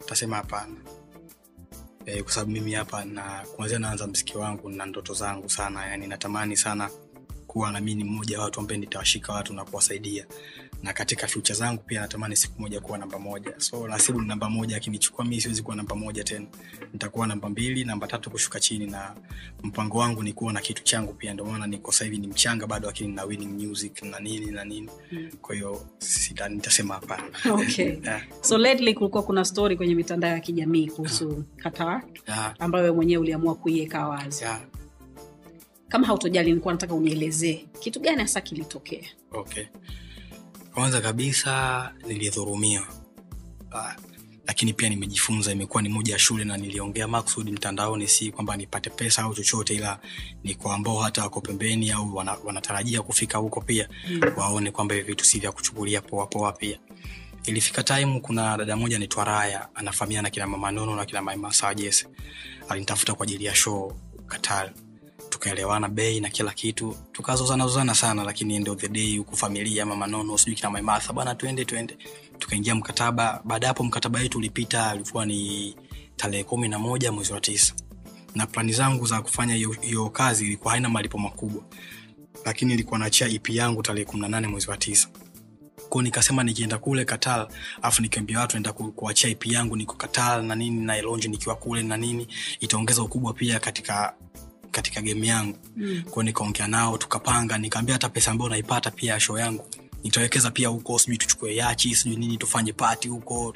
Utasema 0.00 0.36
hapana 0.36 0.74
e, 2.06 2.22
kwa 2.22 2.32
sababu 2.32 2.50
mimi 2.52 2.72
hapa 2.72 3.04
na 3.04 3.22
kuanzia 3.56 3.78
naanza 3.78 4.06
mziki 4.06 4.38
wangu 4.38 4.68
na 4.70 4.86
ndoto 4.86 5.14
zangu 5.14 5.50
sana 5.50 5.86
yani 5.86 6.06
natamani 6.06 6.56
sana 6.56 6.90
kuwa 7.52 7.72
na 7.72 7.80
mi 7.80 7.94
ni 7.94 8.04
mmoja 8.04 8.38
wa 8.38 8.44
watu 8.44 8.60
ambaye 8.60 8.80
nitawashika 8.80 9.32
watu 9.32 9.54
na 9.54 9.64
kuwasaidia 9.64 10.26
na 10.82 10.92
katika 10.92 11.26
future 11.26 11.54
zangu 11.54 11.82
pia 11.86 12.00
natamani 12.00 12.36
siku 12.36 12.60
moja 12.62 12.80
kuwa 12.80 12.98
namba 12.98 13.18
moja 13.18 13.52
so 13.58 13.88
nasibu 13.88 14.20
ni 14.20 14.28
namba 14.28 14.50
moja 14.50 14.76
akinichukua 14.76 15.24
mi 15.24 15.40
siwezi 15.40 15.62
kuwa 15.62 15.76
namba 15.76 15.96
moja 15.96 16.24
tena 16.24 16.46
nitakuwa 16.92 17.26
namba 17.26 17.48
mbili 17.48 17.84
namba 17.84 18.06
tatu 18.06 18.30
kushuka 18.30 18.60
chini 18.60 18.86
na 18.86 19.14
mpango 19.62 19.98
wangu 19.98 20.22
ni 20.22 20.32
kuwa 20.32 20.52
na 20.52 20.60
kitu 20.60 20.82
changu 20.82 21.12
pia 21.12 21.32
ndio 21.34 21.44
maana 21.46 21.66
niko 21.66 21.92
sasa 21.92 22.04
hivi 22.04 22.18
ni 22.18 22.26
mchanga 22.26 22.66
bado 22.66 22.86
lakini 22.86 23.14
na 23.14 23.24
winning 23.24 23.68
music 23.68 24.02
na 24.02 24.20
nini 24.20 24.46
na 24.46 24.64
nini 24.64 24.88
Mm. 25.12 25.30
kwa 25.42 25.54
hiyo 25.54 25.86
sita- 25.98 26.48
nitasema 26.48 26.94
hapana 26.94 27.22
Okay. 27.52 27.96
yeah. 28.04 28.22
so 28.40 28.58
lately 28.58 28.94
kulikuwa 28.94 29.22
kuna 29.22 29.44
story 29.44 29.76
kwenye 29.76 29.94
mitandao 29.94 30.30
ya 30.30 30.40
kijamii 30.40 30.88
kuhusu 30.88 31.44
Qatar 31.56 32.02
Yeah. 32.28 32.54
ambayo 32.58 32.94
mwenyewe 32.94 33.20
uliamua 33.22 33.54
kuiweka 33.54 34.08
wazi 34.08 34.44
Yeah. 34.44 34.60
Kama 35.92 36.06
hautojali 36.06 36.48
nilikuwa 36.48 36.74
nataka 36.74 36.94
unielezee. 36.94 37.64
Kitu 37.80 38.00
gani 38.00 38.20
hasa 38.22 38.40
kilitokea? 38.40 39.08
Okay. 39.32 39.64
Kwanza 40.74 41.00
kabisa 41.00 41.92
nilidhurumiwa 42.06 42.86
Ah, 43.74 43.94
lakini 44.46 44.72
pia 44.72 44.88
nimejifunza 44.88 45.52
imekuwa 45.52 45.82
ni 45.82 45.88
moja 45.88 46.12
ya 46.12 46.18
shule 46.18 46.44
na 46.44 46.56
niliongea 46.56 47.08
maksudi 47.08 47.52
mtandaoni 47.52 48.08
si 48.08 48.32
kwamba 48.32 48.56
nipate 48.56 48.90
pesa 48.90 49.22
au 49.22 49.34
chochote 49.34 49.74
ila 49.74 50.00
ni 50.44 50.54
kwa 50.54 50.74
ambao 50.74 50.98
hata 50.98 51.22
wako 51.22 51.40
pembeni 51.40 51.90
au 51.90 52.16
wana, 52.16 52.36
wanatarajia 52.44 53.02
kufika 53.02 53.38
huko 53.38 53.60
pia 53.60 53.88
Mm. 54.10 54.20
waone 54.36 54.70
kwamba 54.70 54.94
hivi 54.94 55.06
vitu 55.06 55.24
si 55.24 55.38
vya 55.40 55.52
kuchukulia 55.52 56.00
poa 56.00 56.26
poa 56.26 56.52
pia. 56.52 56.78
Ilifika 57.46 57.82
time 57.82 58.20
kuna 58.20 58.56
dada 58.56 58.76
moja 58.76 58.98
naitwa 58.98 59.24
raya 59.24 59.68
anafahamiana 59.74 60.30
kina 60.30 60.46
mama 60.46 60.70
nono 60.70 60.96
na 60.96 61.04
kina 61.04 61.22
mama 61.22 61.52
alinitafuta 62.68 63.14
kwa 63.14 63.24
ajili 63.24 63.44
ya 63.44 63.54
show 63.54 63.92
katal 64.26 64.70
tukaelewana 65.42 65.88
bei 65.88 66.20
na 66.20 66.30
kila 66.30 66.52
kitu. 66.52 66.96
Tukazozana 67.12 67.64
zozana 67.66 67.94
sana 67.94 68.24
lakini 68.24 68.54
end 68.56 68.68
of 68.68 68.78
the 68.80 68.88
day 68.88 69.16
huku 69.18 69.36
familia 69.36 69.84
nono 69.84 70.38
sijui 70.38 70.54
kina 70.54 70.70
maimatha 70.70 71.12
bana 71.12 71.34
twende 71.34 71.64
twende. 71.64 71.96
Tukaingia 72.38 72.74
mkataba. 72.74 73.40
Baada 73.44 73.66
hapo 73.68 73.84
mkataba 73.84 74.18
wetu 74.18 74.38
ulipita 74.38 74.94
ulikuwa 74.94 75.26
ni 75.26 75.74
tarehe 76.16 76.44
kumi 76.44 76.68
na 76.68 76.78
moja 76.78 77.12
mwezi 77.12 77.32
wa 77.32 77.40
tisa. 77.40 77.74
Na 78.34 78.46
plani 78.46 78.72
zangu 78.72 79.06
za 79.06 79.22
kufanya 79.22 79.54
hiyo- 79.54 80.10
kazi 80.10 80.46
ilikuwa 80.46 80.72
haina 80.72 80.88
malipo 80.88 81.18
makubwa. 81.18 81.62
Lakini 82.44 82.74
ilikuwa 82.74 82.98
naachia 82.98 83.28
ip 83.28 83.48
yangu 83.48 83.82
tarehe 83.82 84.04
kumi 84.04 84.22
na 84.22 84.28
nane 84.28 84.46
mwezi 84.48 84.70
wa 84.70 84.76
tisa. 84.76 85.08
Ko 85.88 86.02
nikasema 86.02 86.44
nikienda 86.44 86.78
kule 86.78 87.04
katal 87.04 87.48
alafu 87.82 88.02
nikiambia 88.02 88.40
watu 88.40 88.56
enda 88.56 88.72
kuachia 88.72 89.30
ip 89.30 89.46
yangu 89.46 89.76
niko 89.76 89.94
katal 89.96 90.42
na 90.44 90.54
nini 90.54 90.84
na 90.84 90.96
elonji 90.96 91.28
nikiwa 91.28 91.54
kule 91.56 91.82
na 91.82 91.96
nini 91.96 92.26
itaongeza 92.60 93.02
ukubwa 93.02 93.32
pia 93.32 93.60
katika 93.60 94.14
katika 94.72 95.00
game 95.00 95.26
yangu. 95.26 95.58
Mm. 95.76 96.02
kwao 96.10 96.22
nikaongea 96.22 96.66
nao 96.68 96.98
tukapanga 96.98 97.58
nikaambia 97.58 97.94
hata 97.94 98.08
pesa 98.08 98.30
ambayo 98.30 98.50
naipata 98.50 98.90
pia 98.90 99.12
ya 99.12 99.20
show 99.20 99.38
yangu 99.38 99.64
nitawekeza 100.04 100.50
pia 100.50 100.68
huko 100.68 100.98
sijui 100.98 101.16
tuchukue 101.18 101.56
yachi 101.56 101.94
sijui 101.94 102.16
nini 102.16 102.36
tufanye 102.36 102.72
pati 102.72 103.08
huko. 103.08 103.54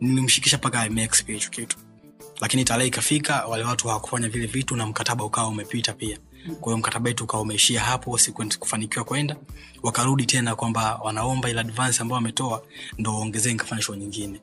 Nilimshikisha 0.00 0.56
mpaka 0.56 0.88
pia 1.26 1.34
hicho 1.34 1.50
kitu. 1.50 1.76
Lakini 2.40 2.64
tarehe 2.64 2.88
ikafika 2.88 3.46
wale 3.46 3.64
watu 3.64 3.88
hawakufanya 3.88 4.28
vile 4.28 4.46
vitu 4.46 4.76
na 4.76 4.86
mkataba 4.86 5.24
ukawa 5.24 5.48
umepita 5.48 5.92
pia. 5.92 6.18
Kwa 6.60 6.72
hiyo 6.72 6.76
mkataba 6.78 7.08
wetu 7.08 7.24
ukawa 7.24 7.42
umeishia 7.42 7.80
hapo 7.80 8.18
sikufanikiwa 8.18 9.04
kwenda. 9.04 9.36
Wakarudi 9.82 10.26
tena 10.26 10.56
kwamba 10.56 10.94
wanaomba 10.96 11.50
ile 11.50 11.60
advance 11.60 12.02
ambayo 12.02 12.14
wametoa 12.14 12.62
ndo 12.98 13.14
waongezee 13.14 13.52
nikafanya 13.52 13.82
show 13.82 13.94
nyingine 13.94 14.40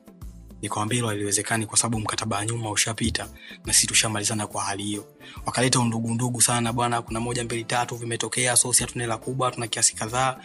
nikawambia 0.64 0.96
hilo 0.96 1.08
haliwezekani 1.08 1.66
kwa 1.66 1.78
sababu 1.78 2.00
mkataba 2.00 2.36
wa 2.36 2.46
nyuma 2.46 2.70
ushapita 2.70 3.28
na 3.64 3.72
sisi 3.72 3.86
tushamalizana 3.86 4.46
kwa 4.46 4.62
hali 4.64 4.82
hiyo. 4.82 5.04
Wakaleta 5.46 5.80
undugundugu 5.80 6.42
sana 6.42 6.72
bwana 6.72 7.02
kuna 7.02 7.20
moja 7.20 7.44
mbili 7.44 7.64
tatu 7.64 7.96
vimetokea 7.96 8.56
so 8.56 8.72
si 8.72 8.82
hatuna 8.82 9.04
hela 9.04 9.16
kubwa 9.16 9.50
tuna 9.50 9.66
kiasi 9.66 9.94
kadhaa. 9.94 10.36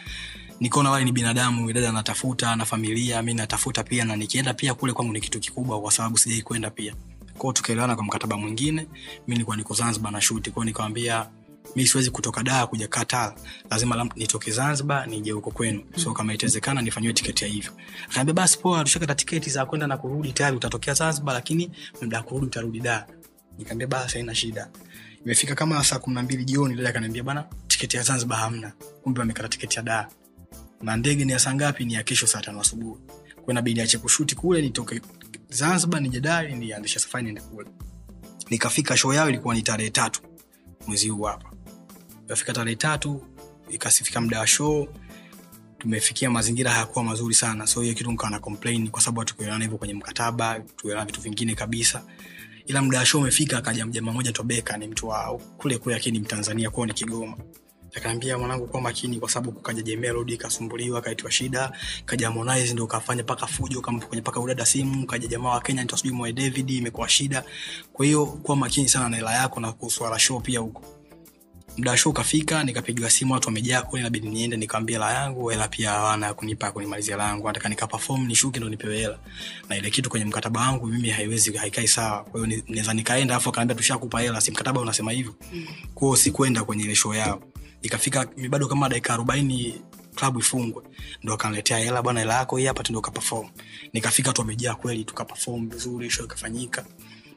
Nikaona 0.60 0.90
wale 0.90 1.04
ni 1.04 1.12
binadamu 1.12 1.72
dada 1.72 1.88
anatafuta 1.88 2.56
na 2.56 2.64
familia 2.64 3.22
mi 3.22 3.34
natafuta 3.34 3.84
pia 3.84 4.04
na 4.04 4.16
nikienda 4.16 4.54
pia 4.54 4.74
kule 4.74 4.92
kwangu 4.92 5.12
ni 5.12 5.20
kitu 5.20 5.40
kikubwa 5.40 5.80
kwa 5.80 5.92
sababu 5.92 6.18
sijai 6.18 6.42
kwenda 6.42 6.70
pia. 6.70 6.94
Kwao 7.38 7.52
tukaelewana 7.52 7.94
kwa 7.94 8.04
mkataba 8.04 8.36
mwingine 8.36 8.82
mi 9.28 9.34
nilikuwa 9.34 9.56
niko 9.56 9.74
zanzibar 9.74 10.12
na 10.12 10.20
shuti 10.20 10.50
kwao 10.50 10.64
nikawambia 10.64 11.26
mi 11.76 11.86
siwezi 11.86 12.10
kutoka 12.10 12.42
daa 12.42 12.66
kuja 12.66 12.88
kata 12.88 13.34
lazima 13.70 14.08
nitoke 14.16 14.50
zanzibar 14.50 15.08
nije 15.08 15.30
huko 15.32 15.50
kwenu. 15.50 15.82
So 15.96 16.12
kama 16.12 16.34
itawezekana 16.34 16.82
nifanyiwe 16.82 17.12
tiketi 17.12 17.44
ya 17.44 17.50
hivyo. 17.50 17.72
Akaambia 18.10 18.34
basi 18.34 18.58
poa 18.58 18.84
tushakata 18.84 19.14
tiketi 19.14 19.50
za 19.50 19.66
kwenda 19.66 19.86
na 19.86 19.96
kurudi 19.96 20.32
tayari 20.32 20.56
utatokea 20.56 20.94
zanzibar 20.94 21.34
lakini 21.34 21.70
muda 22.02 22.16
wa 22.16 22.22
kurudi 22.22 22.46
utarudi 22.46 22.80
daa 22.80 23.06
nikaambia 23.58 23.86
basi 23.86 24.14
haina 24.14 24.34
shida. 24.34 24.68
Imefika 25.24 25.54
kama 25.54 25.84
saa 25.84 25.98
kumi 25.98 26.14
na 26.16 26.22
mbili 26.22 26.44
jioni 26.44 26.74
dada 26.76 26.88
akaniambia 26.88 27.22
bana 27.22 27.44
tiketi 27.66 27.96
ya 27.96 28.02
zanzibar 28.02 28.38
hamna. 28.38 28.72
Kumbe 29.02 29.20
wamekata 29.20 29.48
tiketi 29.48 29.76
ya 29.76 29.82
daa 29.82 30.06
na 30.82 30.96
ndege 30.96 31.24
ni 31.24 31.32
ya 31.32 31.38
saa 31.38 31.54
ngapi? 31.54 31.84
Ni 31.84 31.94
ya 31.94 32.02
kesho 32.02 32.26
saa 32.26 32.40
tano 32.40 32.60
asubuhi. 32.60 33.00
Kwa 33.44 33.52
inabidi 33.54 33.80
ache 33.80 33.98
kushuti 33.98 34.34
kule 34.34 34.62
nitoke 34.62 35.00
zanzibar 35.48 36.00
nije 36.02 36.20
niandishe 36.54 36.98
safari 36.98 37.24
niende 37.24 37.40
kule. 37.40 37.68
Nikafika 38.50 38.96
show 38.96 39.12
yao 39.14 39.28
ilikuwa 39.28 39.54
ni 39.54 39.62
tarehe 39.62 39.90
tatu 39.90 40.20
mwezi 40.86 41.08
huu 41.08 41.22
hapa 41.22 41.49
ikafika 42.30 42.52
tarehe 42.52 42.76
tatu 42.76 43.22
ikasifika 43.70 44.20
muda 44.20 44.38
wa 44.40 44.46
show 44.46 44.88
tumefikia 45.78 46.30
mazingira 46.30 46.70
hayakuwa 46.70 47.04
mazuri 47.04 47.34
sana. 47.34 47.66
So 47.66 47.80
hiyo 47.80 47.94
kitu 47.94 48.10
nikawa 48.10 48.30
na 48.30 48.38
complain 48.38 48.88
kwa 48.90 49.02
sababu 49.02 49.20
hatukuelewana 49.20 49.64
hivyo 49.64 49.78
kwenye 49.78 49.94
mkataba 49.94 50.60
tuelewana 50.76 51.06
vitu 51.06 51.20
vingine 51.20 51.54
kabisa. 51.54 52.02
Ila 52.66 52.82
muda 52.82 52.98
wa 52.98 53.06
show 53.06 53.20
umefika 53.20 53.58
akaja 53.58 53.86
mjamaa 53.86 54.12
moja 54.12 54.32
tobeka 54.32 54.76
ni 54.76 54.86
mtu 54.88 55.08
wa 55.08 55.38
kule 55.58 55.78
kule 55.78 55.94
lakini 55.94 56.18
mtanzania 56.20 56.70
kwao 56.70 56.86
ni 56.86 56.92
kigoma. 56.92 57.36
Akaambia 57.96 58.38
mwanangu 58.38 58.66
kuwa 58.66 58.82
makini 58.82 59.20
kwa 59.20 59.28
sababu 59.30 59.52
kukaja 59.52 59.82
jemelodi 59.82 60.36
kasumbuliwa 60.36 61.00
kaitwa 61.00 61.30
shida 61.30 61.72
kaja 62.04 62.26
Harmonize 62.30 62.72
ndo 62.72 62.86
kafanya 62.86 63.24
paka 63.24 63.46
fujo 63.46 63.80
kwenye 63.80 64.22
paka 64.22 64.40
udada 64.40 64.66
simu 64.66 65.06
kaja 65.06 65.28
jamaa 65.28 65.48
wa 65.50 65.60
Kenya 65.60 65.84
ndio 65.84 65.96
sijui 65.96 66.12
Moe 66.12 66.32
David 66.32 66.70
imekuwa 66.70 67.08
shida. 67.08 67.44
Kwa 67.92 68.06
hiyo 68.06 68.26
kuwa 68.26 68.56
makini 68.56 68.88
sana 68.88 69.08
na 69.08 69.16
hela 69.16 69.34
yako 69.34 69.60
na 69.60 69.72
kuhusu 69.72 70.04
show 70.18 70.40
pia 70.40 70.60
huko 70.60 70.99
muda 71.78 71.90
wa 71.90 71.96
show 71.96 72.12
kafika 72.12 72.64
nikapigiwa 72.64 73.10
simu 73.10 73.32
watu 73.32 73.48
wamejaa 73.48 73.82
kule 73.82 74.00
inabidi 74.00 74.28
niende 74.28 74.56
nikamwambia 74.56 74.98
hela 74.98 75.12
yangu 75.12 75.48
hela 75.48 75.68
pia 75.68 75.90
hawana 75.90 76.26
ya 76.26 76.34
kunipa 76.34 76.72
kunimalizia 76.72 77.14
hela 77.14 77.28
yangu 77.28 77.46
nataka 77.46 77.68
nika 77.68 77.86
perform 77.86 78.26
nishuke 78.26 78.58
ndo 78.60 78.68
nipewe 78.68 78.98
hela. 78.98 79.18
Na 79.68 79.76
ile 79.76 79.90
kitu 79.90 80.10
kwenye 80.10 80.24
mkataba 80.26 80.60
wangu 80.60 80.86
mimi 80.86 81.10
haiwezi 81.10 81.52
haikai 81.56 81.88
sawa. 81.88 82.24
Kwa 82.24 82.46
hiyo 82.46 82.62
naweza 82.68 82.94
nikaenda 82.94 83.36
afu 83.36 83.48
akaambia 83.48 83.76
tushakupa 83.76 84.20
hela 84.20 84.40
si 84.40 84.50
mkataba 84.50 84.80
unasema 84.80 85.12
hivyo? 85.12 85.34
Kwa 85.94 86.08
hiyo 86.08 86.16
sikwenda 86.16 86.64
kwenye 86.64 86.84
ile 86.84 86.94
show 86.94 87.14
yao. 87.14 87.42
Ikafika 87.82 88.28
bado 88.48 88.68
kama 88.68 88.88
dakika 88.88 89.14
arobaini 89.14 89.80
klabu 90.14 90.38
ifungwe. 90.38 90.82
Ndo 91.22 91.34
akaniletea 91.34 91.78
hela 91.78 92.02
bwana 92.02 92.20
hela 92.20 92.34
yako 92.34 92.56
hii 92.56 92.66
hapa 92.66 92.82
tundo 92.82 93.00
kaperform 93.00 93.48
nikafika 93.92 94.32
tu 94.32 94.40
wamejaa 94.40 94.74
kweli 94.74 95.04
tukaperform 95.04 95.68
vizuri 95.70 96.10
show 96.10 96.24
ikafanyika 96.24 96.84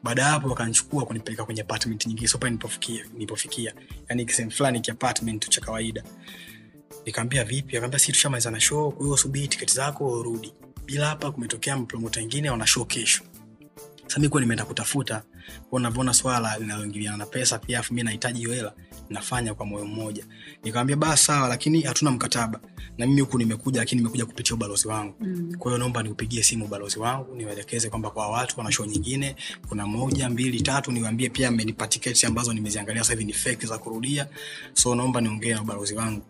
baada 0.03 0.25
hapo 0.25 0.49
wakanichukua 0.49 1.05
kunipeleka 1.05 1.45
kwenye 1.45 1.61
apartment 1.61 2.05
nyingine 2.05 2.27
sio 2.27 2.39
pale 2.39 2.57
nilipofikia 3.13 3.73
yani 4.09 4.29
sehemu 4.29 4.51
fulani 4.51 4.81
ki 4.81 4.91
apartment 4.91 5.49
cha 5.49 5.61
kawaida. 5.61 6.03
Nikaambia 7.05 7.43
vipi? 7.43 7.77
Akaambia 7.77 7.99
si 7.99 8.11
tushamaliza 8.11 8.51
na 8.51 8.59
show 8.59 8.91
kwa 8.91 9.05
hiyo 9.05 9.17
subiri 9.17 9.47
tiketi 9.47 9.73
zako 9.73 10.05
urudi. 10.11 10.53
Bila 10.85 11.07
hapa 11.07 11.31
kumetokea 11.31 11.77
mpromota 11.77 12.19
wengine 12.19 12.49
wana 12.49 12.67
show 12.67 12.85
kesho. 12.85 13.23
Sasa 14.07 14.19
mimi 14.19 14.29
kuwa 14.29 14.41
nimeenda 14.41 14.65
kutafuta 14.65 15.23
kwa 15.69 15.77
unavyoona 15.77 16.13
swala 16.13 16.57
linaloingiliana 16.59 17.17
na 17.17 17.25
pesa 17.25 17.59
pia 17.59 17.79
afu 17.79 17.93
mimi 17.93 18.03
nahitaji 18.03 18.39
hiyo 18.39 18.53
hela 18.53 18.73
nafanya 19.09 19.53
kwa 19.53 19.65
moyo 19.65 19.85
mmoja. 19.85 20.25
Nikamwambia 20.63 20.95
basi 20.95 21.23
sawa 21.23 21.47
lakini 21.47 21.81
hatuna 21.81 22.11
mkataba. 22.11 22.59
Na 22.97 23.07
mimi 23.07 23.21
huku 23.21 23.37
nimekuja 23.37 23.79
lakini 23.79 24.01
nimekuja 24.01 24.25
kupitia 24.25 24.53
ubalozi 24.55 24.87
wangu. 24.87 25.13
Mm. 25.19 25.55
kwa 25.59 25.71
hiyo 25.71 25.77
naomba 25.77 26.03
niupigie 26.03 26.43
simu 26.43 26.65
ubalozi 26.65 26.99
wangu 26.99 27.35
niwaelekeze 27.35 27.89
kwamba 27.89 28.09
kwa 28.09 28.27
watu 28.29 28.59
wana 28.59 28.71
show 28.71 28.85
nyingine. 28.85 29.35
Kuna 29.69 29.87
moja 29.87 30.29
mbili 30.29 30.61
tatu 30.61 30.91
niwaambie 30.91 31.29
pia 31.29 31.51
mmenipa 31.51 31.87
tiketi 31.87 32.25
ambazo 32.25 32.53
nimeziangalia 32.53 33.01
sasa 33.03 33.13
hivi 33.13 33.25
ni 33.25 33.33
fake 33.33 33.67
za 33.67 33.77
kurudia. 33.77 34.27
So 34.73 34.95
naomba 34.95 35.21
niongee 35.21 35.53
na 35.53 35.61
ubalozi 35.61 35.93
wangu. 35.95 36.21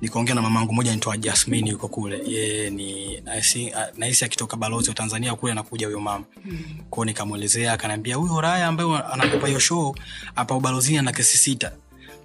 Nikaongea 0.00 0.34
na 0.34 0.42
mamangu 0.42 0.72
moja 0.74 0.94
nitoa 0.94 1.16
Jasmine 1.16 1.70
yuko 1.70 1.88
kule. 1.88 2.22
Yeye 2.26 2.70
ni 2.70 3.20
nahisi 3.20 3.72
nahisi 3.96 4.24
akitoka 4.24 4.56
balozi 4.56 4.88
wa 4.88 4.94
Tanzania 4.94 5.34
kule 5.34 5.52
anakuja 5.52 5.86
huyo 5.86 6.00
mama. 6.00 6.24
Mm. 6.44 6.58
kwao 6.90 7.04
nikamwelezea 7.04 7.72
akaniambia 7.72 8.16
huyo 8.16 8.40
Raya 8.40 8.66
ambaye 8.66 8.98
anakupa 9.12 9.46
hiyo 9.46 9.58
show 9.58 9.94
hapa 10.34 10.54
ubalozini 10.54 10.98
ana 10.98 11.12
kesi 11.12 11.38
sita 11.38 11.72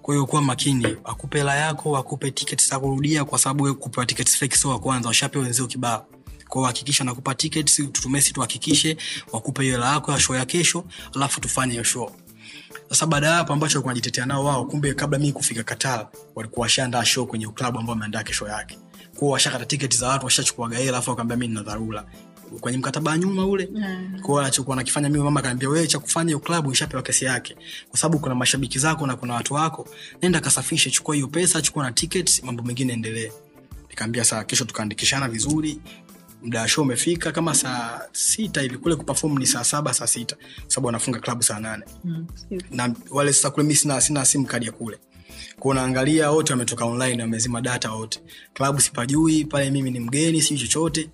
kwa 0.03 0.13
hiyo 0.15 0.25
kuwa 0.25 0.41
makini 0.41 0.97
akupe 1.03 1.37
hela 1.37 1.55
yako 1.55 1.97
akupe 1.97 2.31
tiketi 2.31 2.65
za 2.67 2.79
kurudia 2.79 3.25
kwa 3.25 3.39
sababu 3.39 3.75
kupewa 3.75 4.05
tiketi 4.05 4.37
fake 4.37 4.55
sio 4.55 4.69
wa 4.69 4.79
kwanza 4.79 5.07
washapewa 5.07 5.43
wenzio 5.43 5.67
kibao. 5.67 6.05
Hakikisha 6.65 7.03
nakupa 7.03 7.35
tiketi 7.35 7.87
tutumie 7.87 8.21
si 8.21 8.33
tuhakikishe 8.33 8.97
wakupe 9.31 9.63
hiyo 9.63 9.75
hela 9.75 9.93
yako 9.93 10.11
ya 10.11 10.19
show 10.19 10.35
ya 10.35 10.45
kesho 10.45 10.83
alafu 11.15 11.41
tufanye 11.41 11.71
hiyo 11.71 11.83
show. 11.83 12.11
Sasa 12.89 13.05
baada 13.05 13.27
ya 13.27 13.33
hapo 13.35 13.53
ambacho 13.53 13.77
walikuwa 13.77 13.89
wanajitetea 13.89 14.25
nao 14.25 14.45
wao 14.45 14.65
kumbe 14.65 14.93
kabla 14.93 15.19
mimi 15.19 15.33
kufika 15.33 15.63
Qatar 15.63 16.07
walikuwa 16.35 16.63
washaandaa 16.63 17.05
show 17.05 17.25
kwenye 17.25 17.47
klabu 17.47 17.79
ambao 17.79 17.93
wameandaa 17.93 18.23
kesho 18.23 18.47
yake. 18.47 18.77
Kwao 19.19 19.31
washakata 19.31 19.65
tiketi 19.65 19.97
za 19.97 20.07
watu 20.07 20.25
washachukua 20.25 20.69
hela, 20.75 20.89
alafu 20.89 21.09
wakaambia 21.09 21.37
mimi 21.37 21.47
nina 21.47 21.63
dharura 21.63 22.05
kwenye 22.61 22.77
mkataba 22.77 23.11
wa 23.11 23.17
nyuma 23.17 23.45
ule. 23.45 23.69
Mm. 23.73 24.19
kwao 24.21 24.39
anachokuwa 24.39 24.75
nakifanya 24.75 25.09
mimi 25.09 25.23
mama 25.23 25.41
kaniambia 25.41 25.69
wewe 25.69 25.87
cha 25.87 25.99
kufanya 25.99 26.27
hiyo 26.27 26.39
klabu 26.39 26.71
ishapewa 26.71 27.03
kesi 27.03 27.25
yake. 27.25 27.55
Kwa 27.89 27.99
sababu 27.99 28.19
kuna 28.19 28.35
mashabiki 28.35 28.79
zako 28.79 29.07
na 29.07 29.15
kuna 29.15 29.33
watu 29.33 29.53
wako. 29.53 29.87
Nenda 30.21 30.39
kasafishe 30.39 30.91
chukua 30.91 31.15
hiyo 31.15 31.27
pesa 31.27 31.61
chukua 31.61 31.83
na 31.83 31.91
ticket 31.91 32.43
mambo 32.43 32.63
mengine 32.63 32.93
endelee 32.93 33.31
nikaambia 33.89 34.23
saa 34.23 34.43
kesho 34.43 34.65
tukaandikishana 34.65 35.27
vizuri. 35.29 35.79
Wa 36.55 36.67
show 36.67 36.83
umefika 36.83 37.31
kama 37.31 37.55
saa 37.55 38.01
sita 38.11 38.61
hivi 38.61 38.77
kule 38.77 38.95
kupafom 38.95 39.37
ni 39.39 39.45
saa 39.47 39.63
saba 39.63 39.93
saa 39.93 40.07
sita. 40.07 40.35
Kwa 40.35 40.45
sababu 40.67 40.85
wanafunga 40.85 41.19
klabu 41.19 41.43
saa 41.43 41.59
nane. 41.59 41.83
Mm. 42.03 42.27
na 42.71 42.95
wale 43.09 43.33
sasa 43.33 43.49
kule 43.49 43.65
mi 43.65 43.75
sina, 43.75 44.01
sina 44.01 44.25
simu 44.25 44.45
kadi 44.45 44.65
ya 44.65 44.71
kule. 44.71 44.97
Kunaangalia 45.59 46.31
wote 46.31 46.53
wametoka 46.53 46.85
online 46.85 47.21
wamezima 47.21 47.61
data 47.61 47.91
wote. 47.91 48.19
Klabu 48.53 48.81
sipajui 48.81 49.45
pale 49.45 49.71
mimi 49.71 49.91
ni 49.91 49.99
mgeni 49.99 50.41
sijui 50.41 50.67
chochote 50.67 51.09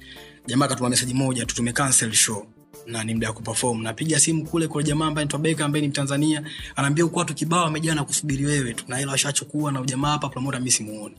jamaa 0.50 0.68
katuma 0.68 0.89
meseji 0.89 1.14
moja 1.14 1.45
tu 1.45 1.56
tumecancel 1.56 2.14
show. 2.14 2.45
Na 2.88 3.04
ni 3.04 3.14
muda 3.14 3.28
wa 3.28 3.34
kuperform. 3.34 3.82
Napiga 3.82 4.20
simu 4.20 4.45
kule 4.45 4.68
kwa 4.68 4.84
jamaa 4.84 5.06
ambaye 5.08 5.24
anaitwa 5.24 5.39
Beka 5.39 5.66
ambaye 5.66 5.82
ni 5.82 5.88
Mtanzania. 5.88 6.43
Anaambia 6.76 7.06
uko 7.06 7.20
watu 7.20 7.34
kibao 7.34 7.64
wamejaa 7.64 7.95
na 7.95 8.04
kusubiri 8.04 8.45
wewe 8.45 8.74
tu. 8.74 8.84
Na 8.88 8.97
hela 8.97 9.12
washachukua 9.12 9.72
na 9.72 9.82
ujamaa 9.82 10.12
hapa 10.12 10.30
promoter 10.30 10.60
mimi 10.60 10.72
simuoni. 10.72 11.16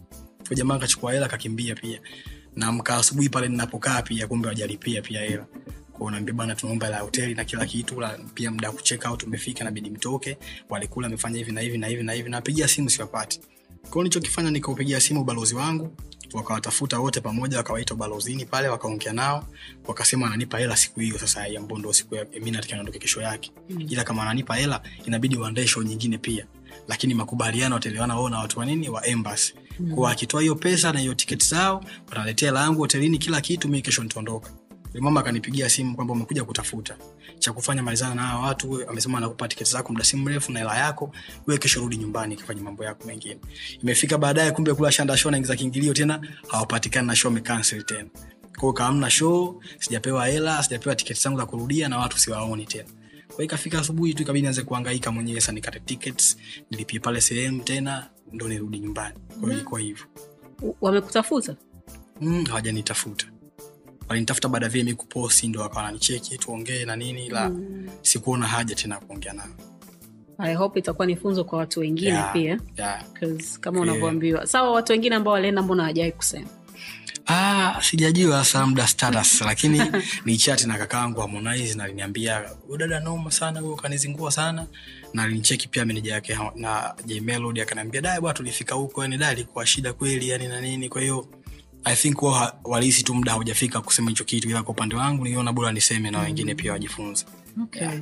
Kwa 0.46 0.56
jamaa 0.56 0.74
akachukua 0.74 1.12
hela 1.12 1.26
akakimbia 1.26 1.74
pia. 1.74 2.00
Na 2.56 2.72
mka 2.72 2.96
asubuhi 2.96 3.28
pale 3.28 3.48
ninapokaa 3.48 4.02
pia 4.02 4.26
kumbe 4.26 4.48
wajalipia 4.48 5.02
pia 5.02 5.20
hela. 5.20 5.46
Naambia 6.10 6.34
bana 6.34 6.54
tunaomba 6.54 6.88
la 6.88 6.98
hoteli 7.00 7.34
na 7.34 7.44
kila 7.44 7.66
kitu 7.66 8.00
la 8.00 8.18
pia 8.34 8.50
muda 8.50 8.68
wa 8.68 8.74
kucheck 8.74 9.04
out 9.10 9.22
umefika 9.22 9.64
mtoke. 9.70 10.38
Walikula 10.68 11.06
amefanya 11.06 11.38
hivi 11.38 11.52
na 11.52 11.60
hivi 11.60 11.78
na 11.78 11.86
hivi 11.86 12.02
na 12.02 12.12
hivi. 12.12 12.30
Napigia 12.30 12.68
simu 12.68 12.90
siwapati. 12.90 13.40
Kwa 13.82 13.90
hiyo 13.90 14.02
nilichokifanya 14.02 15.00
simu 15.00 15.24
balozi 15.24 15.54
wangu 15.54 15.96
wakawatafuta 16.32 16.98
wote 16.98 17.20
pamoja 17.20 17.56
wakawaita 17.56 17.94
ubalozini 17.94 18.44
pale 18.44 18.68
wakaongea 18.68 19.12
nao 19.12 19.44
wakasema 19.86 20.26
ananipa 20.26 20.58
hela 20.58 20.76
siku 20.76 21.00
hiyo 21.00 21.18
sasa 21.18 21.46
ya 21.46 21.60
mbondo 21.60 21.92
siku 21.92 22.14
ya 22.14 22.26
mimi 22.32 22.50
nataka 22.50 22.74
niondoke 22.74 22.98
kesho 22.98 23.22
yake. 23.22 23.52
Mm. 23.70 23.80
ila 23.88 24.04
kama 24.04 24.22
ananipa 24.22 24.56
hela 24.56 24.82
inabidi 25.06 25.36
waandae 25.36 25.66
show 25.66 25.82
nyingine 25.82 26.18
pia. 26.18 26.46
Lakini 26.88 27.14
makubaliano 27.14 27.74
wataelewana 27.74 28.14
wao 28.14 28.28
na 28.28 28.38
watu 28.38 28.58
wa 28.58 28.66
nini? 28.66 28.88
Wa 28.88 29.06
embassy. 29.06 29.54
Mm. 29.80 29.94
kwa 29.94 30.10
akitoa 30.10 30.40
hiyo 30.40 30.54
pesa 30.54 30.92
na 30.92 31.00
hiyo 31.00 31.14
tiketi 31.14 31.46
zao 31.46 31.84
wataletea 32.08 32.48
hela 32.48 32.60
yangu 32.60 32.80
hotelini 32.80 33.18
kila 33.18 33.40
kitu 33.40 33.68
mimi 33.68 33.82
kesho 33.82 34.02
nitaondoka 34.02 34.50
mama 34.98 35.20
akanipigia 35.20 35.68
simu 35.70 35.94
kwamba 35.96 36.12
umekuja 36.14 36.44
kutafuta. 36.44 36.96
Cha 37.38 37.52
kufanya 37.52 37.82
malizana 37.82 38.14
na 38.14 38.22
hawa 38.22 38.46
watu 38.46 38.88
amesema 38.88 39.18
anakupa 39.18 39.48
tiketi 39.48 39.70
zako 39.70 39.92
muda 39.92 40.04
si 40.04 40.16
mrefu 40.16 40.52
na 40.52 40.58
hela 40.58 40.78
yako 40.78 41.12
wewe 41.46 41.58
kesho 41.58 41.80
rudi 41.80 41.96
nyumbani 41.96 42.36
kafanya 42.36 42.62
mambo 42.62 42.84
yako 42.84 43.06
mengine. 43.06 43.38
Imefika 43.82 44.18
baadaye 44.18 44.50
kumbe 44.50 44.74
kula 44.74 44.92
shanda 44.92 45.16
show 45.16 45.30
naingiza 45.30 45.56
kiingilio 45.56 45.94
tena 45.94 46.20
hawapatikani 46.48 47.06
na 47.06 47.16
show 47.16 47.30
amecancel 47.30 47.82
tena. 47.82 48.08
Kwao 48.58 48.72
kaamna 48.72 49.10
show 49.10 49.62
sijapewa 49.78 50.26
hela 50.26 50.62
sijapewa 50.62 50.96
tiketi 50.96 51.20
zangu 51.22 51.38
za 51.38 51.46
kurudia 51.46 51.88
na 51.88 51.98
watu 51.98 52.18
siwaoni 52.18 52.66
tena. 52.66 52.88
Kwa 53.26 53.34
kwa 53.36 53.44
ikafika 53.44 53.78
asubuhi 53.78 54.14
tu 54.14 54.22
ikabidi 54.22 54.42
nianze 54.42 54.62
kuhangaika 54.62 55.10
mwenyewe 55.12 55.40
sasa 55.40 55.52
nikate 55.52 55.80
tickets 55.80 56.36
nilipie 56.70 57.00
pale 57.00 57.20
sehemu 57.20 57.62
tena 57.62 58.10
ndo 58.32 58.48
nirudi 58.48 58.78
nyumbani. 58.78 59.14
Kwa 59.28 59.40
hiyo 59.40 59.52
ilikuwa 59.52 59.80
hivyo. 59.80 60.06
Wamekutafuta? 60.80 61.56
Mm, 62.20 62.44
hawajanitafuta 62.44 63.26
walinitafuta 64.10 64.48
baada 64.48 64.66
ya 64.66 64.84
mi 64.84 64.94
kuposti 64.94 65.48
ndo 65.48 65.60
wakawa 65.60 65.82
wananicheki 65.82 66.38
tuongee 66.38 66.84
na 66.84 66.96
nini 66.96 67.28
la 67.28 67.50
Mm. 67.50 67.88
sikuona 68.02 68.46
haja 68.46 68.74
tena 68.74 68.96
kuongea 69.00 69.32
nao 69.32 69.46
i 70.38 70.54
hope 70.54 70.78
itakuwa 70.78 71.06
ni 71.06 71.16
funzo 71.16 71.44
kwa 71.44 71.58
watu 71.58 71.80
wengine 71.80 72.10
Yeah, 72.10 72.32
pia. 72.32 72.60
yeah. 72.76 73.04
Kama 73.60 73.80
unavyoambiwa. 73.80 74.46
Sawa 74.46 74.70
watu 74.70 74.92
wengine 74.92 75.16
ambao 75.16 75.32
walienda 75.34 75.62
mbona 75.62 75.82
hawajawai 75.82 76.12
kusema? 76.12 76.46
Ah, 77.26 77.78
sijajua 77.82 78.44
sasa 78.44 78.66
muda 78.66 78.86
status 78.86 79.40
lakini 79.50 79.82
ni 80.24 80.36
chati 80.36 80.66
na 80.66 80.78
kakaangu 80.78 81.20
Harmonize 81.20 81.74
na 81.74 81.84
aliniambia 81.84 82.50
dada 82.78 83.00
noma 83.00 83.30
sana 83.30 83.60
huyo 83.60 83.76
kanizingua 83.76 84.30
sana. 84.30 84.66
Na 85.14 85.22
alinicheki 85.22 85.68
pia 85.68 85.84
meneja 85.84 86.12
yake 86.14 86.38
na 86.56 86.94
J 87.06 87.20
Melody 87.20 87.60
akaniambia 87.60 88.00
dai 88.00 88.20
bwana 88.20 88.34
tulifika 88.36 88.74
huko 88.74 89.02
yani 89.02 89.16
dai 89.18 89.32
ilikuwa 89.32 89.66
shida 89.66 89.92
kweli 89.92 90.28
yani 90.28 90.48
na 90.48 90.60
nini. 90.60 90.88
Kwa 90.88 91.00
hiyo 91.00 91.26
I 91.84 91.94
think 91.96 92.22
wao 92.22 92.52
walihisi 92.64 93.02
tu 93.02 93.14
muda 93.14 93.32
haujafika 93.32 93.80
kusema 93.80 94.08
hicho 94.10 94.24
kitu 94.24 94.48
ila 94.50 94.62
kwa 94.62 94.72
upande 94.74 94.96
wangu 94.96 95.24
niliona 95.24 95.52
bora 95.52 95.72
niseme 95.72 96.10
na 96.10 96.18
wengine 96.20 96.54
pia 96.54 96.72
wajifunze. 96.72 97.26
okay. 97.62 97.82
Yeah. 97.82 98.00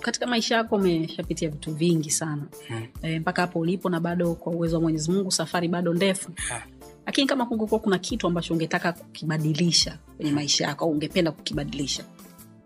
katika 0.00 0.26
maisha 0.26 0.54
yako 0.56 0.76
umeshapitia 0.76 1.48
vitu 1.48 1.74
vingi 1.74 2.10
sana 2.10 2.46
hmm. 2.68 2.86
e, 3.02 3.18
mpaka 3.18 3.42
hapo 3.42 3.58
ulipo 3.58 3.90
na 3.90 4.00
bado 4.00 4.34
kwa 4.34 4.52
uwezo 4.52 4.76
wa 4.76 4.82
mwenyezi 4.82 5.10
mungu 5.10 5.30
safari 5.30 5.68
bado 5.68 5.94
ndefu 5.94 6.30
Yeah. 6.50 6.62
lakini 7.06 7.26
kama 7.26 7.46
kungekuwa 7.46 7.80
kuna 7.80 7.98
kitu 7.98 8.26
ambacho 8.26 8.54
ungetaka 8.54 8.92
kukibadilisha 8.92 9.98
kwenye 10.16 10.32
maisha 10.32 10.64
yako 10.66 10.84
au 10.84 10.90
ungependa 10.90 11.32
kukibadilisha 11.32 12.04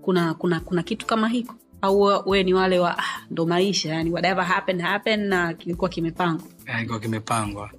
kuna 0.02 0.34
kuna 0.34 0.60
kuna 0.60 0.82
kitu 0.82 1.06
kama 1.06 1.28
hiko 1.28 1.54
au 1.82 2.00
wewe 2.02 2.42
ni 2.42 2.54
wale 2.54 2.78
wa 2.78 2.98
ah, 2.98 3.04
ndo 3.30 3.46
maisha 3.46 3.94
yani 3.94 4.10
whatever 4.10 4.44
happen 4.44 4.80
happened 4.80 5.26
na 5.28 5.54
kilikuwa 5.54 5.90
kimepangwa 5.90 6.46
Yeah, 6.66 7.00
kimepangwa 7.00 7.70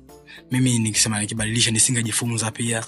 mimi 0.52 0.80
nikisema 0.80 1.20
nikibadilisha 1.20 1.72
nisingejifunza 1.72 2.52
pia. 2.52 2.84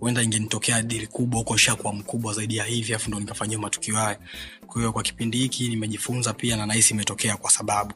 Huenda 0.00 0.22
ingenitokea 0.22 0.82
dili 0.82 1.06
kubwa 1.06 1.38
huko 1.38 1.56
shakuwa 1.56 1.92
mkubwa 1.92 2.32
zaidi 2.34 2.56
ya 2.56 2.64
hivi 2.64 2.94
afu 2.94 3.08
ndo 3.10 3.20
nikafanyia 3.20 3.58
matukio 3.58 3.96
haya. 3.96 4.18
Kwa 4.66 4.76
hiyo 4.80 4.92
kwa 4.92 5.02
kipindi 5.02 5.38
hiki 5.38 5.68
nimejifunza 5.68 6.32
pia 6.32 6.56
na 6.56 6.66
nahisi 6.66 6.94
imetokea 6.94 7.36
kwa 7.36 7.50
sababu. 7.50 7.94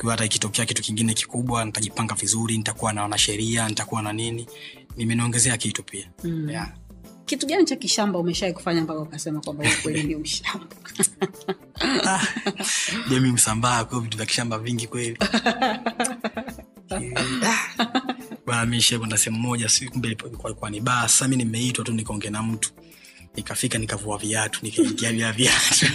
Kwa 0.00 0.10
hata 0.10 0.24
ikitokea 0.24 0.64
kitu 0.64 0.82
kingine 0.82 1.14
kikubwa 1.14 1.64
nitajipanga 1.64 2.14
vizuri 2.14 2.56
nitakuwa 2.58 2.92
na 2.92 3.02
wanasheria 3.02 3.68
nitakuwa 3.68 4.02
na 4.02 4.12
nini. 4.12 4.46
Nimeniongezea 4.96 5.56
kitu 5.56 5.82
pia. 5.82 6.10
Mm. 6.24 6.50
yeah. 6.50 6.72
kitu 7.26 7.46
gani 7.46 7.64
cha 7.64 7.76
kishamba 7.76 8.18
umeshawai 8.18 8.54
kufanya 8.54 8.80
mpaka 8.82 9.00
ukasema 9.00 9.40
kwamba 9.40 9.64
kweli 9.82 10.02
ni 10.02 10.16
ushamba 10.16 10.66
Ah, 12.06 12.20
jemi 13.10 13.32
msambaa 13.32 13.84
kwao 13.84 14.00
vitu 14.00 14.16
vya 14.16 14.26
kishamba 14.26 14.58
vingi 14.58 14.86
kweli 14.86 15.18
Ah, 18.56 18.66
bana 18.66 18.98
kwenda 18.98 19.16
sehemu 19.18 19.38
moja 19.42 19.68
si 19.68 19.88
kumbe 19.88 20.08
ilikuwa 20.08 20.70
ni 20.70 20.80
baa. 20.80 21.02
Sasa 21.08 21.28
mi 21.28 21.36
nimeitwa 21.36 21.84
tu 21.84 21.92
nikaongea 21.92 22.30
na 22.30 22.42
mtu. 22.42 22.70
Nikafika 23.36 23.78
nikavua 23.78 24.18
viatu 24.18 24.60
nikaingia 24.62 25.12
vya 25.12 25.32
viatu. 25.32 25.86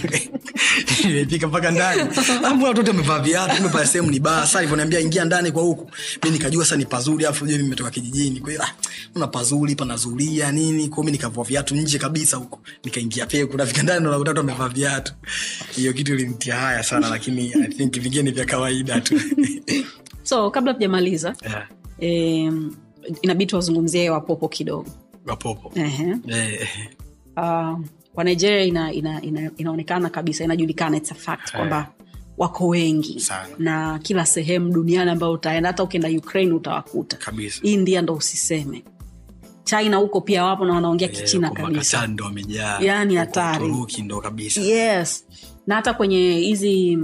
Nimepika 1.04 1.48
mpaka 1.48 1.70
ndani. 1.70 2.02
Amu 2.44 2.64
watu 2.64 2.78
wote 2.78 2.90
wamevaa 2.90 3.18
viatu? 3.18 3.70
Pale 3.70 3.86
sehemu 3.86 4.10
ni 4.10 4.20
baa. 4.20 4.46
Sa 4.46 4.58
alivyoniambia 4.58 5.00
ingia 5.00 5.24
ndani 5.24 5.52
kwa 5.52 5.62
huku. 5.62 5.90
Mi 6.24 6.30
nikajua 6.30 6.64
sa 6.64 6.76
ni 6.76 6.86
pazuri 6.86 7.26
afu 7.26 7.46
je 7.46 7.58
nimetoka 7.58 7.90
kijijini. 7.90 8.40
Kwa 8.40 8.50
hiyo 8.50 8.62
ah, 8.62 8.72
una 9.14 9.26
pazuri 9.26 9.74
panazulia 9.74 10.52
nini. 10.52 10.88
Kwao 10.88 11.04
mi 11.04 11.12
nikavua 11.12 11.44
viatu 11.44 11.74
nje 11.74 11.98
kabisa 11.98 12.36
huko 12.36 12.60
nikaingia 12.84 13.26
peku 13.26 13.56
nafika 13.56 13.82
ndani 13.82 14.04
nakuta 14.04 14.30
watu 14.30 14.38
wamevaa 14.40 14.68
viatu. 14.68 15.12
Hiyo 15.76 15.92
kitu 15.92 16.14
ilimtia 16.14 16.56
haya 16.56 16.82
sana 16.82 17.08
lakini 17.08 17.52
i 17.64 17.68
think 17.68 18.00
vingine 18.00 18.22
ni 18.22 18.30
vya 18.30 18.44
kawaida 18.44 19.00
tu. 19.00 19.20
So 20.22 20.50
kabla 20.50 20.74
tujamaliza 20.74 21.34
yeah. 21.42 21.68
Eh, 22.00 22.52
inabidi 23.22 23.46
tuwazungumzie 23.46 24.10
wapopo 24.10 24.48
kidogo. 24.48 24.86
Wapopo. 25.26 25.72
Eh, 25.74 26.68
uh, 27.36 27.78
kwa 28.14 28.24
nigeria 28.24 28.64
ina, 28.64 28.92
ina, 28.92 29.22
ina, 29.22 29.50
inaonekana 29.56 30.10
kabisa 30.10 30.44
inajulikana 30.44 30.96
it's 30.96 31.12
a 31.12 31.14
fact 31.14 31.52
kwamba 31.52 31.90
wako 32.38 32.68
wengi 32.68 33.20
Sana. 33.20 33.48
na 33.58 33.98
kila 33.98 34.26
sehemu 34.26 34.72
duniani 34.72 35.10
ambayo 35.10 35.32
utaenda 35.32 35.68
hata 35.68 35.82
ukienda 35.82 36.08
ukraine 36.08 36.52
utawakuta. 36.52 37.16
Kabisa. 37.16 37.60
India 37.62 38.02
ndo 38.02 38.14
usiseme. 38.14 38.84
China 39.64 39.96
huko 39.96 40.20
pia 40.20 40.44
wapo 40.44 40.64
na 40.64 40.74
wanaongea 40.74 41.08
yeah, 41.08 41.20
kichina 41.20 41.50
kabisa. 41.50 42.08
Yaani 42.80 43.16
hatari. 43.16 43.74
Ndo 44.02 44.20
kabisa. 44.20 44.60
Yes. 44.60 45.26
Na 45.66 45.74
hata 45.74 45.94
kwenye 45.94 46.32
hizi 46.32 46.98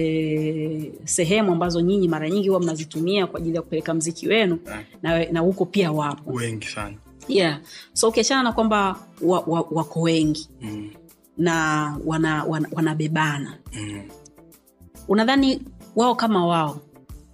eh, 0.00 0.92
sehemu 1.04 1.52
ambazo 1.52 1.80
nyinyi 1.80 2.08
mara 2.08 2.30
nyingi 2.30 2.48
huwa 2.48 2.60
mnazitumia 2.60 3.26
kwa 3.26 3.40
ajili 3.40 3.56
ya 3.56 3.62
kupeleka 3.62 3.94
mziki 3.94 4.28
wenu 4.28 4.58
Eh. 4.66 4.86
na, 5.02 5.24
na 5.32 5.40
huko 5.40 5.64
pia 5.66 5.92
wapo 5.92 6.30
wengi 6.32 6.66
sana 6.66 6.96
yeah. 7.28 7.60
so 7.92 8.08
ukiachana 8.08 8.42
na 8.42 8.52
kwamba 8.52 8.98
wa, 9.22 9.40
wa, 9.40 9.60
wako 9.70 10.00
wengi 10.00 10.48
mm. 10.60 10.90
na 11.38 11.54
wana, 12.04 12.44
wana, 12.44 12.68
wanabebana 12.72 13.58
Mm. 13.72 14.02
unadhani 15.08 15.62
wao 15.96 16.14
kama 16.14 16.46
wao 16.46 16.80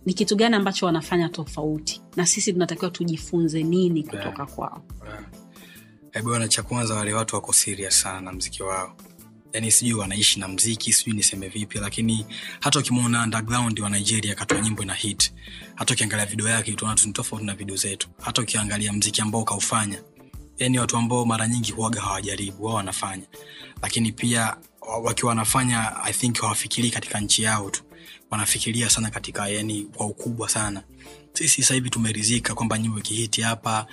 ni 0.06 0.14
kitu 0.14 0.36
gani 0.36 0.54
ambacho 0.56 0.86
wanafanya 0.86 1.28
tofauti 1.28 2.02
na 2.16 2.26
sisi 2.26 2.52
tunatakiwa 2.52 2.90
tujifunze 2.90 3.62
nini 3.62 4.02
kutoka 4.02 4.28
Yeah. 4.42 4.54
kwao 4.54 4.82
yeah. 6.14 6.24
bwana 6.24 6.48
cha 6.48 6.62
kwanza 6.62 6.94
wale 6.94 7.12
watu 7.14 7.34
wako 7.36 7.52
serious 7.52 8.00
sana 8.00 8.20
na 8.20 8.32
mziki 8.32 8.62
wao 8.62 8.96
yaani 9.52 9.70
sijui 9.70 9.94
wanaishi 9.94 10.40
na 10.40 10.48
mziki 10.48 10.92
sijui 10.92 11.14
niseme 11.14 11.48
vipi 11.48 11.78
lakini 11.78 12.26
hata 12.60 12.78
ukimwona 12.78 13.22
underground 13.22 13.80
wa 13.80 13.90
nigeria 13.90 14.34
katoa 14.34 14.60
nyimbo 14.60 14.84
na 14.84 14.94
hit. 14.94 15.32
Hata 15.74 15.94
ukiangalia 15.94 16.26
video 16.26 16.48
yake 16.48 16.72
utaona 16.72 16.94
tu 16.94 17.06
ni 17.06 17.12
tofauti 17.12 17.44
na 17.44 17.54
video 17.54 17.76
zetu. 17.76 18.08
Hata 18.22 18.42
ukiangalia 18.42 18.92
mziki 18.92 19.20
ambao 19.20 19.40
ukaufanya 19.40 20.02
yani 20.58 20.78
watu 20.78 20.96
ambao 20.96 21.24
mara 21.24 21.48
nyingi 21.48 21.72
huaga 21.72 22.00
hawajaribu 22.00 22.64
wao 22.64 22.74
wanafanya. 22.74 23.22
Lakini 23.82 24.12
pia 24.12 24.56
wakiwa 25.02 25.28
wanafanya 25.28 25.96
i 26.04 26.12
think 26.12 26.40
hawafikirii 26.40 26.90
katika 26.90 27.20
nchi 27.20 27.42
yao 27.42 27.70
tu. 27.70 27.82
Wanafikiria 28.30 28.90
sana 28.90 29.10
katika 29.10 29.48
yani 29.48 29.82
kwa 29.82 30.06
ukubwa 30.06 30.48
sana 30.48 30.82
sisi 31.32 31.62
sasa 31.62 31.74
hivi 31.74 31.90
tumerizika 31.90 32.54
kwamba 32.54 32.78
nyimbo 32.78 32.98
ikihiti 32.98 33.42
hapa 33.42 33.86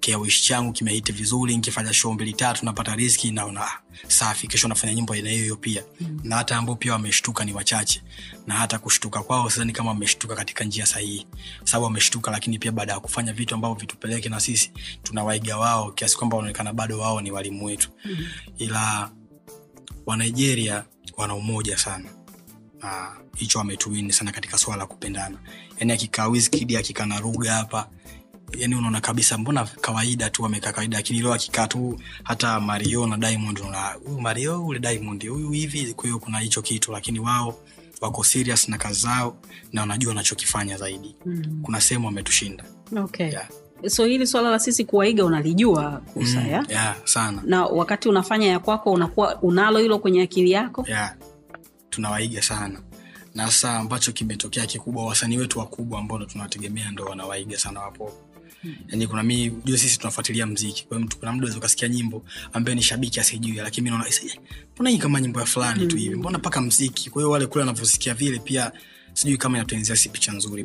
kiawishi 0.00 0.42
changu 0.42 0.72
kimehiti 0.72 1.12
vizuri 1.12 1.56
nkifanya 1.56 1.92
show 1.92 2.12
mbili 2.12 2.32
tatu 2.32 2.64
napata 2.64 2.96
riski 2.96 3.30
naona 3.30 3.68
safi. 4.08 4.46
Kesho 4.46 4.68
nafanya 4.68 4.94
nyimbo 4.94 5.12
aina 5.12 5.30
hiyo 5.30 5.56
pia. 5.56 5.84
Mm. 6.00 6.20
na 6.24 6.36
hata 6.36 6.56
ambao 6.56 6.76
pia 6.76 6.92
wameshtuka 6.92 7.44
ni 7.44 7.52
wachache. 7.52 8.02
Na 8.46 8.54
hata 8.54 8.78
kushtuka 8.78 9.22
kwao 9.22 9.50
sidhani 9.50 9.72
kama 9.72 9.90
wameshtuka 9.90 10.34
katika 10.36 10.64
njia 10.64 10.86
sahihi. 10.86 11.26
Sababu 11.64 11.84
wameshtuka 11.84 12.30
lakini 12.30 12.58
pia 12.58 12.72
baada 12.72 12.92
ya 12.92 13.00
kufanya 13.00 13.32
vitu 13.32 13.54
ambavyo 13.54 13.76
vitupeleke 13.76 14.28
na 14.28 14.40
sisi 14.40 14.70
tunawaiga 15.02 15.58
wao 15.58 15.92
kiasi 15.92 16.16
kwamba 16.16 16.36
wanaonekana 16.36 16.72
bado 16.72 16.98
wao 16.98 17.20
ni 17.20 17.30
walimu 17.30 17.64
wetu. 17.64 17.90
Mm. 18.04 18.26
ila 18.58 19.10
wanigeria 20.06 20.84
wana 21.16 21.34
umoja 21.34 21.78
sana 21.78 22.08
na 22.82 23.10
uh, 23.54 23.60
ametuwini 23.60 24.12
sana 24.12 24.32
katika 24.32 24.58
swala 24.58 24.78
la 24.78 24.86
kupendana 24.86 25.38
yani 25.78 25.92
akikaa 25.92 26.28
Wizkid 26.28 26.76
akikaa 26.76 27.06
na 27.06 27.20
ruga 27.20 27.52
hapa 27.52 27.88
yani 28.58 28.74
unaona 28.74 29.00
kabisa 29.00 29.38
mbona 29.38 29.64
kawaida 29.64 30.30
tu 30.30 30.46
amekaa 30.46 30.72
kawaida 30.72 30.96
lakini 30.96 31.20
leo 31.20 31.32
akikaa 31.34 31.66
tu 31.66 32.00
hata 32.22 32.60
mario 32.60 33.06
na 33.06 33.16
diamond 33.16 33.58
na 33.70 33.82
huyu 34.06 34.20
mario 34.20 34.66
ule 34.66 34.78
diamond 34.78 35.28
huyu 35.28 35.50
hivi 35.50 35.94
kwa 35.94 36.04
hiyo 36.04 36.18
kuna 36.18 36.38
hicho 36.38 36.62
kitu 36.62 36.92
lakini 36.92 37.20
wao 37.20 37.54
wako 38.00 38.24
serious 38.24 38.68
na 38.68 38.78
kazi 38.78 39.00
zao 39.00 39.36
na 39.72 39.80
wanajua 39.80 40.08
wanachokifanya 40.08 40.76
zaidi 40.76 41.16
mm. 41.26 41.60
kuna 41.62 41.80
sehemu 41.80 42.06
wametushinda 42.06 42.64
okay. 42.96 43.26
yeah. 43.26 43.48
so 43.86 44.04
hili 44.04 44.26
swala 44.26 44.50
la 44.50 44.58
sisi 44.58 44.84
kuwaiga 44.84 45.24
unalijua 45.24 45.90
kusa 46.14 46.40
Mm, 46.40 46.46
ya? 46.50 46.64
yeah, 46.68 46.96
sana 47.04 47.42
na 47.44 47.64
wakati 47.64 48.08
unafanya 48.08 48.46
ya 48.46 48.58
kwako 48.58 48.92
unakuwa 48.92 49.42
unalo 49.42 49.78
hilo 49.78 49.98
kwenye 49.98 50.22
akili 50.22 50.50
yako 50.50 50.84
yeah. 50.88 51.14
Tunawaiga 51.98 52.42
sana. 52.42 52.80
Na 53.34 53.46
sasa 53.46 53.78
ambacho 53.78 54.12
kimetokea 54.12 54.66
kikubwa 54.66 55.06
wasanii 55.06 55.36
wetu 55.38 55.58
wakubwa 55.58 55.98
ambao 55.98 56.18
ndo 56.18 56.26
tunawategemea 56.26 56.90
ndo 56.90 57.04
wanawaiga 57.04 57.58
sana 57.58 57.80
wapo. 57.80 58.12
Yani 58.88 59.06
kuna 59.06 59.22
mi 59.22 59.50
jua 59.64 59.78
sisi 59.78 59.98
tunafuatilia 59.98 60.46
mziki 60.46 60.86
kwa 60.86 60.98
mtu 60.98 61.18
kuna 61.18 61.32
mda 61.32 61.56
ukasikia 61.56 61.88
nyimbo 61.88 62.24
ambaye 62.52 62.74
ni 62.74 62.82
shabiki 62.82 63.20
asijui 63.20 63.56
lakini 63.56 63.84
mi 63.84 63.90
naona 63.90 64.08
eh, 64.08 64.38
mbona 64.74 64.90
hii 64.90 64.98
kama 64.98 65.20
nyimbo 65.20 65.40
ya 65.40 65.46
fulani 65.46 65.86
tu 65.86 65.96
hivi? 65.96 66.14
Mbona 66.14 66.38
mpaka 66.38 66.60
mziki? 66.60 67.10
Kwa 67.10 67.22
hiyo 67.22 67.30
wale 67.30 67.46
kule 67.46 67.60
wanavyosikia 67.60 68.14
vile 68.14 68.38
pia 68.38 68.72
sijui 69.12 69.36
kama 69.36 69.58
inatuenzia 69.58 69.96
si 69.96 70.08
picha 70.08 70.32
nzuri 70.32 70.64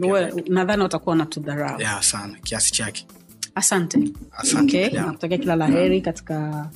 nadhani 0.49 0.83
watakuwa 0.83 1.15
na 1.15 1.25
tudharau. 1.25 1.81
Sana 2.01 2.37
kiasi 2.43 2.71
chake. 2.71 3.07
Asante. 3.55 3.99
Asante, 4.37 4.77
okay. 4.77 4.93
yeah. 4.93 5.05
nakutakia 5.05 5.37
kila 5.37 5.55
la 5.55 5.67
heri 5.67 6.01
katika 6.01 6.69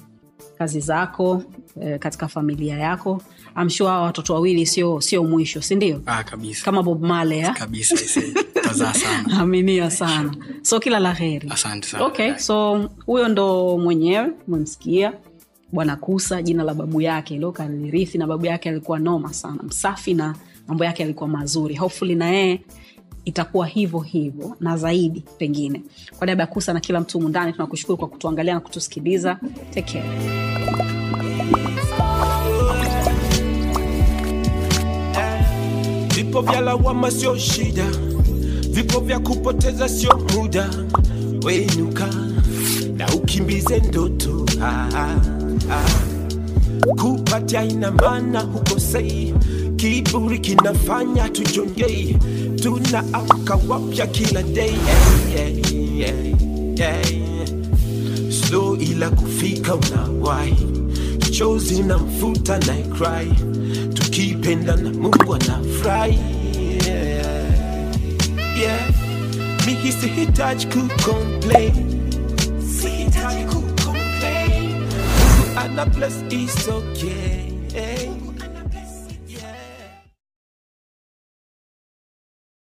kazi 0.58 0.80
zako 0.80 1.44
eh, 1.82 2.00
katika 2.00 2.28
familia 2.28 2.78
yako. 2.78 3.22
Amshua 3.56 3.92
hawa 3.92 4.04
watoto 4.04 4.34
wawili 4.34 4.66
sio 4.66 5.02
sio 5.02 5.24
mwisho 5.24 5.62
sindio 5.62 6.02
ah, 6.06 6.24
kabisa. 6.24 6.66
Kama 6.66 6.84
bob 6.84 7.04
male 7.04 7.42
sana. 8.94 9.40
Aminia 9.42 9.92
sana. 9.92 10.36
So 10.62 10.80
kila 10.80 11.00
la 11.00 11.14
heri. 11.14 11.48
Okay 12.02 12.36
so 12.38 12.90
huyo 13.06 13.28
ndo 13.28 13.78
mwenyewe 13.78 14.30
umemsikia 14.48 15.14
bwana 15.72 15.96
kusa 15.96 16.42
jina 16.42 16.64
la 16.64 16.74
babu 16.74 17.02
yake. 17.02 17.36
Ilo 17.36 17.52
kanirithi 17.52 18.18
na 18.18 18.28
babu 18.28 18.46
yake 18.46 18.70
alikuwa 18.70 19.00
noma 19.00 19.34
sana 19.34 19.64
msafi 19.64 20.14
na 20.14 20.36
mambo 20.68 20.86
yake 20.86 21.02
yalikuwa 21.04 21.30
mazuri. 21.30 21.76
Hopefully 21.76 22.16
na 22.16 22.30
yeye 22.30 22.62
itakuwa 23.28 23.68
hivyo 23.68 24.00
hivyo 24.00 24.56
na 24.60 24.78
zaidi 24.78 25.24
pengine. 25.38 25.82
Kwa 26.18 26.26
niaba 26.28 26.44
ya 26.44 26.48
kusa 26.48 26.74
na 26.74 26.80
kila 26.80 27.00
mtu 27.00 27.22
mundani 27.22 27.54
tunakushukuru 27.54 27.98
kwa 27.98 28.08
kutuangalia 28.08 28.54
na 28.54 28.60
kutusikiliza. 28.60 29.40
Take 29.74 29.94
care. 30.02 30.38
Vipo 36.16 36.42
vya 36.42 36.62
lawama 36.62 37.12
sio 37.12 37.38
shida 37.38 37.86
vipo 38.70 39.00
vya 39.00 39.20
kupoteza 39.20 39.90
sio 39.90 40.28
muda. 40.36 40.70
Wenuka 41.44 42.08
na 42.98 43.08
ukimbize 43.16 43.80
ndoto. 43.80 44.46
Ah, 44.62 44.90
ah, 44.96 45.16
ah. 45.72 45.90
kupatia 47.02 47.64
ina 47.64 47.92
maana 47.92 48.40
hukosei 48.42 49.34
kiburi 49.78 50.40
kinafanya 50.40 51.30
tujongei 51.30 52.18
tunaamka 52.62 53.56
wapya 53.68 54.08
kila 54.08 54.44
day. 54.44 54.74
Yeah, 55.36 55.52
yeah, 55.98 56.16
yeah, 56.78 57.12
yeah. 57.12 57.48
slow 58.32 58.76
ila 58.76 59.10
kufika 59.10 59.76
unawai. 59.76 60.56
Chozi 61.32 61.84
na 61.84 61.98
mfuta 61.98 62.58
na 62.60 62.74
cry. 62.98 63.32
Tukipenda 63.94 64.76
na 64.76 64.90
mungu 64.92 65.36
anafurahi. 65.36 66.20
Yeah. 66.88 67.46
yeah. 68.62 68.90
mimi 69.68 69.92
sihitaji 69.92 70.66
kucomplain. 70.68 71.74
Sihitaji 72.82 73.44
kucomplain. 73.46 74.70
Mungu 74.70 75.60
ana 75.60 75.86
bless 75.86 76.24
is 76.30 76.68
okay 76.68 77.57